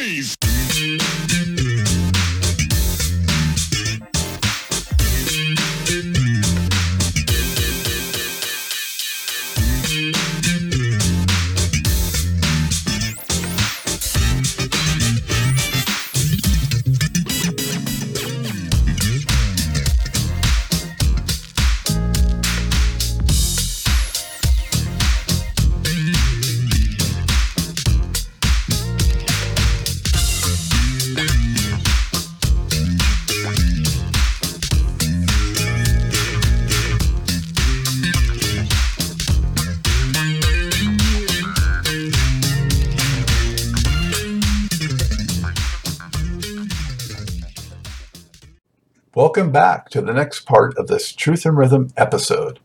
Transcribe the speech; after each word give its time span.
noise! 0.00 0.39
Welcome 49.32 49.52
back 49.52 49.90
to 49.90 50.00
the 50.00 50.12
next 50.12 50.40
part 50.40 50.76
of 50.76 50.88
this 50.88 51.12
Truth 51.12 51.46
in 51.46 51.54
Rhythm 51.54 51.90
episode. 51.96 52.58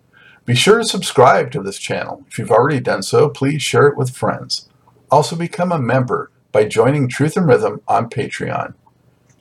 Be 0.45 0.55
sure 0.55 0.79
to 0.79 0.83
subscribe 0.83 1.51
to 1.51 1.61
this 1.61 1.77
channel. 1.77 2.25
If 2.27 2.39
you've 2.39 2.49
already 2.49 2.79
done 2.79 3.03
so, 3.03 3.29
please 3.29 3.61
share 3.61 3.85
it 3.85 3.95
with 3.95 4.15
friends. 4.17 4.67
Also, 5.11 5.35
become 5.35 5.71
a 5.71 5.77
member 5.77 6.31
by 6.51 6.65
joining 6.65 7.07
Truth 7.07 7.37
in 7.37 7.43
Rhythm 7.43 7.81
on 7.87 8.09
Patreon 8.09 8.73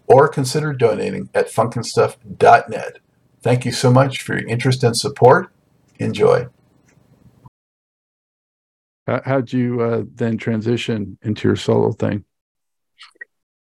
or 0.06 0.28
consider 0.28 0.75
donating 0.75 1.31
at 1.34 1.48
funknstuff.net. 1.48 2.98
Thank 3.41 3.64
you 3.64 3.72
so 3.72 3.91
much 3.91 4.20
for 4.20 4.34
your 4.38 4.47
interest 4.47 4.84
and 4.84 4.94
support. 4.94 5.50
Enjoy. 5.98 6.48
How- 9.06 9.22
How'd 9.25 9.50
you 9.50 9.81
uh, 9.81 10.03
then 10.14 10.36
transition 10.36 11.16
into 11.22 11.48
your 11.48 11.56
solo 11.56 11.92
thing? 11.92 12.27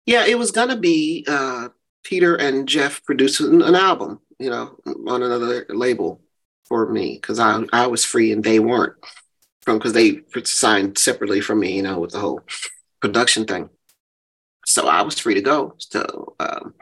Yeah, 0.05 0.27
it 0.27 0.37
was 0.39 0.51
gonna 0.51 0.77
be 0.79 1.25
uh, 1.27 1.71
Peter 2.07 2.37
and 2.37 2.69
Jeff 2.69 3.03
producing 3.05 3.63
an 3.63 3.75
album, 3.75 4.21
you 4.39 4.49
know, 4.49 4.79
on 5.09 5.25
another 5.25 5.67
label 5.69 6.21
for 6.65 6.89
me 6.89 7.19
because 7.21 7.41
I 7.41 7.65
I 7.73 7.89
was 7.89 8.05
free 8.05 8.31
and 8.31 8.45
they 8.45 8.61
weren't 8.61 8.95
from 9.63 9.79
because 9.79 9.93
they 9.93 10.21
signed 10.45 10.99
separately 10.99 11.41
from 11.41 11.59
me, 11.59 11.75
you 11.75 11.83
know, 11.83 11.99
with 11.99 12.13
the 12.13 12.21
whole 12.21 12.43
production 13.01 13.45
thing. 13.45 13.71
So 14.67 14.87
I 14.87 15.03
was 15.03 15.19
free 15.19 15.35
to 15.35 15.41
go. 15.41 15.75
So 15.79 16.37
um, 16.39 16.75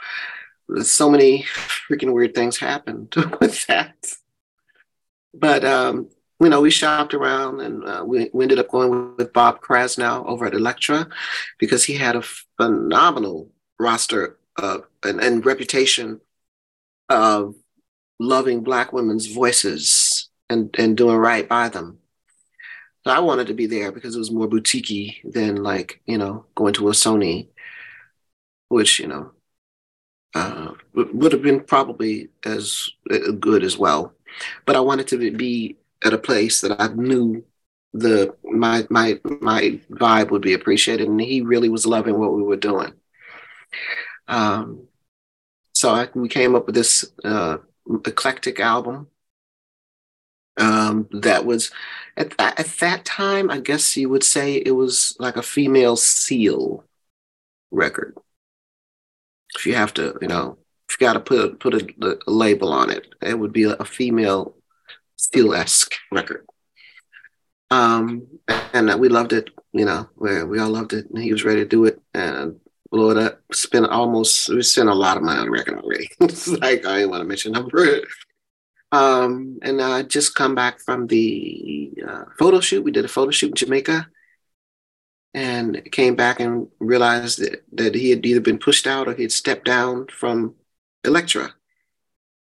so 0.82 1.08
many 1.08 1.44
freaking 1.44 2.12
weird 2.12 2.34
things 2.34 2.58
happened 2.58 3.14
with 3.40 3.66
that. 3.66 3.96
But 5.32 5.64
um, 5.64 6.10
you 6.38 6.50
know, 6.50 6.60
we 6.60 6.70
shopped 6.70 7.14
around 7.14 7.62
and 7.62 7.82
uh, 7.82 8.04
we, 8.06 8.28
we 8.34 8.44
ended 8.44 8.58
up 8.58 8.68
going 8.68 9.16
with 9.16 9.32
Bob 9.32 9.62
Krasnow 9.62 10.26
over 10.26 10.44
at 10.44 10.52
Elektra 10.52 11.08
because 11.58 11.82
he 11.84 11.94
had 11.94 12.14
a 12.14 12.22
phenomenal 12.58 13.50
roster 13.78 14.38
uh, 14.56 14.78
and, 15.02 15.20
and 15.20 15.44
reputation 15.46 16.20
of 17.08 17.54
loving 18.18 18.62
Black 18.62 18.92
women's 18.92 19.26
voices 19.26 20.28
and, 20.48 20.74
and 20.78 20.96
doing 20.96 21.16
right 21.16 21.48
by 21.48 21.68
them. 21.68 21.98
So 23.06 23.12
I 23.12 23.18
wanted 23.20 23.48
to 23.48 23.54
be 23.54 23.66
there 23.66 23.92
because 23.92 24.16
it 24.16 24.18
was 24.18 24.30
more 24.30 24.48
boutique 24.48 25.20
than 25.24 25.56
like, 25.62 26.00
you 26.06 26.16
know, 26.16 26.46
going 26.54 26.72
to 26.74 26.88
a 26.88 26.92
Sony, 26.92 27.48
which, 28.68 28.98
you 28.98 29.08
know, 29.08 29.32
uh, 30.34 30.72
would 30.94 31.14
would 31.14 31.32
have 31.32 31.42
been 31.42 31.60
probably 31.60 32.28
as 32.44 32.90
uh, 33.10 33.30
good 33.38 33.62
as 33.62 33.78
well. 33.78 34.14
But 34.66 34.76
I 34.76 34.80
wanted 34.80 35.06
to 35.08 35.30
be 35.30 35.76
at 36.04 36.12
a 36.12 36.18
place 36.18 36.60
that 36.62 36.80
I 36.80 36.88
knew 36.88 37.44
the 37.92 38.34
my 38.42 38.86
my 38.90 39.20
my 39.24 39.80
vibe 39.90 40.30
would 40.30 40.42
be 40.42 40.54
appreciated, 40.54 41.08
and 41.08 41.20
he 41.20 41.40
really 41.42 41.68
was 41.68 41.86
loving 41.86 42.18
what 42.18 42.32
we 42.32 42.42
were 42.42 42.56
doing. 42.56 42.92
Um, 44.28 44.88
so 45.74 45.90
I, 45.90 46.08
we 46.14 46.28
came 46.28 46.54
up 46.54 46.66
with 46.66 46.74
this 46.74 47.04
uh, 47.24 47.58
eclectic 48.06 48.60
album 48.60 49.08
um, 50.56 51.08
that 51.12 51.44
was 51.44 51.70
at, 52.16 52.34
at 52.38 52.66
that 52.80 53.04
time, 53.04 53.50
I 53.50 53.60
guess 53.60 53.96
you 53.96 54.08
would 54.08 54.22
say 54.22 54.54
it 54.54 54.70
was 54.72 55.16
like 55.18 55.36
a 55.36 55.42
female 55.42 55.96
Seal 55.96 56.84
record. 57.70 58.16
If 59.56 59.66
you 59.66 59.74
have 59.74 59.92
to, 59.94 60.16
you 60.20 60.28
know, 60.28 60.58
if 60.88 61.00
you 61.00 61.06
got 61.06 61.14
to 61.14 61.20
put 61.20 61.60
put 61.60 61.74
a, 61.74 62.18
a 62.26 62.30
label 62.30 62.72
on 62.72 62.90
it, 62.90 63.14
it 63.20 63.38
would 63.38 63.52
be 63.52 63.64
a 63.64 63.84
female 63.84 64.56
Seal 65.16 65.54
esque 65.54 65.94
record. 66.12 66.46
Um, 67.70 68.28
and 68.72 69.00
we 69.00 69.08
loved 69.08 69.32
it, 69.32 69.50
you 69.72 69.84
know, 69.84 70.08
we, 70.16 70.44
we 70.44 70.60
all 70.60 70.70
loved 70.70 70.92
it, 70.92 71.10
and 71.10 71.18
he 71.18 71.32
was 71.32 71.44
ready 71.44 71.60
to 71.60 71.66
do 71.66 71.84
it 71.86 72.00
and 72.12 72.60
it 73.10 73.16
up. 73.18 73.40
Spent 73.52 73.86
almost, 73.86 74.48
we 74.48 74.62
spent 74.62 74.88
a 74.88 74.94
lot 74.94 75.16
of 75.16 75.22
money 75.22 75.40
on 75.40 75.50
record 75.50 75.78
already. 75.78 76.08
it's 76.20 76.48
like 76.48 76.86
I 76.86 76.98
didn't 76.98 77.10
want 77.10 77.22
to 77.22 77.28
mention 77.28 77.52
number. 77.52 78.02
Um, 78.92 79.58
and 79.62 79.82
I 79.82 80.02
just 80.02 80.34
come 80.34 80.54
back 80.54 80.80
from 80.80 81.08
the 81.08 81.92
uh, 82.06 82.24
photo 82.38 82.60
shoot. 82.60 82.84
We 82.84 82.92
did 82.92 83.04
a 83.04 83.08
photo 83.08 83.32
shoot 83.32 83.48
in 83.48 83.54
Jamaica, 83.54 84.06
and 85.34 85.82
came 85.90 86.14
back 86.14 86.38
and 86.38 86.68
realized 86.78 87.40
that, 87.40 87.64
that 87.72 87.94
he 87.96 88.10
had 88.10 88.24
either 88.24 88.40
been 88.40 88.58
pushed 88.58 88.86
out 88.86 89.08
or 89.08 89.14
he 89.14 89.22
had 89.22 89.32
stepped 89.32 89.64
down 89.64 90.06
from 90.06 90.54
Elektra. 91.02 91.52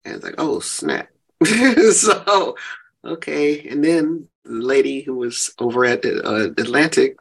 And 0.06 0.16
it's 0.16 0.24
like, 0.24 0.36
oh 0.38 0.60
snap! 0.60 1.10
so 1.92 2.56
okay, 3.04 3.68
and 3.68 3.84
then 3.84 4.28
the 4.44 4.52
lady 4.52 5.02
who 5.02 5.16
was 5.16 5.52
over 5.58 5.84
at 5.84 6.06
uh, 6.06 6.52
Atlantic 6.58 7.18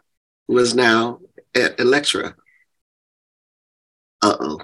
was 0.49 0.75
now 0.75 1.21
at 1.55 1.81
Elektra. 1.81 2.34
Uh 4.25 4.37
oh, 4.41 4.59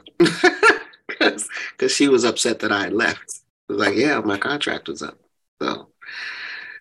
because 1.19 1.49
she 1.89 2.09
was 2.09 2.25
upset 2.25 2.61
that 2.61 2.73
I 2.73 2.85
had 2.85 2.95
left. 2.95 3.41
It 3.69 3.73
was 3.75 3.79
like, 3.79 3.95
yeah, 3.95 4.19
my 4.21 4.39
contract 4.39 4.89
was 4.89 5.03
up. 5.03 5.19
So, 5.61 5.89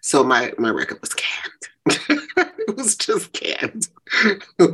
so 0.01 0.23
my 0.23 0.53
my 0.57 0.69
record 0.69 1.01
was 1.01 1.13
canned. 1.13 1.67
it 2.37 2.77
was 2.77 2.95
just 2.95 3.33
canned. 3.33 3.89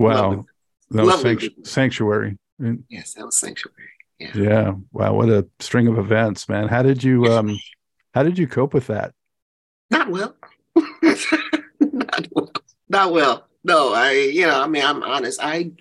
Wow. 0.00 0.46
Lovely. 0.90 0.90
That 0.90 1.04
was 1.04 1.22
sanctu- 1.24 1.66
sanctuary. 1.66 2.38
Yes, 2.88 3.14
that 3.14 3.26
was 3.26 3.36
sanctuary. 3.36 3.90
Yeah. 4.20 4.30
Yeah. 4.32 4.74
Wow. 4.92 5.14
What 5.14 5.28
a 5.28 5.48
string 5.58 5.88
of 5.88 5.98
events, 5.98 6.48
man. 6.48 6.68
How 6.68 6.82
did 6.82 7.02
you 7.02 7.24
um 7.24 7.58
how 8.14 8.22
did 8.22 8.38
you 8.38 8.46
cope 8.46 8.74
with 8.74 8.86
that? 8.86 9.12
Not 9.90 10.08
well. 10.08 10.36
Not 11.02 12.28
well. 12.30 12.52
Not 12.88 13.12
well. 13.12 13.47
No, 13.64 13.92
I, 13.92 14.12
you 14.12 14.46
know, 14.46 14.62
I 14.62 14.66
mean, 14.66 14.84
I'm 14.84 15.02
honest. 15.02 15.40
I, 15.42 15.72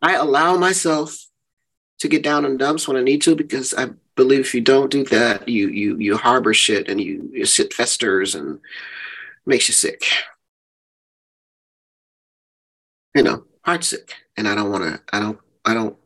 I 0.00 0.14
allow 0.16 0.56
myself 0.56 1.26
to 2.00 2.08
get 2.08 2.22
down 2.22 2.44
in 2.44 2.56
dumps 2.56 2.88
when 2.88 2.96
I 2.96 3.02
need 3.02 3.22
to 3.22 3.36
because 3.36 3.74
I 3.74 3.90
believe 4.16 4.40
if 4.40 4.54
you 4.54 4.60
don't 4.60 4.90
do 4.90 5.04
that, 5.06 5.48
you 5.48 5.68
you 5.68 5.96
you 5.98 6.16
harbor 6.16 6.54
shit 6.54 6.88
and 6.88 7.00
you 7.00 7.30
your 7.32 7.46
shit 7.46 7.72
festers 7.72 8.34
and 8.34 8.60
makes 9.46 9.68
you 9.68 9.74
sick. 9.74 10.04
You 13.14 13.22
know, 13.22 13.44
heart 13.64 13.84
sick, 13.84 14.14
and 14.36 14.48
I 14.48 14.54
don't 14.54 14.70
want 14.70 14.84
to. 14.84 15.00
I 15.12 15.20
don't. 15.20 15.38
I 15.64 15.74
don't. 15.74 15.96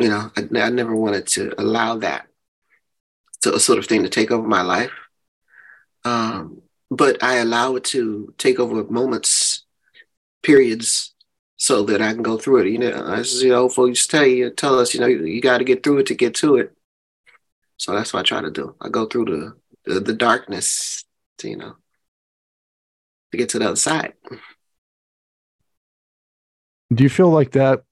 You 0.00 0.08
know, 0.08 0.30
I, 0.36 0.60
I 0.60 0.70
never 0.70 0.94
wanted 0.96 1.26
to 1.28 1.54
allow 1.60 1.96
that 1.98 2.26
to, 3.42 3.54
a 3.54 3.60
sort 3.60 3.78
of 3.78 3.86
thing 3.86 4.02
to 4.02 4.08
take 4.08 4.30
over 4.30 4.46
my 4.46 4.62
life. 4.62 4.92
Um, 6.04 6.62
but 6.90 7.22
I 7.22 7.36
allow 7.36 7.76
it 7.76 7.84
to 7.84 8.34
take 8.38 8.58
over 8.58 8.84
moments, 8.84 9.63
periods, 10.44 11.14
so 11.56 11.82
that 11.84 12.00
I 12.00 12.12
can 12.12 12.22
go 12.22 12.38
through 12.38 12.58
it. 12.62 12.70
You 12.70 12.78
know, 12.78 12.90
as 13.06 13.42
you 13.42 13.50
know, 13.50 13.68
folks 13.68 14.06
tell 14.06 14.26
you, 14.26 14.50
tell 14.50 14.78
us, 14.78 14.94
you 14.94 15.00
know, 15.00 15.06
you, 15.06 15.24
you 15.24 15.40
got 15.40 15.58
to 15.58 15.64
get 15.64 15.82
through 15.82 15.98
it 15.98 16.06
to 16.06 16.14
get 16.14 16.34
to 16.36 16.56
it. 16.56 16.72
So 17.76 17.92
that's 17.92 18.12
what 18.12 18.20
I 18.20 18.22
try 18.22 18.40
to 18.42 18.50
do. 18.50 18.76
I 18.80 18.88
go 18.88 19.06
through 19.06 19.24
the 19.24 19.92
the, 19.92 20.00
the 20.00 20.14
darkness, 20.14 21.04
to, 21.38 21.48
you 21.48 21.56
know, 21.56 21.74
to 23.32 23.38
get 23.38 23.48
to 23.50 23.58
the 23.58 23.66
other 23.66 23.76
side. 23.76 24.14
Do 26.92 27.02
you 27.02 27.10
feel 27.10 27.30
like 27.30 27.52
that 27.52 27.82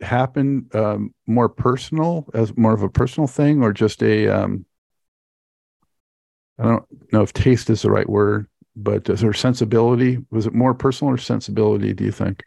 happened 0.00 0.74
um 0.74 1.14
more 1.26 1.48
personal 1.48 2.26
as 2.34 2.56
more 2.56 2.74
of 2.74 2.82
a 2.82 2.88
personal 2.88 3.28
thing 3.28 3.62
or 3.62 3.72
just 3.72 4.02
a 4.02 4.26
um 4.26 4.66
I 6.58 6.64
don't 6.64 6.84
know 7.12 7.22
if 7.22 7.32
taste 7.32 7.70
is 7.70 7.82
the 7.82 7.90
right 7.90 8.08
word, 8.08 8.48
but 8.74 9.08
is 9.08 9.20
there 9.20 9.32
sensibility? 9.32 10.18
Was 10.30 10.46
it 10.46 10.54
more 10.54 10.74
personal 10.74 11.14
or 11.14 11.18
sensibility, 11.18 11.92
do 11.92 12.04
you 12.04 12.12
think? 12.12 12.42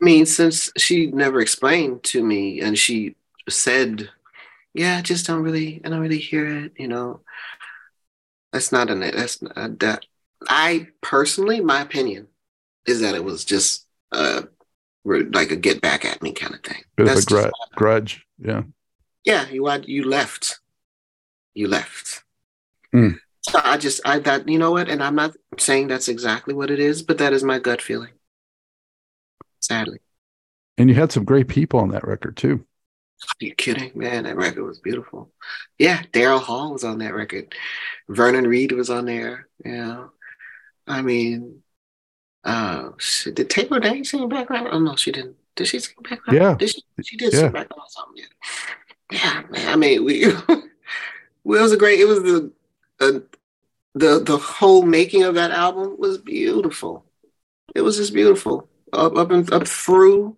I 0.00 0.04
mean, 0.04 0.26
since 0.26 0.70
she 0.76 1.06
never 1.06 1.40
explained 1.40 2.02
to 2.04 2.22
me 2.22 2.60
and 2.60 2.78
she 2.78 3.16
said, 3.48 4.10
yeah, 4.74 4.98
I 4.98 5.02
just 5.02 5.26
don't 5.26 5.42
really, 5.42 5.80
I 5.84 5.88
don't 5.88 6.00
really 6.00 6.18
hear 6.18 6.46
it, 6.46 6.72
you 6.76 6.88
know. 6.88 7.20
That's 8.52 8.72
not 8.72 8.90
an, 8.90 9.00
that's 9.00 9.40
not 9.40 9.78
that. 9.80 10.04
I 10.48 10.88
personally, 11.00 11.60
my 11.60 11.80
opinion 11.80 12.28
is 12.86 13.00
that 13.00 13.14
it 13.14 13.24
was 13.24 13.44
just 13.44 13.86
uh, 14.12 14.42
like 15.04 15.50
a 15.50 15.56
get 15.56 15.80
back 15.80 16.04
at 16.04 16.22
me 16.22 16.32
kind 16.32 16.54
of 16.54 16.62
thing. 16.62 16.82
Bit 16.96 17.06
That's 17.06 17.30
of 17.30 17.38
a 17.38 17.42
gr- 17.42 17.50
grudge. 17.74 18.26
Yeah. 18.38 18.62
Yeah. 19.24 19.48
You 19.48 19.68
you 19.86 20.04
left. 20.04 20.60
You 21.54 21.68
left. 21.68 22.22
Mm. 22.94 23.18
So 23.48 23.60
I 23.62 23.76
just 23.76 24.00
I 24.04 24.18
thought 24.18 24.48
you 24.48 24.58
know 24.58 24.72
what, 24.72 24.88
and 24.88 25.02
I'm 25.02 25.14
not 25.14 25.36
saying 25.58 25.88
that's 25.88 26.08
exactly 26.08 26.52
what 26.52 26.70
it 26.70 26.80
is, 26.80 27.02
but 27.02 27.18
that 27.18 27.32
is 27.32 27.44
my 27.44 27.58
gut 27.58 27.80
feeling. 27.80 28.12
Sadly. 29.60 29.98
And 30.78 30.88
you 30.88 30.94
had 30.96 31.12
some 31.12 31.24
great 31.24 31.48
people 31.48 31.80
on 31.80 31.90
that 31.90 32.06
record 32.06 32.36
too. 32.36 32.64
Are 33.22 33.44
you 33.44 33.54
kidding, 33.54 33.92
man? 33.94 34.24
That 34.24 34.36
record 34.36 34.64
was 34.64 34.78
beautiful. 34.78 35.30
Yeah, 35.78 36.02
Daryl 36.12 36.40
Hall 36.40 36.72
was 36.72 36.84
on 36.84 36.98
that 36.98 37.14
record. 37.14 37.54
Vernon 38.08 38.46
Reid 38.46 38.72
was 38.72 38.90
on 38.90 39.06
there. 39.06 39.48
Yeah, 39.64 40.08
I 40.86 41.02
mean, 41.02 41.62
uh, 42.44 42.90
did 43.32 43.48
Taylor 43.48 43.80
Dayne 43.80 44.04
sing 44.04 44.28
background? 44.28 44.68
Oh 44.70 44.78
no, 44.78 44.96
she 44.96 45.12
didn't. 45.12 45.36
Did 45.54 45.68
she 45.68 45.78
sing 45.78 45.94
background? 46.02 46.38
Yeah, 46.38 46.54
did 46.54 46.70
she? 46.70 46.82
She 47.02 47.16
did 47.16 47.32
yeah. 47.32 47.40
sing 47.40 47.52
background 47.52 47.80
on 47.80 47.88
something. 47.88 48.24
Yeah, 49.10 49.18
yeah, 49.18 49.42
man. 49.50 49.68
I 49.68 49.76
mean, 49.76 50.04
we. 50.04 50.26
well, 51.44 51.60
it 51.60 51.62
was 51.62 51.72
a 51.72 51.78
great. 51.78 52.00
It 52.00 52.06
was 52.06 52.22
the, 52.22 52.52
uh, 53.00 53.20
the 53.94 54.20
the 54.20 54.36
whole 54.36 54.82
making 54.82 55.22
of 55.22 55.34
that 55.34 55.50
album 55.50 55.96
was 55.98 56.18
beautiful. 56.18 57.04
It 57.74 57.82
was 57.82 57.96
just 57.96 58.12
beautiful 58.12 58.68
up 58.92 59.16
up 59.16 59.30
and 59.30 59.50
up 59.52 59.66
through 59.66 60.36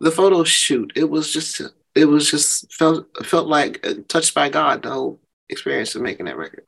the 0.00 0.10
photo 0.10 0.44
shoot. 0.44 0.92
It 0.94 1.08
was 1.08 1.32
just 1.32 1.62
it 1.94 2.04
was 2.04 2.30
just 2.30 2.72
felt 2.72 3.06
felt 3.26 3.48
like 3.48 3.84
touched 4.08 4.34
by 4.34 4.48
God 4.48 4.82
the 4.82 4.90
whole 4.90 5.20
experience 5.48 5.94
of 5.94 6.02
making 6.02 6.26
that 6.26 6.36
record. 6.36 6.66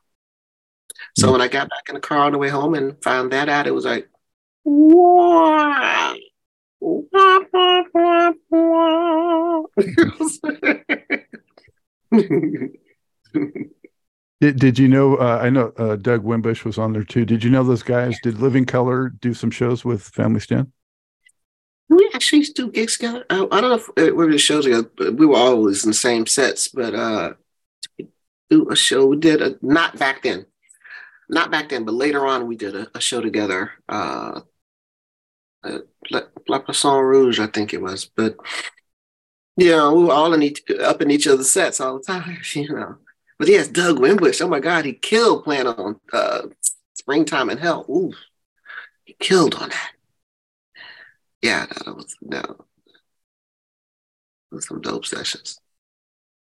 So 1.17 1.27
mm 1.27 1.31
when 1.33 1.41
I 1.41 1.47
got 1.47 1.69
back 1.69 1.89
in 1.89 1.95
the 1.95 2.01
car 2.01 2.19
on 2.19 2.31
the 2.31 2.37
way 2.37 2.49
home 2.49 2.73
and 2.73 3.01
found 3.03 3.31
that 3.31 3.49
out, 3.49 3.67
it 3.67 3.71
was 3.71 3.85
like, 3.85 4.09
wow. 4.63 6.15
did, 14.41 14.59
did 14.59 14.79
you 14.79 14.87
know? 14.87 15.15
Uh, 15.15 15.39
I 15.41 15.49
know 15.49 15.71
uh, 15.77 15.95
Doug 15.95 16.23
Wimbish 16.23 16.65
was 16.65 16.77
on 16.77 16.93
there 16.93 17.03
too. 17.03 17.25
Did 17.25 17.43
you 17.43 17.49
know 17.49 17.63
those 17.63 17.83
guys? 17.83 18.17
Did 18.21 18.39
Living 18.39 18.65
Colour 18.65 19.09
do 19.09 19.33
some 19.33 19.51
shows 19.51 19.85
with 19.85 20.03
Family 20.03 20.39
Stand? 20.39 20.71
We 21.87 22.09
actually 22.13 22.41
do 22.41 22.71
gigs 22.71 22.97
together. 22.97 23.25
I, 23.29 23.47
I 23.51 23.61
don't 23.61 23.69
know 23.69 23.75
if 23.75 23.89
we 23.95 24.11
were 24.11 24.31
the 24.31 24.37
shows 24.37 24.65
together. 24.65 24.89
We 25.11 25.25
were 25.25 25.37
always 25.37 25.83
in 25.83 25.91
the 25.91 25.95
same 25.95 26.25
sets, 26.25 26.67
but 26.67 26.95
uh, 26.95 27.33
do 28.49 28.69
a 28.69 28.75
show. 28.75 29.05
We 29.05 29.17
did 29.17 29.41
a 29.41 29.55
not 29.61 29.97
back 29.97 30.23
then, 30.23 30.45
not 31.29 31.51
back 31.51 31.69
then, 31.69 31.85
but 31.85 31.93
later 31.93 32.25
on 32.25 32.47
we 32.47 32.55
did 32.55 32.75
a, 32.75 32.87
a 32.95 33.01
show 33.01 33.21
together. 33.21 33.71
Uh, 33.87 34.41
uh, 35.63 35.79
La 36.47 36.59
Poisson 36.59 37.03
Rouge, 37.03 37.39
I 37.39 37.47
think 37.47 37.73
it 37.73 37.81
was. 37.81 38.05
But 38.05 38.37
you 39.57 39.69
know, 39.71 39.93
we 39.93 40.03
were 40.05 40.13
all 40.13 40.33
in 40.33 40.43
each 40.43 40.61
up 40.81 41.01
in 41.01 41.11
each 41.11 41.27
other's 41.27 41.49
sets 41.49 41.79
all 41.79 41.97
the 41.97 42.03
time. 42.03 42.37
You 42.53 42.69
know, 42.69 42.97
but 43.37 43.47
yes, 43.47 43.67
Doug 43.67 43.97
Wimbish. 43.97 44.41
Oh 44.41 44.47
my 44.47 44.59
God, 44.59 44.85
he 44.85 44.93
killed 44.93 45.43
playing 45.43 45.67
on 45.67 45.99
uh, 46.13 46.43
"Springtime 46.93 47.49
in 47.49 47.57
Hell." 47.57 47.85
Ooh, 47.89 48.13
he 49.03 49.15
killed 49.19 49.55
on 49.55 49.69
that 49.69 49.91
yeah, 51.45 51.67
that 51.67 51.95
was 51.95 52.15
no, 52.21 52.41
some 54.59 54.81
dope 54.81 55.05
sessions. 55.05 55.59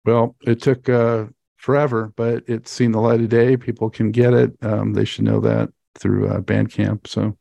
Well, 0.06 0.36
it 0.40 0.62
took 0.62 0.88
uh, 0.88 1.26
forever, 1.58 2.14
but 2.16 2.44
it's 2.46 2.70
seen 2.70 2.92
the 2.92 3.00
light 3.00 3.20
of 3.20 3.28
day. 3.28 3.58
People 3.58 3.90
can 3.90 4.10
get 4.10 4.32
it. 4.32 4.56
Um, 4.62 4.94
they 4.94 5.04
should 5.04 5.24
know 5.24 5.40
that 5.40 5.68
through 5.98 6.28
uh, 6.28 6.40
Bandcamp. 6.40 7.06
So, 7.06 7.36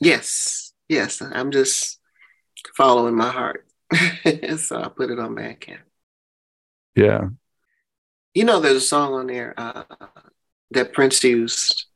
yes, 0.00 0.72
yes, 0.88 1.20
I'm 1.20 1.50
just 1.50 2.00
following 2.74 3.14
my 3.14 3.30
heart, 3.30 3.66
so 4.56 4.80
I 4.80 4.88
put 4.88 5.10
it 5.10 5.18
on 5.18 5.34
Bandcamp. 5.34 5.80
Yeah, 6.96 7.28
you 8.34 8.44
know, 8.44 8.60
there's 8.60 8.76
a 8.76 8.80
song 8.80 9.14
on 9.14 9.26
there 9.26 9.54
uh, 9.56 9.84
that 10.70 10.92
Prince 10.92 11.22
used 11.24 11.86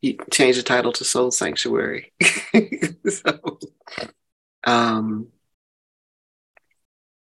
he 0.00 0.18
changed 0.30 0.58
the 0.58 0.62
title 0.62 0.92
to 0.92 1.04
Soul 1.04 1.30
Sanctuary. 1.30 2.12
so, 3.08 3.58
um, 4.64 5.28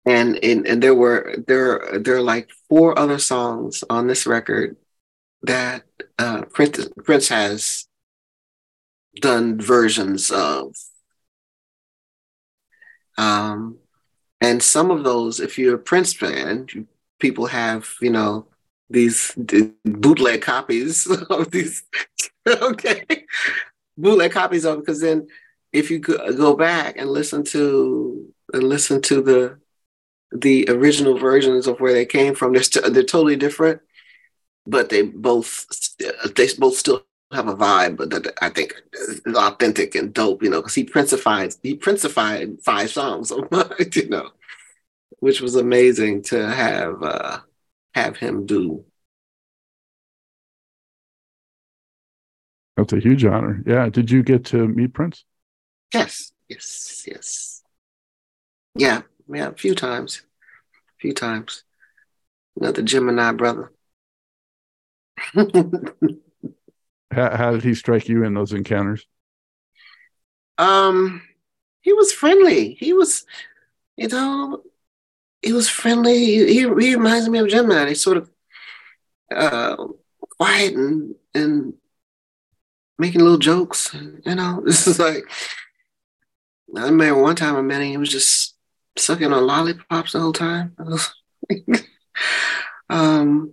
and, 0.04 0.42
and 0.44 0.66
and 0.66 0.82
there 0.82 0.94
were 0.94 1.36
there 1.46 1.98
there 1.98 2.16
are 2.16 2.22
like 2.22 2.50
four 2.68 2.98
other 2.98 3.18
songs 3.18 3.82
on 3.88 4.06
this 4.06 4.26
record 4.26 4.76
that 5.42 5.84
uh, 6.18 6.42
Prince 6.52 6.88
Prince 7.04 7.28
has 7.28 7.86
done 9.20 9.60
versions 9.60 10.30
of. 10.30 10.74
Um, 13.18 13.78
and 14.40 14.62
some 14.62 14.90
of 14.90 15.04
those, 15.04 15.40
if 15.40 15.58
you're 15.58 15.76
a 15.76 15.78
Prince 15.78 16.12
fan, 16.12 16.66
people 17.18 17.46
have 17.46 17.94
you 18.00 18.10
know 18.10 18.46
these 18.90 19.32
bootleg 19.84 20.42
copies 20.42 21.06
of 21.30 21.50
these 21.50 21.82
okay? 22.48 23.04
Bootleg 23.96 24.32
copies 24.32 24.64
of 24.64 24.78
because 24.80 25.00
then 25.00 25.26
if 25.72 25.90
you 25.90 25.98
go 25.98 26.54
back 26.54 26.96
and 26.96 27.10
listen 27.10 27.44
to 27.44 28.32
and 28.52 28.62
listen 28.62 29.00
to 29.02 29.20
the 29.22 29.58
the 30.32 30.66
original 30.68 31.18
versions 31.18 31.66
of 31.66 31.80
where 31.80 31.92
they 31.92 32.04
came 32.04 32.34
from 32.34 32.52
they're, 32.52 32.62
st- 32.62 32.92
they're 32.92 33.02
totally 33.02 33.36
different 33.36 33.80
but 34.66 34.88
they 34.88 35.02
both 35.02 35.66
they 36.34 36.48
both 36.58 36.76
still 36.76 37.04
have 37.32 37.48
a 37.48 37.54
vibe 37.54 37.96
but 37.96 38.10
that 38.10 38.32
i 38.42 38.48
think 38.48 38.74
is 38.92 39.20
authentic 39.34 39.94
and 39.94 40.12
dope 40.12 40.42
you 40.42 40.50
know 40.50 40.60
because 40.60 40.74
he 40.74 40.84
princified 40.84 41.54
he 41.62 41.74
princified 41.74 42.56
five 42.62 42.90
songs 42.90 43.30
you 43.94 44.08
know 44.08 44.30
which 45.26 45.40
was 45.40 45.56
amazing 45.56 46.22
to 46.22 46.48
have 46.48 47.02
uh 47.02 47.40
have 47.94 48.16
him 48.16 48.46
do 48.46 48.84
That's 52.76 52.92
a 52.92 53.00
huge 53.00 53.24
honor. 53.24 53.62
Yeah. 53.66 53.88
Did 53.88 54.10
you 54.10 54.22
get 54.22 54.44
to 54.46 54.68
meet 54.68 54.92
Prince? 54.92 55.24
Yes. 55.94 56.32
Yes. 56.48 57.04
Yes. 57.08 57.62
Yeah. 58.74 59.00
Yeah. 59.32 59.48
A 59.48 59.54
few 59.54 59.74
times. 59.74 60.22
A 60.74 60.96
few 61.00 61.14
times. 61.14 61.64
Another 62.60 62.82
Gemini 62.82 63.32
brother. 63.32 63.72
how, 65.34 65.46
how 67.10 67.50
did 67.52 67.64
he 67.64 67.74
strike 67.74 68.08
you 68.08 68.24
in 68.24 68.34
those 68.34 68.52
encounters? 68.52 69.06
Um, 70.58 71.22
he 71.80 71.94
was 71.94 72.12
friendly. 72.12 72.74
He 72.74 72.92
was, 72.92 73.24
you 73.96 74.08
know, 74.08 74.62
he 75.46 75.52
was 75.52 75.68
friendly. 75.68 76.18
He, 76.18 76.44
he 76.46 76.64
reminds 76.66 77.28
me 77.28 77.38
of 77.38 77.48
Gemini. 77.48 77.88
He's 77.88 78.02
sort 78.02 78.16
of 78.16 78.30
uh, 79.34 79.76
quiet 80.36 80.74
and 80.74 81.14
and 81.34 81.74
making 82.98 83.20
little 83.20 83.38
jokes. 83.38 83.94
You 83.94 84.34
know, 84.34 84.62
this 84.66 84.86
is 84.86 84.98
like 84.98 85.24
I 86.76 86.86
remember 86.86 87.22
one 87.22 87.36
time 87.36 87.54
I 87.56 87.62
met 87.62 87.80
him, 87.80 87.90
he 87.90 87.96
was 87.96 88.10
just 88.10 88.54
sucking 88.98 89.32
on 89.32 89.46
lollipops 89.46 90.12
the 90.12 90.20
whole 90.20 90.32
time. 90.32 90.76
um, 92.90 93.52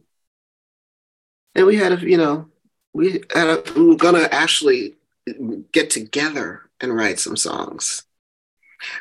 and 1.53 1.65
we 1.67 1.75
had 1.75 1.91
a, 1.91 2.09
you 2.09 2.17
know, 2.17 2.49
we 2.93 3.23
had 3.33 3.47
a, 3.47 3.63
we 3.75 3.85
were 3.85 3.95
gonna 3.95 4.27
actually 4.31 4.95
get 5.71 5.91
together 5.91 6.61
and 6.81 6.95
write 6.95 7.19
some 7.19 7.37
songs. 7.37 8.03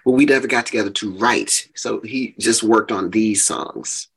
But 0.05 0.12
we 0.12 0.25
never 0.25 0.47
got 0.47 0.67
together 0.67 0.91
to 0.91 1.12
write. 1.12 1.69
So 1.75 2.01
he 2.01 2.35
just 2.39 2.62
worked 2.62 2.93
on 2.93 3.11
these 3.11 3.45
songs. 3.45 4.09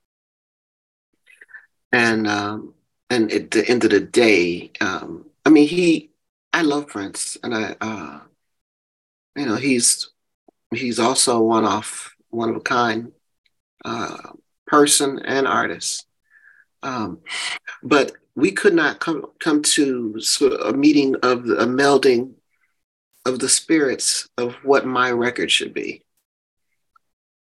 And 1.91 2.27
um, 2.27 2.73
and 3.09 3.31
at 3.31 3.51
the 3.51 3.67
end 3.67 3.83
of 3.83 3.91
the 3.91 3.99
day, 4.01 4.71
um, 4.81 5.25
I 5.45 5.49
mean, 5.49 5.67
he 5.67 6.09
I 6.55 6.61
love 6.61 6.87
Prince, 6.87 7.37
and 7.43 7.53
I, 7.53 7.75
uh, 7.81 8.19
you 9.35 9.45
know, 9.45 9.55
he's 9.55 10.09
he's 10.73 10.99
also 10.99 11.41
one 11.41 11.65
off, 11.65 12.15
one 12.29 12.49
of 12.49 12.55
a 12.55 12.61
kind 12.61 13.11
uh, 13.83 14.17
person 14.65 15.19
and 15.19 15.47
artist. 15.47 16.07
Um, 16.81 17.19
but 17.83 18.13
we 18.35 18.51
could 18.51 18.73
not 18.73 18.99
come 18.99 19.25
come 19.39 19.61
to 19.63 20.17
a 20.63 20.73
meeting 20.73 21.15
of 21.23 21.45
a 21.45 21.65
melding 21.65 22.33
of 23.25 23.39
the 23.39 23.49
spirits 23.49 24.29
of 24.37 24.53
what 24.63 24.85
my 24.85 25.11
record 25.11 25.51
should 25.51 25.73
be. 25.73 26.03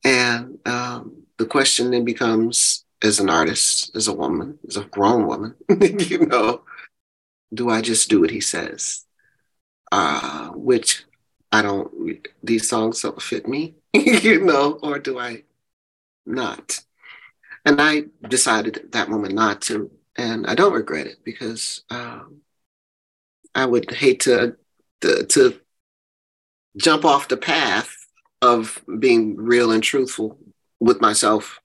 And 0.02 0.58
um, 0.66 1.24
the 1.38 1.46
question 1.46 1.90
then 1.90 2.04
becomes, 2.04 2.84
as 3.02 3.20
an 3.20 3.28
artist, 3.28 3.94
as 3.94 4.08
a 4.08 4.12
woman, 4.12 4.58
as 4.66 4.76
a 4.76 4.84
grown 4.84 5.26
woman, 5.26 5.54
you 5.80 6.26
know, 6.26 6.62
do 7.52 7.70
I 7.70 7.80
just 7.80 8.08
do 8.08 8.20
what 8.20 8.30
he 8.30 8.40
says? 8.40 9.04
Uh, 9.92 10.48
which 10.50 11.04
I 11.52 11.62
don't, 11.62 12.26
these 12.42 12.68
songs 12.68 13.02
don't 13.02 13.20
fit 13.20 13.46
me, 13.46 13.74
you 13.92 14.44
know, 14.44 14.78
or 14.82 14.98
do 14.98 15.18
I 15.18 15.44
not? 16.26 16.80
And 17.64 17.80
I 17.80 18.04
decided 18.28 18.76
at 18.76 18.92
that 18.92 19.08
moment 19.08 19.34
not 19.34 19.62
to. 19.62 19.90
And 20.16 20.46
I 20.46 20.54
don't 20.54 20.72
regret 20.72 21.06
it 21.08 21.18
because 21.24 21.82
um, 21.90 22.40
I 23.54 23.66
would 23.66 23.90
hate 23.90 24.20
to, 24.20 24.56
to, 25.00 25.24
to 25.26 25.60
jump 26.76 27.04
off 27.04 27.28
the 27.28 27.37
path 27.37 27.97
of 28.43 28.83
being 28.99 29.37
real 29.37 29.71
and 29.71 29.83
truthful 29.83 30.38
with 30.81 31.00
myself 31.00 31.61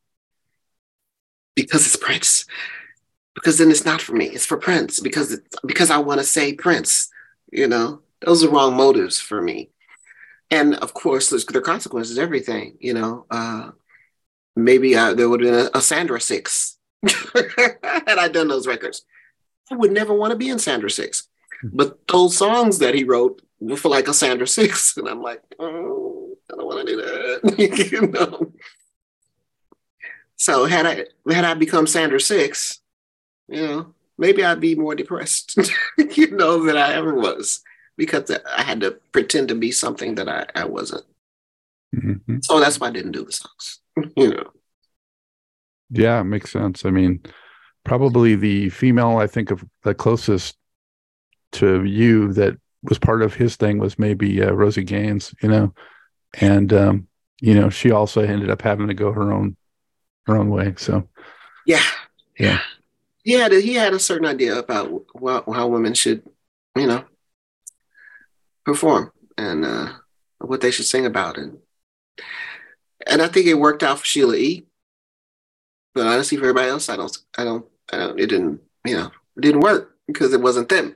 because 1.55 1.85
it's 1.85 1.95
Prince. 1.95 2.45
Because 3.35 3.57
then 3.57 3.71
it's 3.71 3.85
not 3.85 4.01
for 4.01 4.13
me; 4.13 4.25
it's 4.25 4.45
for 4.45 4.57
Prince. 4.57 4.99
Because 4.99 5.31
it's, 5.31 5.55
because 5.65 5.89
I 5.89 5.97
want 5.97 6.19
to 6.19 6.25
say 6.25 6.53
Prince. 6.53 7.09
You 7.51 7.67
know, 7.67 8.01
those 8.21 8.43
are 8.43 8.49
wrong 8.49 8.75
motives 8.75 9.19
for 9.19 9.41
me. 9.41 9.69
And 10.51 10.75
of 10.75 10.93
course, 10.93 11.29
there's 11.29 11.45
there 11.45 11.61
consequences. 11.61 12.17
Everything. 12.17 12.77
You 12.79 12.93
know, 12.93 13.25
uh, 13.29 13.71
maybe 14.55 14.97
I, 14.97 15.13
there 15.13 15.29
would 15.29 15.41
have 15.41 15.51
been 15.51 15.69
a, 15.73 15.77
a 15.77 15.81
Sandra 15.81 16.19
Six 16.19 16.77
had 17.07 18.17
I 18.17 18.27
done 18.27 18.47
those 18.47 18.67
records. 18.67 19.03
I 19.71 19.75
would 19.75 19.91
never 19.91 20.13
want 20.13 20.31
to 20.31 20.37
be 20.37 20.49
in 20.49 20.59
Sandra 20.59 20.89
Six. 20.89 21.27
But 21.63 22.07
those 22.07 22.37
songs 22.37 22.79
that 22.79 22.95
he 22.95 23.03
wrote 23.03 23.41
for 23.77 23.89
like 23.89 24.07
a 24.07 24.13
Sandra 24.13 24.47
Six, 24.47 24.97
and 24.97 25.07
I'm 25.07 25.21
like, 25.21 25.41
oh, 25.59 26.37
I 26.51 26.55
don't 26.55 26.65
want 26.65 26.87
to 26.87 26.93
do 26.93 27.01
that. 27.01 27.91
you 27.91 28.07
know. 28.07 28.51
So 30.35 30.65
had 30.65 30.85
I 30.85 31.05
had 31.31 31.45
I 31.45 31.53
become 31.53 31.87
Sandra 31.87 32.19
Six, 32.19 32.79
you 33.47 33.61
know, 33.61 33.93
maybe 34.17 34.43
I'd 34.43 34.59
be 34.59 34.75
more 34.75 34.95
depressed, 34.95 35.57
you 35.97 36.31
know, 36.31 36.63
than 36.63 36.77
I 36.77 36.93
ever 36.93 37.13
was 37.13 37.61
because 37.97 38.31
I 38.31 38.61
had 38.61 38.79
to 38.81 38.91
pretend 39.11 39.49
to 39.49 39.55
be 39.55 39.71
something 39.71 40.15
that 40.15 40.29
I, 40.29 40.45
I 40.55 40.65
wasn't. 40.65 41.03
Mm-hmm. 41.93 42.37
So 42.41 42.59
that's 42.59 42.79
why 42.79 42.87
I 42.87 42.91
didn't 42.91 43.11
do 43.11 43.25
the 43.25 43.31
songs, 43.31 43.79
you 44.15 44.29
know. 44.29 44.51
Yeah, 45.89 46.23
makes 46.23 46.51
sense. 46.51 46.85
I 46.85 46.91
mean, 46.91 47.21
probably 47.83 48.35
the 48.35 48.69
female 48.69 49.17
I 49.17 49.27
think 49.27 49.51
of 49.51 49.65
the 49.83 49.95
closest 49.95 50.55
to 51.53 51.83
you 51.83 52.31
that 52.33 52.57
was 52.83 52.99
part 52.99 53.21
of 53.21 53.33
his 53.33 53.55
thing 53.55 53.77
was 53.77 53.99
maybe 53.99 54.41
uh, 54.41 54.51
Rosie 54.51 54.83
Gaines, 54.83 55.33
you 55.41 55.49
know, 55.49 55.73
and 56.39 56.71
um, 56.73 57.07
you 57.41 57.53
know 57.53 57.69
she 57.69 57.91
also 57.91 58.21
ended 58.21 58.49
up 58.49 58.61
having 58.61 58.87
to 58.87 58.93
go 58.93 59.11
her 59.11 59.31
own 59.33 59.55
her 60.25 60.37
own 60.37 60.49
way. 60.49 60.73
So 60.77 61.07
yeah, 61.65 61.83
yeah, 62.37 62.61
he 63.23 63.33
had 63.33 63.53
a, 63.53 63.59
he 63.59 63.73
had 63.73 63.93
a 63.93 63.99
certain 63.99 64.27
idea 64.27 64.57
about 64.57 65.05
how, 65.21 65.43
how 65.51 65.67
women 65.67 65.93
should, 65.93 66.23
you 66.75 66.87
know, 66.87 67.03
perform 68.65 69.11
and 69.37 69.65
uh, 69.65 69.93
what 70.39 70.61
they 70.61 70.71
should 70.71 70.85
sing 70.85 71.05
about, 71.05 71.37
and 71.37 71.57
and 73.07 73.21
I 73.21 73.27
think 73.27 73.47
it 73.47 73.55
worked 73.55 73.83
out 73.83 73.99
for 73.99 74.05
Sheila 74.05 74.35
E. 74.35 74.65
But 75.93 76.07
honestly, 76.07 76.37
for 76.37 76.45
everybody 76.45 76.69
else, 76.69 76.87
I 76.87 76.95
don't, 76.95 77.17
I 77.37 77.43
don't, 77.43 77.65
I 77.91 77.97
don't. 77.97 78.19
It 78.19 78.27
didn't, 78.27 78.61
you 78.85 78.95
know, 78.95 79.11
it 79.37 79.41
didn't 79.41 79.61
work 79.61 79.97
because 80.07 80.33
it 80.33 80.41
wasn't 80.41 80.69
them. 80.69 80.95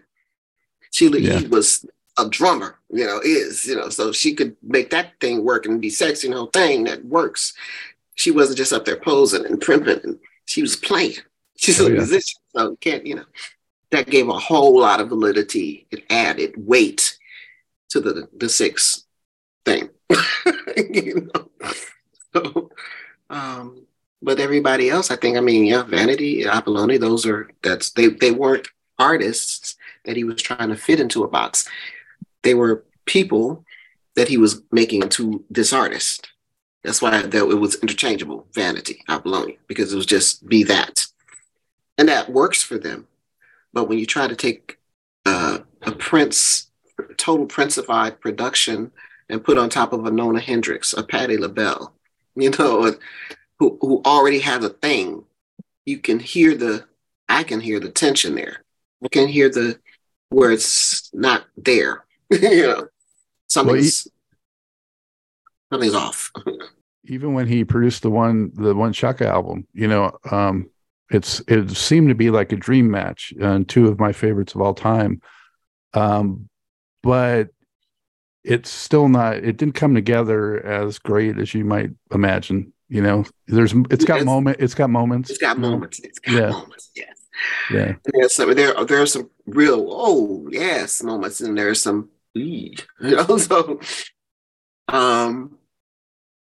Sheila 0.94 1.20
yeah. 1.20 1.40
E. 1.40 1.48
was 1.48 1.86
a 2.18 2.30
drummer, 2.30 2.78
you 2.92 3.06
know, 3.06 3.20
is, 3.24 3.66
you 3.66 3.76
know, 3.76 3.90
so 3.90 4.12
she 4.12 4.36
could 4.36 4.56
make 4.62 4.92
that 4.92 5.20
thing 5.20 5.44
work 5.44 5.66
and 5.66 5.82
be 5.82 5.90
sexy 5.90 6.28
and 6.28 6.36
whole 6.36 6.48
thing 6.48 6.84
that 6.84 7.04
works. 7.04 7.54
She 8.16 8.30
wasn't 8.30 8.60
just 8.60 8.72
up 8.72 8.86
there 8.86 8.98
posing 8.98 9.46
and 9.46 9.60
primping, 9.60 10.00
and 10.04 10.20
she 10.46 10.62
was 10.62 10.76
playing. 10.76 11.16
She's 11.58 11.82
oh, 11.82 11.88
a 11.88 11.90
yeah. 11.90 11.96
musician, 11.96 12.40
so 12.56 12.76
can't, 12.76 13.08
you 13.08 13.16
know, 13.16 13.26
that 13.90 14.08
gave 14.08 14.30
a 14.30 14.38
whole 14.38 14.80
lot 14.80 15.02
of 15.02 15.10
validity. 15.10 15.88
It 15.90 16.04
added 16.12 16.54
weight 16.56 17.18
to 17.90 18.00
the 18.00 18.28
the 18.38 18.50
six 18.50 19.06
thing. 19.66 19.90
you 20.78 21.30
know. 21.34 21.50
So, 22.34 22.72
um, 23.32 23.86
but 24.22 24.40
everybody 24.40 24.90
else, 24.90 25.10
I 25.12 25.16
think, 25.16 25.38
I 25.38 25.40
mean, 25.40 25.66
yeah, 25.66 25.84
Vanity, 25.84 26.46
Apollonia, 26.46 27.00
those 27.00 27.26
are 27.26 27.50
that's 27.64 27.90
they 27.92 28.08
they 28.08 28.32
weren't 28.32 28.68
artists 29.00 29.76
that 30.06 30.18
he 30.18 30.24
was 30.24 30.42
trying 30.42 30.70
to 30.70 30.76
fit 30.76 31.00
into 31.00 31.24
a 31.24 31.28
box. 31.28 31.68
They 32.44 32.54
were 32.54 32.84
people 33.06 33.66
that 34.16 34.28
he 34.28 34.38
was 34.38 34.62
making 34.72 35.02
into 35.02 35.44
this 35.50 35.74
artist. 35.74 36.30
That's 36.84 37.02
why 37.02 37.22
that 37.22 37.34
it 37.34 37.60
was 37.60 37.76
interchangeable, 37.76 38.48
vanity, 38.54 39.04
Apollonia, 39.08 39.56
because 39.68 39.94
it 39.94 39.96
was 39.96 40.06
just 40.06 40.48
be 40.48 40.64
that. 40.64 41.06
And 41.98 42.10
that 42.10 42.32
works 42.32 42.62
for 42.62 42.78
them. 42.78 43.08
But 43.72 43.88
when 43.88 43.98
you 43.98 44.06
try 44.06 44.28
to 44.28 44.36
take 44.36 44.78
uh, 45.26 45.60
a 45.82 45.92
Prince, 45.94 46.68
total 47.18 47.46
Princefied 47.46 48.20
production 48.20 48.92
and 49.30 49.44
put 49.44 49.58
on 49.58 49.70
top 49.70 49.94
of 49.94 50.06
a 50.06 50.12
Nona 50.12 50.40
Hendryx, 50.40 50.94
a 50.94 51.04
Patti 51.04 51.38
LaBelle, 51.38 51.94
you 52.36 52.50
know, 52.52 52.94
who, 53.60 53.78
who 53.82 54.02
already 54.06 54.40
has 54.40 54.64
a 54.64 54.70
thing, 54.70 55.24
you 55.86 56.00
can 56.00 56.20
hear 56.20 56.56
the, 56.56 56.86
I 57.30 57.44
can 57.44 57.62
hear 57.62 57.80
the 57.80 57.90
tension 57.90 58.36
there. 58.36 58.64
I 59.04 59.08
can 59.08 59.28
hear 59.28 59.50
the 59.50 59.80
where 60.34 60.52
it's 60.52 61.10
not 61.14 61.46
there. 61.58 62.06
you 62.30 62.64
know, 62.64 62.88
something's 63.48 64.08
well, 65.72 65.82
he, 65.82 65.92
something's 65.92 65.96
off. 65.96 66.32
even 67.06 67.34
when 67.34 67.48
he 67.48 67.64
produced 67.64 68.02
the 68.02 68.10
one 68.10 68.52
the 68.56 68.76
one 68.76 68.94
Chaka 68.94 69.28
album, 69.28 69.68
you 69.74 69.88
know, 69.88 70.18
um, 70.32 70.70
it's 71.10 71.42
it 71.48 71.72
seemed 71.72 72.10
to 72.10 72.16
be 72.16 72.30
like 72.30 72.52
a 72.52 72.58
dream 72.58 72.90
match 72.90 73.34
and 73.40 73.68
two 73.68 73.88
of 73.88 74.00
my 74.00 74.12
favorites 74.12 74.56
of 74.56 74.62
all 74.62 74.74
time. 74.74 75.22
Um, 75.94 76.50
but 77.04 77.50
it's 78.44 78.70
still 78.70 79.08
not 79.08 79.36
it 79.36 79.58
didn't 79.58 79.76
come 79.76 79.96
together 79.96 80.64
as 80.66 81.00
great 81.00 81.38
as 81.38 81.54
you 81.54 81.64
might 81.64 81.92
imagine 82.12 82.74
you 82.90 83.02
know 83.02 83.26
there's 83.48 83.74
it's 83.90 84.04
got 84.06 84.26
moment 84.26 84.58
it's 84.60 84.74
got 84.74 84.90
moments 84.90 85.30
it's 85.30 85.40
got 85.40 85.58
moments 85.58 86.00
it's 86.00 86.20
got 86.20 86.34
yeah. 86.34 86.50
moments 86.50 86.92
yes 86.96 87.23
yeah. 87.72 87.96
There's 88.06 88.36
some 88.36 88.54
there 88.54 88.74
there 88.86 89.02
are 89.02 89.08
some 89.08 89.30
real 89.46 89.88
oh 89.90 90.48
yes 90.52 91.04
moments 91.04 91.42
and 91.42 91.58
there's 91.58 91.82
some 91.82 92.10
you 92.34 92.76
know 93.02 93.38
so 93.38 93.80
um 94.88 95.58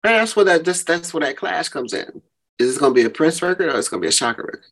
that's 0.03 0.35
where 0.35 0.45
that 0.45 0.65
just 0.65 0.85
that's 0.85 1.13
where 1.13 1.21
that 1.21 1.37
clash 1.37 1.69
comes 1.69 1.93
in. 1.93 2.21
Is 2.59 2.77
it 2.77 2.79
gonna 2.79 2.93
be 2.93 3.03
a 3.03 3.09
Prince 3.09 3.41
record 3.41 3.69
or 3.69 3.77
it's 3.77 3.87
gonna 3.87 4.01
be 4.01 4.07
a 4.07 4.11
Chaka 4.11 4.43
record? 4.43 4.65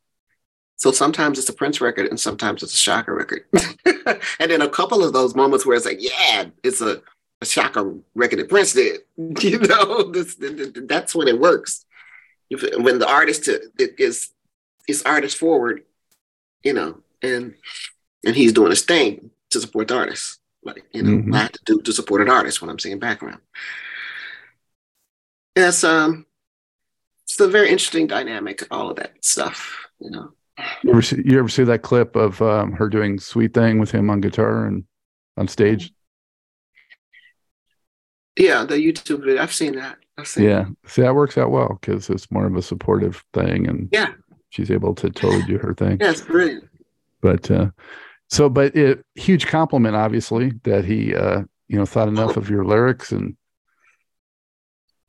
So 0.75 0.91
sometimes 0.91 1.37
it's 1.39 1.49
a 1.49 1.53
Prince 1.53 1.79
record 1.79 2.07
and 2.07 2.19
sometimes 2.19 2.63
it's 2.63 2.73
a 2.73 2.77
Chaka 2.77 3.13
record. 3.13 3.45
and 4.39 4.51
then 4.51 4.61
a 4.61 4.69
couple 4.69 5.03
of 5.03 5.13
those 5.13 5.35
moments 5.35 5.65
where 5.65 5.77
it's 5.77 5.85
like, 5.85 5.99
yeah, 5.99 6.45
it's 6.63 6.81
a, 6.81 7.01
a 7.41 7.45
Chaka 7.45 7.97
record 8.15 8.39
that 8.39 8.49
Prince 8.49 8.73
did. 8.73 9.01
You 9.41 9.59
know, 9.59 10.11
this, 10.11 10.35
that's 10.39 11.13
when 11.13 11.27
it 11.27 11.39
works. 11.39 11.85
When 12.77 12.99
the 12.99 13.07
artist 13.07 13.47
is 13.77 14.29
is 14.87 15.03
artist 15.03 15.37
forward 15.37 15.83
you 16.63 16.73
know, 16.73 16.97
and 17.21 17.55
and 18.25 18.35
he's 18.35 18.53
doing 18.53 18.69
his 18.69 18.83
thing 18.83 19.31
to 19.49 19.59
support 19.59 19.87
the 19.87 19.95
artist. 19.95 20.39
Like, 20.63 20.85
you 20.93 21.01
know, 21.01 21.11
mm-hmm. 21.11 21.33
I 21.33 21.39
have 21.39 21.51
to 21.53 21.59
do 21.65 21.81
to 21.81 21.93
support 21.93 22.21
an 22.21 22.29
artist 22.29 22.61
when 22.61 22.69
I'm 22.69 22.79
singing 22.79 22.99
background. 22.99 23.39
Yes, 25.55 25.83
um, 25.83 26.25
it's 27.25 27.39
a 27.39 27.47
very 27.47 27.69
interesting 27.69 28.07
dynamic, 28.07 28.63
all 28.71 28.89
of 28.89 28.97
that 28.97 29.13
stuff, 29.23 29.87
you 29.99 30.11
know. 30.11 30.31
You 30.83 30.91
ever 30.91 31.01
see, 31.01 31.21
you 31.25 31.39
ever 31.39 31.49
see 31.49 31.63
that 31.63 31.81
clip 31.81 32.15
of 32.15 32.41
um, 32.41 32.73
her 32.73 32.87
doing 32.87 33.19
"Sweet 33.19 33.53
Thing" 33.53 33.79
with 33.79 33.91
him 33.91 34.09
on 34.09 34.21
guitar 34.21 34.65
and 34.65 34.83
on 35.37 35.47
stage? 35.47 35.91
Yeah, 38.37 38.63
the 38.65 38.75
YouTube 38.75 39.25
video. 39.25 39.41
I've 39.41 39.53
seen 39.53 39.75
that. 39.75 39.97
I've 40.17 40.27
seen 40.27 40.43
yeah, 40.43 40.63
that. 40.63 40.89
see, 40.89 41.01
that 41.01 41.15
works 41.15 41.37
out 41.37 41.51
well 41.51 41.79
because 41.81 42.09
it's 42.09 42.29
more 42.31 42.45
of 42.45 42.55
a 42.55 42.61
supportive 42.61 43.23
thing, 43.33 43.67
and 43.67 43.89
yeah, 43.91 44.13
she's 44.51 44.69
able 44.69 44.93
to 44.95 45.09
totally 45.09 45.43
do 45.43 45.57
her 45.57 45.73
thing. 45.73 45.97
Yeah, 45.99 46.11
it's 46.11 46.21
brilliant. 46.21 46.69
But 47.21 47.49
uh, 47.49 47.71
so, 48.29 48.49
but 48.49 48.75
it 48.75 49.03
huge 49.15 49.47
compliment, 49.47 49.95
obviously, 49.95 50.51
that 50.63 50.85
he 50.85 51.15
uh, 51.15 51.41
you 51.67 51.77
know 51.77 51.85
thought 51.85 52.07
enough 52.07 52.37
of 52.37 52.49
your 52.49 52.63
lyrics 52.63 53.11
and. 53.11 53.35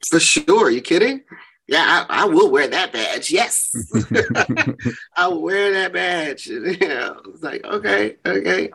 For 0.08 0.18
sure, 0.18 0.66
Are 0.66 0.70
you 0.70 0.80
kidding? 0.80 1.22
Yeah, 1.68 2.04
I, 2.10 2.22
I, 2.22 2.24
will 2.24 2.50
wear 2.50 2.66
that 2.66 2.92
badge. 2.92 3.30
Yes, 3.30 3.72
I 5.16 5.28
will 5.28 5.42
wear 5.42 5.72
that 5.72 5.92
badge. 5.92 6.48
Yeah, 6.80 7.12
it's 7.28 7.42
like 7.42 7.64
okay, 7.64 8.16
okay. 8.26 8.70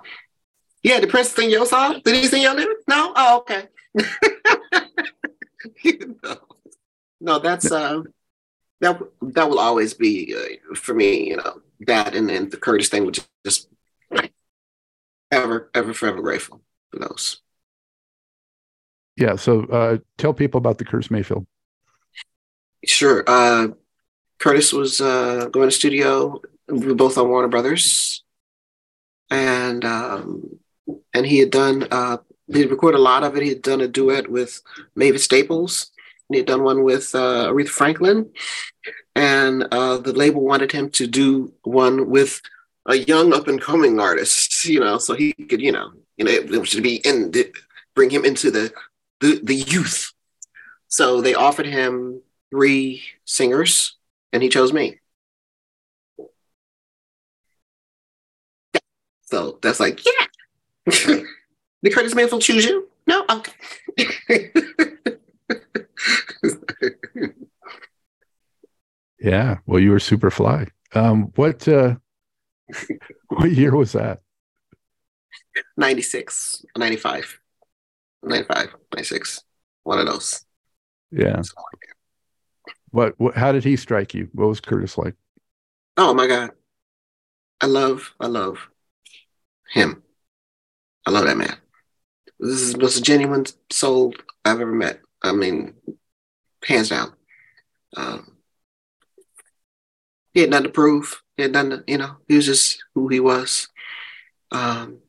Yeah, 0.83 1.01
the 1.01 1.07
Prince 1.07 1.31
sing 1.31 1.49
your 1.49 1.65
song. 1.65 2.01
Did 2.05 2.15
he 2.15 2.27
sing 2.27 2.43
your 2.43 2.55
lyrics? 2.55 2.83
No. 2.87 3.11
Oh, 3.13 3.39
okay. 3.39 3.67
you 5.83 6.17
know. 6.23 6.37
No, 7.19 7.39
that's 7.39 7.69
uh, 7.71 8.03
that 8.81 8.99
that 9.21 9.49
will 9.49 9.59
always 9.59 9.93
be 9.93 10.35
uh, 10.35 10.75
for 10.75 10.93
me, 10.93 11.29
you 11.29 11.37
know, 11.37 11.61
that 11.81 12.15
and 12.15 12.29
then 12.29 12.49
the 12.49 12.57
Curtis 12.57 12.89
thing, 12.89 13.05
which 13.05 13.19
just 13.45 13.69
ever, 15.31 15.69
ever, 15.73 15.93
forever 15.93 16.21
grateful 16.21 16.61
for 16.91 16.99
those. 16.99 17.41
Yeah. 19.15 19.35
So 19.35 19.63
uh, 19.63 19.97
tell 20.17 20.33
people 20.33 20.59
about 20.59 20.77
the 20.77 20.85
Curtis 20.85 21.09
Mayfield. 21.09 21.45
Sure. 22.85 23.23
Uh, 23.25 23.69
Curtis 24.39 24.71
was 24.71 25.01
uh, 25.01 25.49
going 25.51 25.69
to 25.69 25.75
studio. 25.75 26.39
We 26.67 26.85
were 26.85 26.95
both 26.95 27.17
on 27.17 27.27
Warner 27.29 27.47
Brothers, 27.47 28.23
and 29.31 29.83
um, 29.83 30.59
and 31.13 31.25
he 31.25 31.39
had 31.39 31.49
done. 31.49 31.87
Uh, 31.89 32.17
he 32.53 32.65
recorded 32.65 32.99
a 32.99 33.01
lot 33.01 33.23
of 33.23 33.35
it. 33.35 33.43
He 33.43 33.49
had 33.49 33.63
done 33.63 33.81
a 33.81 33.87
duet 33.87 34.29
with 34.29 34.61
Mavis 34.95 35.23
Staples 35.23 35.91
he 36.29 36.37
had 36.37 36.45
done 36.45 36.63
one 36.63 36.83
with 36.83 37.13
uh, 37.15 37.49
Aretha 37.49 37.69
Franklin, 37.69 38.29
and 39.15 39.67
uh, 39.71 39.97
the 39.97 40.13
label 40.13 40.41
wanted 40.41 40.71
him 40.71 40.89
to 40.91 41.07
do 41.07 41.53
one 41.63 42.09
with 42.09 42.41
a 42.85 42.97
young 42.97 43.33
up 43.33 43.47
and 43.47 43.61
coming 43.61 43.99
artist, 43.99 44.65
you 44.65 44.79
know, 44.79 44.97
so 44.97 45.13
he 45.13 45.33
could, 45.33 45.61
you 45.61 45.71
know, 45.71 45.91
you 46.17 46.25
know, 46.25 46.31
it 46.31 46.67
should 46.67 46.83
be 46.83 46.97
in 46.97 47.31
bring 47.95 48.09
him 48.09 48.25
into 48.25 48.51
the 48.51 48.71
the 49.19 49.39
the 49.43 49.55
youth. 49.55 50.13
So 50.87 51.21
they 51.21 51.33
offered 51.33 51.65
him 51.65 52.21
three 52.51 53.03
singers, 53.25 53.95
and 54.31 54.41
he 54.41 54.49
chose 54.49 54.71
me. 54.71 54.99
So 59.23 59.59
that's 59.61 59.79
like, 59.79 60.01
yeah. 60.05 60.27
Did 61.83 61.93
Curtis 61.93 62.15
Mayfield 62.15 62.41
choose 62.41 62.65
you? 62.65 62.87
No? 63.05 63.25
Okay. 63.29 64.51
yeah. 69.27 69.57
Well, 69.65 69.79
you 69.79 69.91
were 69.91 69.99
super 69.99 70.31
fly. 70.31 70.67
Um, 70.93 71.31
what 71.35 71.67
uh 71.67 71.95
what 73.27 73.51
year 73.51 73.75
was 73.75 73.91
that? 73.91 74.21
96, 75.75 76.65
95. 76.77 77.39
95, 78.23 78.75
96. 78.93 79.43
One 79.83 79.99
of 79.99 80.05
those. 80.05 80.45
Yeah. 81.11 81.41
What, 82.91 83.15
what 83.17 83.35
how 83.35 83.51
did 83.51 83.63
he 83.63 83.75
strike 83.75 84.13
you? 84.13 84.29
What 84.33 84.47
was 84.47 84.59
Curtis 84.59 84.97
like? 84.97 85.15
Oh 85.97 86.13
my 86.13 86.27
God. 86.27 86.51
I 87.59 87.65
love, 87.65 88.13
I 88.19 88.27
love 88.27 88.69
him. 89.69 90.03
I 91.05 91.11
love 91.11 91.25
that 91.25 91.37
man. 91.37 91.57
This 92.39 92.61
is 92.61 92.73
the 92.73 92.79
most 92.79 93.03
genuine 93.03 93.45
soul 93.71 94.13
I've 94.45 94.61
ever 94.61 94.71
met. 94.71 95.01
I 95.23 95.31
mean, 95.31 95.73
hands 96.63 96.89
down. 96.89 97.13
Um, 97.95 98.36
he 100.37 100.41
had 100.41 100.51
nothing 100.51 100.65
to 100.65 100.71
prove. 100.71 101.23
He 101.35 101.41
had 101.41 101.53
nothing 101.53 101.71
to, 101.71 101.83
you 101.87 101.97
know, 101.97 102.17
he 102.27 102.35
was 102.35 102.45
just 102.45 102.83
who 102.93 103.07
he 103.07 103.19
was. 103.19 103.69
Um, 104.51 104.99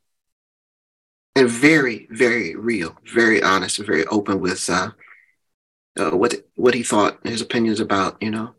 and 1.37 1.50
very, 1.50 2.08
very 2.11 2.56
real, 2.56 2.97
very 3.12 3.42
honest, 3.42 3.78
and 3.78 3.87
very 3.87 4.06
open 4.06 4.40
with 4.40 4.70
uh, 4.70 4.92
uh, 5.99 6.12
what 6.12 6.35
what 6.54 6.73
he 6.73 6.82
thought, 6.82 7.18
his 7.26 7.42
opinions 7.42 7.78
about, 7.78 8.16
you 8.23 8.30
know, 8.30 8.54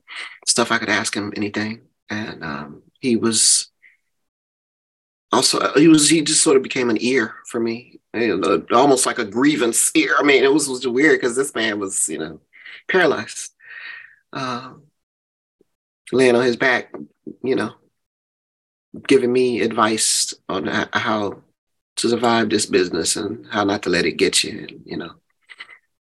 stuff 0.45 0.71
I 0.71 0.77
could 0.77 0.89
ask 0.89 1.15
him 1.15 1.33
anything. 1.35 1.81
And 2.07 2.43
um, 2.43 2.83
he 2.99 3.15
was 3.15 3.71
also 5.31 5.73
he 5.73 5.87
was 5.87 6.07
he 6.07 6.21
just 6.21 6.43
sort 6.43 6.55
of 6.55 6.61
became 6.61 6.91
an 6.91 7.01
ear 7.01 7.33
for 7.47 7.59
me 7.59 7.99
almost 8.71 9.05
like 9.05 9.19
a 9.19 9.25
grievance 9.25 9.91
ear 9.93 10.15
i 10.17 10.23
mean 10.23 10.43
it 10.43 10.51
was, 10.51 10.67
was 10.67 10.87
weird 10.87 11.21
because 11.21 11.35
this 11.35 11.53
man 11.53 11.77
was 11.77 12.09
you 12.09 12.17
know 12.17 12.39
paralyzed 12.87 13.53
um, 14.33 14.88
laying 16.11 16.35
on 16.35 16.43
his 16.43 16.55
back 16.55 16.93
you 17.43 17.55
know 17.55 17.73
giving 19.07 19.31
me 19.31 19.61
advice 19.61 20.33
on 20.47 20.65
how 20.65 21.41
to 21.95 22.09
survive 22.09 22.49
this 22.49 22.65
business 22.65 23.15
and 23.15 23.45
how 23.51 23.63
not 23.63 23.83
to 23.83 23.89
let 23.89 24.05
it 24.05 24.13
get 24.13 24.43
you 24.43 24.59
and, 24.59 24.81
you 24.85 24.97
know 24.97 25.11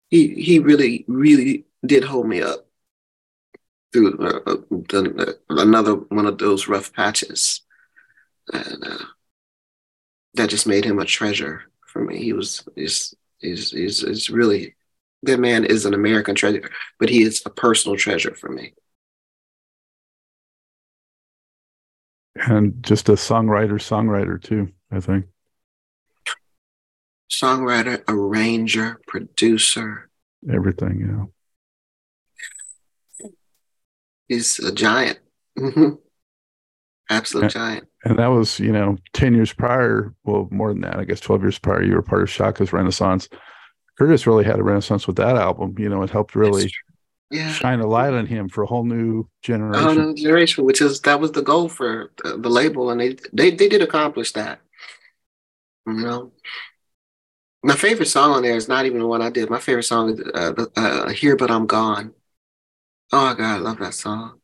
he 0.10 0.28
he 0.36 0.60
really 0.60 1.06
really 1.08 1.66
did 1.86 2.04
hold 2.04 2.28
me 2.28 2.42
up 2.42 2.68
through 3.92 4.18
uh, 4.20 4.40
uh 4.94 5.34
another 5.50 5.96
one 5.96 6.26
of 6.26 6.38
those 6.38 6.68
rough 6.68 6.94
patches 6.94 7.62
and 8.54 8.84
uh, 8.86 9.06
that 10.36 10.50
just 10.50 10.68
made 10.68 10.86
him 10.86 11.00
a 11.00 11.06
treasure 11.06 11.64
for 11.88 12.04
me. 12.04 12.18
He 12.18 12.34
was 12.34 12.68
is 12.76 13.16
is 13.42 13.74
is 13.74 14.02
he's 14.02 14.30
really 14.30 14.76
that 15.24 15.40
man 15.40 15.66
is 15.66 15.86
an 15.86 15.94
American 15.94 16.36
treasure, 16.36 16.70
but 17.00 17.10
he 17.10 17.24
is 17.24 17.42
a 17.46 17.50
personal 17.50 17.98
treasure 17.98 18.36
for 18.36 18.50
me. 18.50 18.74
And 22.36 22.84
just 22.84 23.10
a 23.10 23.14
songwriter, 23.14 23.74
songwriter 23.74 24.42
too, 24.42 24.70
I 24.92 25.00
think. 25.00 25.26
Songwriter, 27.32 28.04
arranger, 28.08 29.00
producer. 29.08 30.10
Everything, 30.52 31.30
yeah. 33.22 33.30
He's 34.28 34.60
a 34.60 34.72
giant. 34.72 35.20
Mm-hmm. 35.58 35.96
Absolute 37.10 37.44
and, 37.44 37.52
giant. 37.52 37.88
And 38.04 38.20
that 38.20 38.28
was, 38.28 38.60
you 38.60 38.72
know, 38.72 38.98
10 39.14 39.34
years 39.34 39.54
prior, 39.54 40.14
well, 40.24 40.48
more 40.52 40.74
than 40.74 40.82
that, 40.82 40.98
I 40.98 41.06
guess 41.06 41.20
12 41.20 41.42
years 41.42 41.60
prior, 41.60 41.84
you 41.84 41.94
were 41.94 42.02
part 42.02 42.24
of 42.24 42.30
Chaka's 42.30 42.74
Renaissance. 42.74 43.30
Curtis 43.98 44.28
really 44.28 44.44
had 44.44 44.60
a 44.60 44.64
renaissance 44.64 45.08
with 45.08 45.16
that 45.18 45.38
album. 45.38 45.76
You 45.78 45.90
know, 45.90 46.02
it 46.04 46.10
helped 46.10 46.36
really 46.36 46.72
yeah. 47.36 47.52
shine 47.52 47.80
a 47.80 47.88
light 47.88 48.14
on 48.14 48.26
him 48.26 48.50
for 48.50 48.64
a 48.64 48.68
whole 48.68 48.84
new 48.84 49.28
generation. 49.42 49.84
Whole 49.84 49.96
new 49.96 50.14
generation, 50.16 50.66
which 50.66 50.82
is 50.82 51.02
that 51.02 51.20
was 51.20 51.32
the 51.32 51.42
goal 51.42 51.70
for 51.70 52.12
the, 52.24 52.38
the 52.38 52.50
label, 52.50 52.90
and 52.90 53.00
they, 53.00 53.18
they 53.34 53.52
they 53.52 53.68
did 53.68 53.82
accomplish 53.82 54.32
that. 54.34 54.62
You 55.88 55.94
know, 55.94 56.32
my 57.64 57.76
favorite 57.76 58.08
song 58.08 58.32
on 58.32 58.44
there 58.44 58.56
is 58.56 58.68
not 58.68 58.86
even 58.86 59.00
the 59.00 59.08
one 59.08 59.22
I 59.22 59.30
did. 59.30 59.50
My 59.50 59.60
favorite 59.60 59.84
song 59.84 60.12
is 60.12 60.20
uh, 60.34 60.66
uh, 60.76 61.10
"Here 61.10 61.36
But 61.36 61.52
I'm 61.52 61.68
Gone." 61.68 62.14
Oh 63.12 63.34
God, 63.36 63.40
I 63.40 63.58
love 63.58 63.80
that 63.80 63.94
song. 63.94 64.40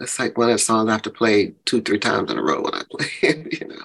It's 0.00 0.18
like 0.18 0.36
one 0.38 0.48
of 0.48 0.54
the 0.54 0.58
songs 0.58 0.88
I 0.88 0.92
have 0.92 1.02
to 1.02 1.10
play 1.10 1.54
two, 1.64 1.82
three 1.82 1.98
times 1.98 2.30
in 2.30 2.38
a 2.38 2.42
row 2.42 2.62
when 2.62 2.74
I 2.74 2.82
play 2.90 3.06
it, 3.22 3.60
you 3.60 3.68
know. 3.68 3.84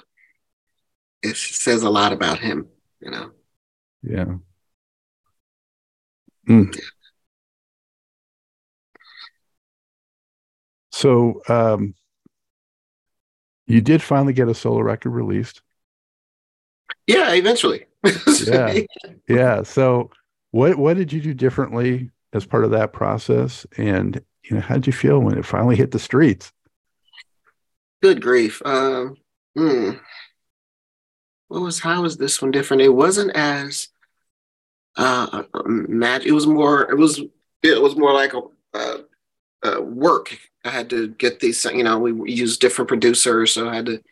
It 1.21 1.36
says 1.36 1.84
a 1.84 1.89
lot 1.89 2.13
about 2.13 2.39
him, 2.39 2.67
you 3.02 3.12
know. 3.12 3.32
Yeah. 4.04 4.36
Mm. 6.47 6.76
yeah. 6.76 6.82
So 10.97 11.43
um, 11.47 11.93
you 13.67 13.81
did 13.81 14.01
finally 14.01 14.33
get 14.33 14.47
a 14.47 14.55
solo 14.55 14.81
record 14.81 15.12
released. 15.12 15.62
Yeah, 17.05 17.33
eventually. 17.33 17.86
yeah. 18.47 18.79
Yeah. 19.29 19.62
So 19.62 20.10
what 20.49 20.75
what 20.79 20.97
did 20.97 21.13
you 21.13 21.21
do 21.21 21.36
differently 21.36 22.10
as 22.33 22.47
part 22.47 22.65
of 22.65 22.71
that 22.71 22.93
process? 22.93 23.67
And 23.77 24.19
you 24.43 24.55
know, 24.55 24.62
how 24.62 24.73
did 24.73 24.88
you 24.88 24.93
feel 24.93 25.19
when 25.19 25.38
it 25.38 25.45
finally 25.45 25.75
hit 25.75 25.91
the 25.91 25.99
streets? 25.99 26.51
Good 28.01 28.19
grief. 28.19 28.60
Um, 28.65 29.17
hmm. 29.55 29.91
What 31.47 31.62
was 31.62 31.79
how 31.79 32.01
was 32.01 32.17
this 32.17 32.41
one 32.41 32.49
different? 32.49 32.81
It 32.81 32.89
wasn't 32.89 33.36
as 33.36 33.89
uh 34.95 35.43
magic. 35.67 36.27
It 36.27 36.31
was 36.31 36.47
more. 36.47 36.89
It 36.89 36.97
was. 36.97 37.21
It 37.62 37.81
was 37.81 37.95
more 37.95 38.13
like 38.13 38.33
a, 38.33 38.41
uh, 38.73 38.97
uh, 39.63 39.81
work. 39.81 40.36
I 40.67 40.71
had 40.71 40.89
to 40.91 41.10
get 41.10 41.39
these. 41.39 41.65
You 41.65 41.84
know, 41.84 41.99
we 41.99 42.32
used 42.32 42.62
different 42.62 42.89
producers, 42.89 43.53
so 43.53 43.69
I 43.69 43.75
had 43.75 43.86
to 43.88 44.03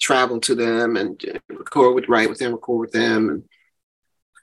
travel 0.00 0.40
to 0.40 0.54
them 0.54 0.96
and 0.96 1.22
record 1.48 1.94
with, 1.94 2.08
write 2.08 2.28
with 2.28 2.38
them, 2.38 2.52
record 2.52 2.80
with 2.80 2.92
them, 2.92 3.28
and 3.28 3.44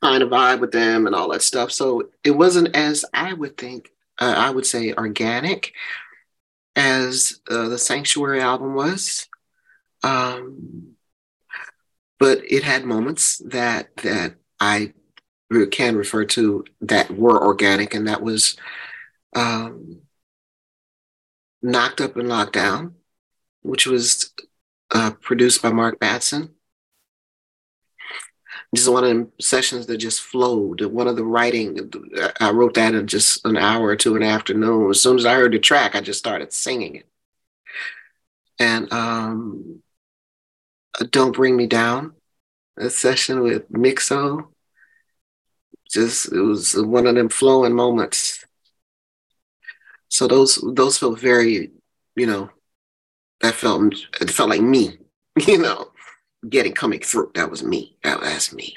find 0.01 0.23
a 0.23 0.27
vibe 0.27 0.59
with 0.59 0.71
them, 0.71 1.05
and 1.05 1.15
all 1.15 1.29
that 1.31 1.41
stuff. 1.41 1.71
So 1.71 2.09
it 2.23 2.31
wasn't 2.31 2.75
as 2.75 3.05
I 3.13 3.33
would 3.33 3.57
think 3.57 3.91
uh, 4.19 4.33
I 4.37 4.49
would 4.49 4.65
say, 4.65 4.93
organic 4.93 5.73
as 6.75 7.39
uh, 7.49 7.69
the 7.69 7.77
Sanctuary 7.77 8.41
album 8.41 8.75
was. 8.75 9.27
Um, 10.03 10.95
but 12.19 12.41
it 12.49 12.63
had 12.63 12.85
moments 12.85 13.39
that 13.45 13.95
that 13.97 14.35
I 14.59 14.93
can 15.71 15.95
refer 15.95 16.25
to 16.25 16.65
that 16.81 17.11
were 17.11 17.43
organic, 17.43 17.93
and 17.93 18.07
that 18.07 18.21
was 18.21 18.57
um, 19.35 20.01
Knocked 21.67 22.01
Up 22.01 22.15
and 22.15 22.29
Locked 22.29 22.53
Down, 22.53 22.95
which 23.61 23.85
was 23.85 24.33
uh, 24.91 25.11
produced 25.21 25.61
by 25.61 25.71
Mark 25.71 25.99
Batson 25.99 26.55
just 28.75 28.91
one 28.91 29.03
of 29.03 29.09
them 29.09 29.31
sessions 29.39 29.85
that 29.85 29.97
just 29.97 30.21
flowed. 30.21 30.81
One 30.81 31.07
of 31.07 31.15
the 31.15 31.23
writing, 31.23 31.91
I 32.39 32.51
wrote 32.51 32.73
that 32.73 32.95
in 32.95 33.07
just 33.07 33.45
an 33.45 33.57
hour 33.57 33.87
or 33.87 33.95
two 33.95 34.15
in 34.15 34.21
the 34.21 34.27
afternoon. 34.27 34.89
As 34.89 35.01
soon 35.01 35.17
as 35.17 35.25
I 35.25 35.35
heard 35.35 35.53
the 35.53 35.59
track, 35.59 35.95
I 35.95 36.01
just 36.01 36.19
started 36.19 36.51
singing 36.51 36.95
it. 36.95 37.07
And 38.59 38.91
um, 38.91 39.81
Don't 41.11 41.35
Bring 41.35 41.55
Me 41.55 41.67
Down, 41.67 42.13
a 42.77 42.89
session 42.89 43.41
with 43.41 43.71
Mixo. 43.71 44.47
Just 45.89 46.33
it 46.33 46.41
was 46.41 46.75
one 46.75 47.07
of 47.07 47.15
them 47.15 47.29
flowing 47.29 47.73
moments. 47.73 48.45
So 50.09 50.27
those 50.27 50.63
those 50.73 50.97
felt 50.97 51.19
very, 51.19 51.71
you 52.15 52.25
know, 52.25 52.49
that 53.41 53.53
felt 53.53 53.93
it 54.21 54.31
felt 54.31 54.49
like 54.49 54.61
me, 54.61 54.97
you 55.47 55.57
know 55.57 55.91
getting 56.49 56.73
coming 56.73 56.99
through. 56.99 57.31
That 57.35 57.49
was 57.49 57.63
me. 57.63 57.95
That, 58.03 58.21
was 58.21 58.53
me. 58.53 58.75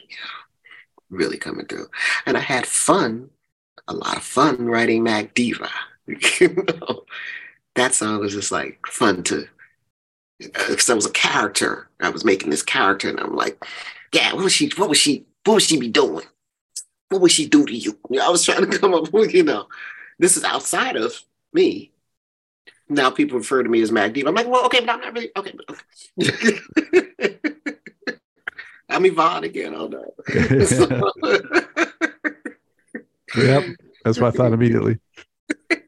really 1.10 1.38
coming 1.38 1.66
through. 1.66 1.86
And 2.26 2.36
I 2.36 2.40
had 2.40 2.66
fun, 2.66 3.30
a 3.88 3.94
lot 3.94 4.16
of 4.16 4.22
fun 4.22 4.66
writing 4.66 5.02
Mack 5.02 5.34
Diva. 5.34 5.68
you 6.06 6.48
know, 6.48 7.04
that 7.76 7.94
song 7.94 8.20
was 8.20 8.34
just 8.34 8.52
like 8.52 8.80
fun 8.86 9.22
to 9.24 9.46
because 10.38 10.88
uh, 10.88 10.92
I 10.92 10.96
was 10.96 11.06
a 11.06 11.10
character. 11.10 11.88
I 12.00 12.08
was 12.08 12.24
making 12.24 12.50
this 12.50 12.62
character, 12.62 13.10
and 13.10 13.20
I'm 13.20 13.36
like, 13.36 13.62
yeah, 14.12 14.32
what 14.32 14.44
was 14.44 14.52
she? 14.52 14.70
What 14.76 14.88
was 14.88 14.98
she? 14.98 15.26
What 15.44 15.54
would 15.54 15.62
she 15.62 15.78
be 15.78 15.88
doing? 15.88 16.24
What 17.10 17.20
would 17.20 17.30
she 17.30 17.46
do 17.46 17.66
to 17.66 17.74
you? 17.74 17.98
I 18.20 18.30
was 18.30 18.44
trying 18.44 18.68
to 18.68 18.78
come 18.78 18.94
up 18.94 19.12
with, 19.12 19.34
you 19.34 19.42
know, 19.42 19.68
this 20.20 20.36
is 20.36 20.44
outside 20.44 20.96
of 20.96 21.20
me. 21.52 21.90
Now 22.88 23.10
people 23.10 23.38
refer 23.38 23.62
to 23.62 23.68
me 23.68 23.80
as 23.82 23.90
Mack 23.90 24.12
Diva. 24.12 24.28
I'm 24.28 24.34
like, 24.34 24.48
well, 24.48 24.66
okay, 24.66 24.80
but 24.80 24.90
I'm 24.90 25.00
not 25.00 25.14
really 25.14 25.30
okay. 25.36 25.54
But 25.56 25.80
okay. 26.22 26.58
I'm 28.90 29.04
Yvonne 29.06 29.44
again. 29.44 29.74
Oh 29.74 29.88
no. 29.88 30.14
Yep. 33.36 33.64
That's 34.04 34.18
what 34.18 34.34
I 34.34 34.36
thought 34.36 34.52
immediately. 34.52 34.98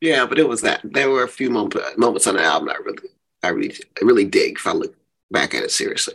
yeah, 0.00 0.26
but 0.26 0.38
it 0.38 0.48
was 0.48 0.60
that. 0.62 0.80
There 0.84 1.08
were 1.08 1.22
a 1.22 1.28
few 1.28 1.50
moment, 1.50 1.98
moments 1.98 2.26
on 2.26 2.36
the 2.36 2.42
album 2.42 2.68
I 2.68 2.76
really, 2.76 3.08
I 3.42 3.48
really, 3.48 3.74
I 4.00 4.04
really 4.04 4.24
dig 4.24 4.56
if 4.56 4.66
I 4.66 4.72
look 4.72 4.94
back 5.30 5.54
at 5.54 5.62
it 5.62 5.70
seriously. 5.70 6.14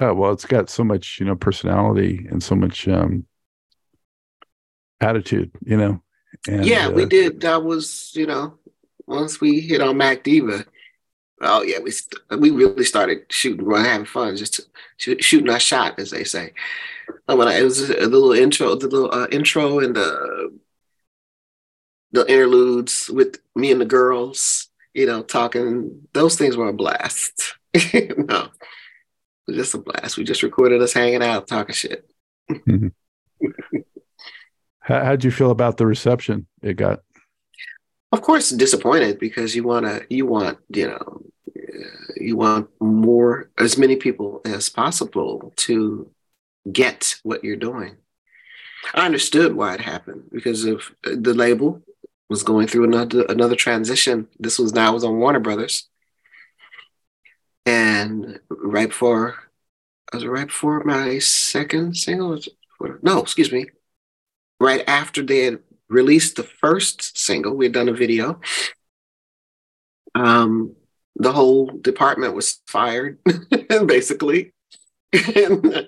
Oh, 0.00 0.14
well, 0.14 0.32
it's 0.32 0.46
got 0.46 0.70
so 0.70 0.84
much, 0.84 1.18
you 1.18 1.26
know, 1.26 1.34
personality 1.34 2.28
and 2.30 2.40
so 2.42 2.54
much 2.54 2.86
um, 2.86 3.26
attitude, 5.00 5.50
you 5.64 5.76
know. 5.76 6.02
And, 6.46 6.64
yeah, 6.64 6.86
uh, 6.86 6.90
we 6.90 7.04
did. 7.04 7.40
That 7.40 7.62
was, 7.62 8.12
you 8.14 8.26
know, 8.26 8.58
once 9.06 9.40
we 9.40 9.60
hit 9.60 9.80
on 9.80 9.96
Mack 9.96 10.22
Diva, 10.22 10.64
oh 11.40 11.62
yeah, 11.62 11.78
we 11.80 11.90
st- 11.90 12.22
we 12.38 12.50
really 12.50 12.84
started 12.84 13.24
shooting, 13.30 13.64
we're 13.64 13.82
having 13.82 14.06
fun, 14.06 14.36
just 14.36 14.60
shoot, 14.96 15.22
shooting 15.22 15.50
our 15.50 15.60
shot, 15.60 15.98
as 15.98 16.10
they 16.10 16.24
say. 16.24 16.52
And 17.26 17.38
when 17.38 17.48
I, 17.48 17.58
it 17.58 17.64
was 17.64 17.90
a 17.90 18.06
little 18.06 18.32
intro, 18.32 18.74
the 18.74 18.88
little 18.88 19.12
uh, 19.12 19.28
intro 19.30 19.78
and 19.80 19.94
the 19.94 20.58
the 22.12 22.30
interludes 22.30 23.10
with 23.10 23.38
me 23.54 23.70
and 23.70 23.80
the 23.80 23.86
girls, 23.86 24.68
you 24.94 25.06
know, 25.06 25.22
talking. 25.22 26.08
Those 26.12 26.36
things 26.36 26.56
were 26.56 26.68
a 26.68 26.72
blast. 26.72 27.54
no, 27.94 28.48
just 29.50 29.74
a 29.74 29.78
blast. 29.78 30.16
We 30.16 30.24
just 30.24 30.42
recorded 30.42 30.82
us 30.82 30.92
hanging 30.92 31.22
out, 31.22 31.48
talking 31.48 31.74
shit. 31.74 32.08
How, 34.88 35.04
how'd 35.04 35.22
you 35.22 35.30
feel 35.30 35.50
about 35.50 35.76
the 35.76 35.86
reception 35.86 36.46
it 36.62 36.78
got? 36.78 37.00
Of 38.10 38.22
course, 38.22 38.48
disappointed 38.48 39.18
because 39.18 39.54
you 39.54 39.62
want 39.62 39.84
to, 39.84 40.06
you 40.08 40.24
want, 40.24 40.58
you 40.70 40.88
know, 40.88 41.22
you 42.16 42.38
want 42.38 42.70
more, 42.80 43.50
as 43.58 43.76
many 43.76 43.96
people 43.96 44.40
as 44.46 44.70
possible 44.70 45.52
to 45.56 46.10
get 46.72 47.16
what 47.22 47.44
you're 47.44 47.56
doing. 47.56 47.98
I 48.94 49.04
understood 49.04 49.54
why 49.54 49.74
it 49.74 49.82
happened 49.82 50.30
because 50.32 50.64
of 50.64 50.90
uh, 51.06 51.16
the 51.20 51.34
label 51.34 51.82
was 52.30 52.42
going 52.42 52.66
through 52.66 52.84
another 52.84 53.26
another 53.28 53.56
transition. 53.56 54.28
This 54.38 54.58
was 54.58 54.72
now 54.72 54.94
was 54.94 55.04
on 55.04 55.18
Warner 55.18 55.40
Brothers, 55.40 55.88
and 57.66 58.40
right 58.48 58.88
before, 58.88 59.36
was 60.12 60.22
it 60.22 60.28
right 60.28 60.46
before 60.46 60.82
my 60.84 61.18
second 61.18 61.96
single? 61.96 62.38
No, 63.02 63.20
excuse 63.20 63.50
me, 63.52 63.66
right 64.60 64.82
after 64.88 65.22
they 65.22 65.44
had 65.44 65.60
released 65.88 66.36
the 66.36 66.42
first 66.42 67.18
single, 67.18 67.54
we 67.54 67.66
had 67.66 67.72
done 67.72 67.88
a 67.88 67.92
video. 67.92 68.40
Um, 70.14 70.74
the 71.16 71.32
whole 71.32 71.66
department 71.66 72.34
was 72.34 72.60
fired, 72.66 73.18
basically. 73.86 74.52
and 75.34 75.86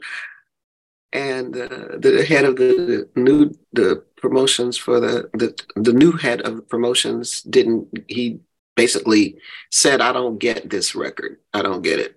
and 1.13 1.57
uh, 1.57 1.97
the 1.99 2.25
head 2.27 2.45
of 2.45 2.57
the 2.57 3.09
new 3.17 3.53
the 3.73 4.05
promotions 4.17 4.77
for 4.77 5.01
the, 5.01 5.29
the 5.35 5.55
the 5.77 5.93
new 5.93 6.13
head 6.13 6.41
of 6.43 6.69
promotions 6.69 7.43
didn't 7.43 7.89
he 8.09 8.41
basically 8.77 9.37
said 9.71 10.01
i 10.01 10.13
don't 10.13 10.39
get 10.39 10.71
this 10.71 10.95
record 10.95 11.39
i 11.53 11.63
don't 11.63 11.83
get 11.83 11.99
it 11.99 12.17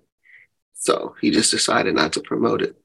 so 0.74 1.14
he 1.20 1.30
just 1.30 1.50
decided 1.50 1.94
not 1.94 2.12
to 2.12 2.20
promote 2.20 2.62
it 2.62 2.76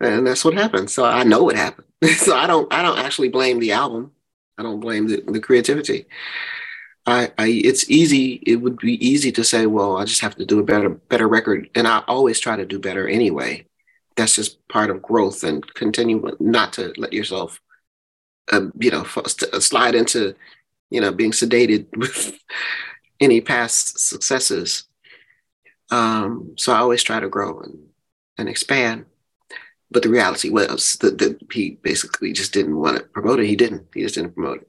and 0.00 0.26
that's 0.26 0.44
what 0.44 0.54
happened 0.54 0.88
so 0.88 1.04
i 1.04 1.24
know 1.24 1.42
what 1.42 1.56
happened 1.56 1.87
so 2.16 2.36
i 2.36 2.46
don't 2.46 2.72
i 2.72 2.82
don't 2.82 2.98
actually 2.98 3.28
blame 3.28 3.58
the 3.58 3.72
album. 3.72 4.12
I 4.56 4.64
don't 4.64 4.80
blame 4.80 5.06
the, 5.06 5.22
the 5.24 5.40
creativity. 5.40 6.06
I, 7.06 7.32
I 7.38 7.46
it's 7.48 7.88
easy 7.90 8.42
it 8.44 8.56
would 8.56 8.76
be 8.76 8.94
easy 9.06 9.32
to 9.32 9.44
say 9.44 9.66
well 9.66 9.96
i 9.96 10.04
just 10.04 10.20
have 10.20 10.34
to 10.36 10.44
do 10.44 10.58
a 10.58 10.64
better 10.64 10.90
better 10.90 11.28
record 11.28 11.70
and 11.74 11.86
i 11.88 12.02
always 12.06 12.38
try 12.40 12.56
to 12.56 12.66
do 12.66 12.78
better 12.78 13.08
anyway. 13.08 13.64
That's 14.16 14.34
just 14.34 14.66
part 14.68 14.90
of 14.90 15.00
growth 15.00 15.44
and 15.44 15.64
continue 15.74 16.36
not 16.40 16.72
to 16.74 16.92
let 16.96 17.12
yourself 17.12 17.60
um, 18.52 18.72
you 18.78 18.90
know 18.90 19.04
slide 19.04 19.94
into 19.94 20.34
you 20.90 21.00
know 21.00 21.12
being 21.12 21.32
sedated 21.32 21.86
with 21.96 22.38
any 23.20 23.40
past 23.40 23.98
successes. 23.98 24.84
Um, 25.90 26.54
so 26.58 26.72
i 26.72 26.78
always 26.78 27.02
try 27.02 27.18
to 27.18 27.28
grow 27.28 27.60
and, 27.60 27.78
and 28.36 28.48
expand 28.48 29.06
but 29.90 30.02
the 30.02 30.08
reality 30.08 30.50
was 30.50 30.96
that, 30.96 31.18
that 31.18 31.38
he 31.52 31.78
basically 31.82 32.32
just 32.32 32.52
didn't 32.52 32.76
want 32.76 32.96
to 32.96 33.02
promote 33.04 33.40
it 33.40 33.46
he 33.46 33.56
didn't 33.56 33.86
he 33.94 34.02
just 34.02 34.14
didn't 34.16 34.34
promote 34.34 34.62
it 34.62 34.68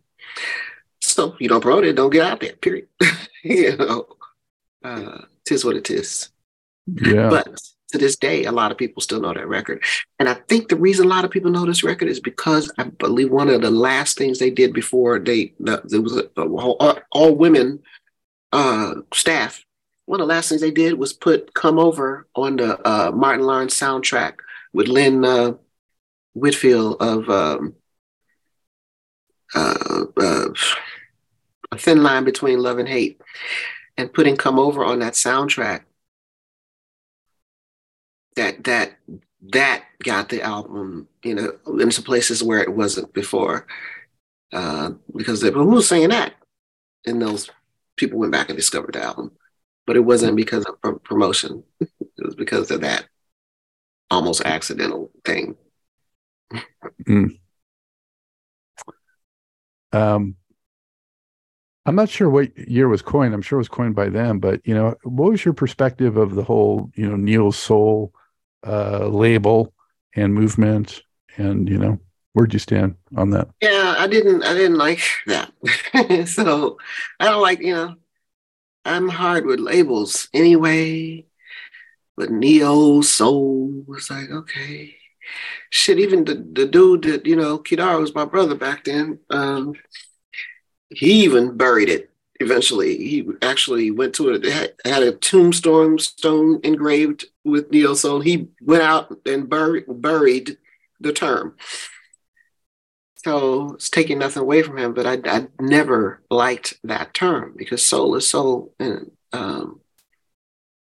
so 1.01 1.36
you 1.39 1.47
don't 1.49 1.62
promote 1.62 1.86
it 1.86 1.95
don't 1.95 2.12
get 2.12 2.25
out 2.25 2.39
there 2.39 2.53
period 2.53 2.88
you 3.43 3.75
know 3.77 4.08
uh, 4.84 5.19
tis 5.45 5.65
what 5.65 5.75
it 5.75 5.89
is 5.89 6.29
Yeah. 6.88 7.29
but 7.29 7.60
to 7.91 7.97
this 7.97 8.17
day, 8.17 8.45
a 8.45 8.51
lot 8.51 8.71
of 8.71 8.77
people 8.77 9.01
still 9.01 9.19
know 9.19 9.34
that 9.34 9.47
record. 9.47 9.84
And 10.19 10.29
I 10.29 10.36
think 10.47 10.69
the 10.69 10.75
reason 10.75 11.08
a 11.08 11.10
lot 11.10 11.25
of 11.25 11.32
people 11.32 11.49
know 11.49 11.65
this 11.65 11.84
record 11.84 12.08
is 12.08 12.19
because 12.19 12.71
I 12.77 12.84
believe 12.84 13.32
one 13.32 13.49
of 13.49 13.63
the 13.63 13.71
last 13.71 14.15
things 14.15 14.38
they 14.38 14.51
did 14.51 14.73
before 14.73 15.17
they 15.17 15.53
the, 15.60 15.82
there 15.86 15.99
was 15.99 16.15
a, 16.15 16.29
a 16.38 16.43
all, 16.47 16.99
all 17.12 17.34
women 17.34 17.79
uh, 18.53 18.93
staff. 19.12 19.65
One 20.05 20.21
of 20.21 20.27
the 20.27 20.34
last 20.36 20.49
things 20.49 20.62
they 20.62 20.69
did 20.69 20.99
was 20.99 21.13
put 21.13 21.55
"Come 21.55 21.79
Over" 21.79 22.27
on 22.36 22.58
the 22.58 22.77
uh, 22.88 23.10
Martin 23.12 23.43
Lawrence 23.47 23.73
soundtrack 23.79 24.36
with 24.73 24.88
Lynn 24.88 25.25
uh, 25.25 25.53
Whitfield 26.34 26.97
of 27.01 27.29
um, 27.29 27.75
uh, 29.55 30.05
uh, 30.17 30.45
"A 31.71 31.77
Thin 31.77 32.03
Line 32.03 32.23
Between 32.23 32.60
Love 32.60 32.79
and 32.79 32.88
Hate," 32.88 33.21
and 33.97 34.13
putting 34.13 34.38
"Come 34.38 34.60
Over" 34.60 34.84
on 34.84 34.99
that 34.99 35.13
soundtrack 35.13 35.84
that 38.39 38.63
that 38.63 38.97
that 39.53 39.84
got 40.03 40.29
the 40.29 40.41
album, 40.41 41.08
you 41.23 41.36
know, 41.36 41.51
into 41.79 42.01
places 42.01 42.43
where 42.43 42.62
it 42.62 42.73
wasn't 42.73 43.13
before. 43.13 43.67
Uh, 44.51 44.91
because 45.15 45.41
they, 45.41 45.49
well, 45.49 45.63
who 45.63 45.75
was 45.75 45.88
saying 45.88 46.10
that? 46.10 46.34
And 47.05 47.21
those 47.21 47.49
people 47.95 48.19
went 48.19 48.32
back 48.32 48.49
and 48.49 48.58
discovered 48.58 48.95
the 48.95 49.03
album. 49.03 49.32
But 49.86 49.95
it 49.95 50.01
wasn't 50.01 50.36
because 50.36 50.65
of 50.65 50.82
pr- 50.82 50.91
promotion. 50.91 51.63
it 51.79 51.89
was 52.17 52.36
because 52.36 52.71
of 52.71 52.82
that 52.82 53.05
almost 54.10 54.41
accidental 54.45 55.12
thing. 55.24 55.56
Mm. 57.08 57.39
Um, 59.91 60.36
I'm 61.86 61.95
not 61.95 62.10
sure 62.10 62.30
what 62.30 62.56
year 62.58 62.88
was 62.88 63.02
coined. 63.02 63.34
I'm 63.34 63.41
sure 63.41 63.58
it 63.58 63.62
was 63.62 63.67
coined 63.67 63.95
by 63.95 64.10
them, 64.10 64.39
but 64.39 64.62
you 64.63 64.74
know, 64.76 64.95
what 65.04 65.32
was 65.32 65.45
your 65.45 65.54
perspective 65.54 66.17
of 66.17 66.36
the 66.36 66.43
whole, 66.43 66.91
you 66.95 67.10
know, 67.10 67.15
Neo 67.15 67.52
Soul 67.52 68.13
uh, 68.65 69.08
label 69.08 69.74
and 70.15 70.34
movement, 70.34 71.02
and 71.38 71.69
you 71.69 71.78
know, 71.78 72.00
where'd 72.34 72.54
you 72.54 72.60
stand 72.60 72.95
on 73.15 73.32
that? 73.32 73.48
Yeah, 73.62 73.95
I 73.98 74.08
didn't 74.08 74.43
I 74.43 74.54
didn't 74.54 74.78
like 74.78 75.02
that. 75.28 75.52
so 76.28 76.78
I 77.19 77.26
don't 77.26 77.41
like, 77.41 77.60
you 77.60 77.74
know, 77.74 77.95
I'm 78.86 79.08
hard 79.08 79.45
with 79.45 79.60
labels 79.60 80.30
anyway. 80.34 81.26
But 82.19 82.32
Neo 82.32 82.99
Soul 82.99 83.86
was 83.88 84.10
like, 84.10 84.29
okay. 84.29 84.93
Shit, 85.69 85.99
even 85.99 86.25
the, 86.25 86.36
the 86.36 86.65
dude 86.65 87.03
that, 87.03 87.25
you 87.25 87.38
know, 87.38 87.60
Kidara 87.60 87.97
was 87.97 88.13
my 88.13 88.25
brother 88.25 88.55
back 88.55 88.84
then. 88.84 89.19
Um, 89.29 89.73
he 90.89 91.23
even 91.23 91.55
buried 91.55 91.88
it 91.88 92.12
eventually. 92.41 92.97
He 92.97 93.25
actually 93.41 93.89
went 93.89 94.15
to 94.15 94.32
it, 94.32 94.43
had, 94.43 94.73
had 94.84 95.03
a 95.03 95.13
tombstone 95.13 95.97
stone 95.97 96.60
engraved 96.65 97.23
with 97.45 97.71
Neo 97.71 97.93
Soul. 97.93 98.19
He 98.19 98.49
went 98.62 98.84
out 98.84 99.17
and 99.25 99.47
bur- 99.47 99.86
buried 99.88 100.58
the 100.99 101.13
term. 101.13 101.55
So 103.23 103.75
it's 103.75 103.89
taking 103.89 104.19
nothing 104.19 104.41
away 104.41 104.62
from 104.62 104.77
him, 104.77 104.93
but 104.93 105.08
I, 105.08 105.19
I 105.23 105.47
never 105.62 106.21
liked 106.29 106.79
that 106.84 107.13
term 107.13 107.53
because 107.55 107.86
soul 107.86 108.15
is 108.15 108.29
soul. 108.29 108.73
And 108.77 109.12
um, 109.32 109.78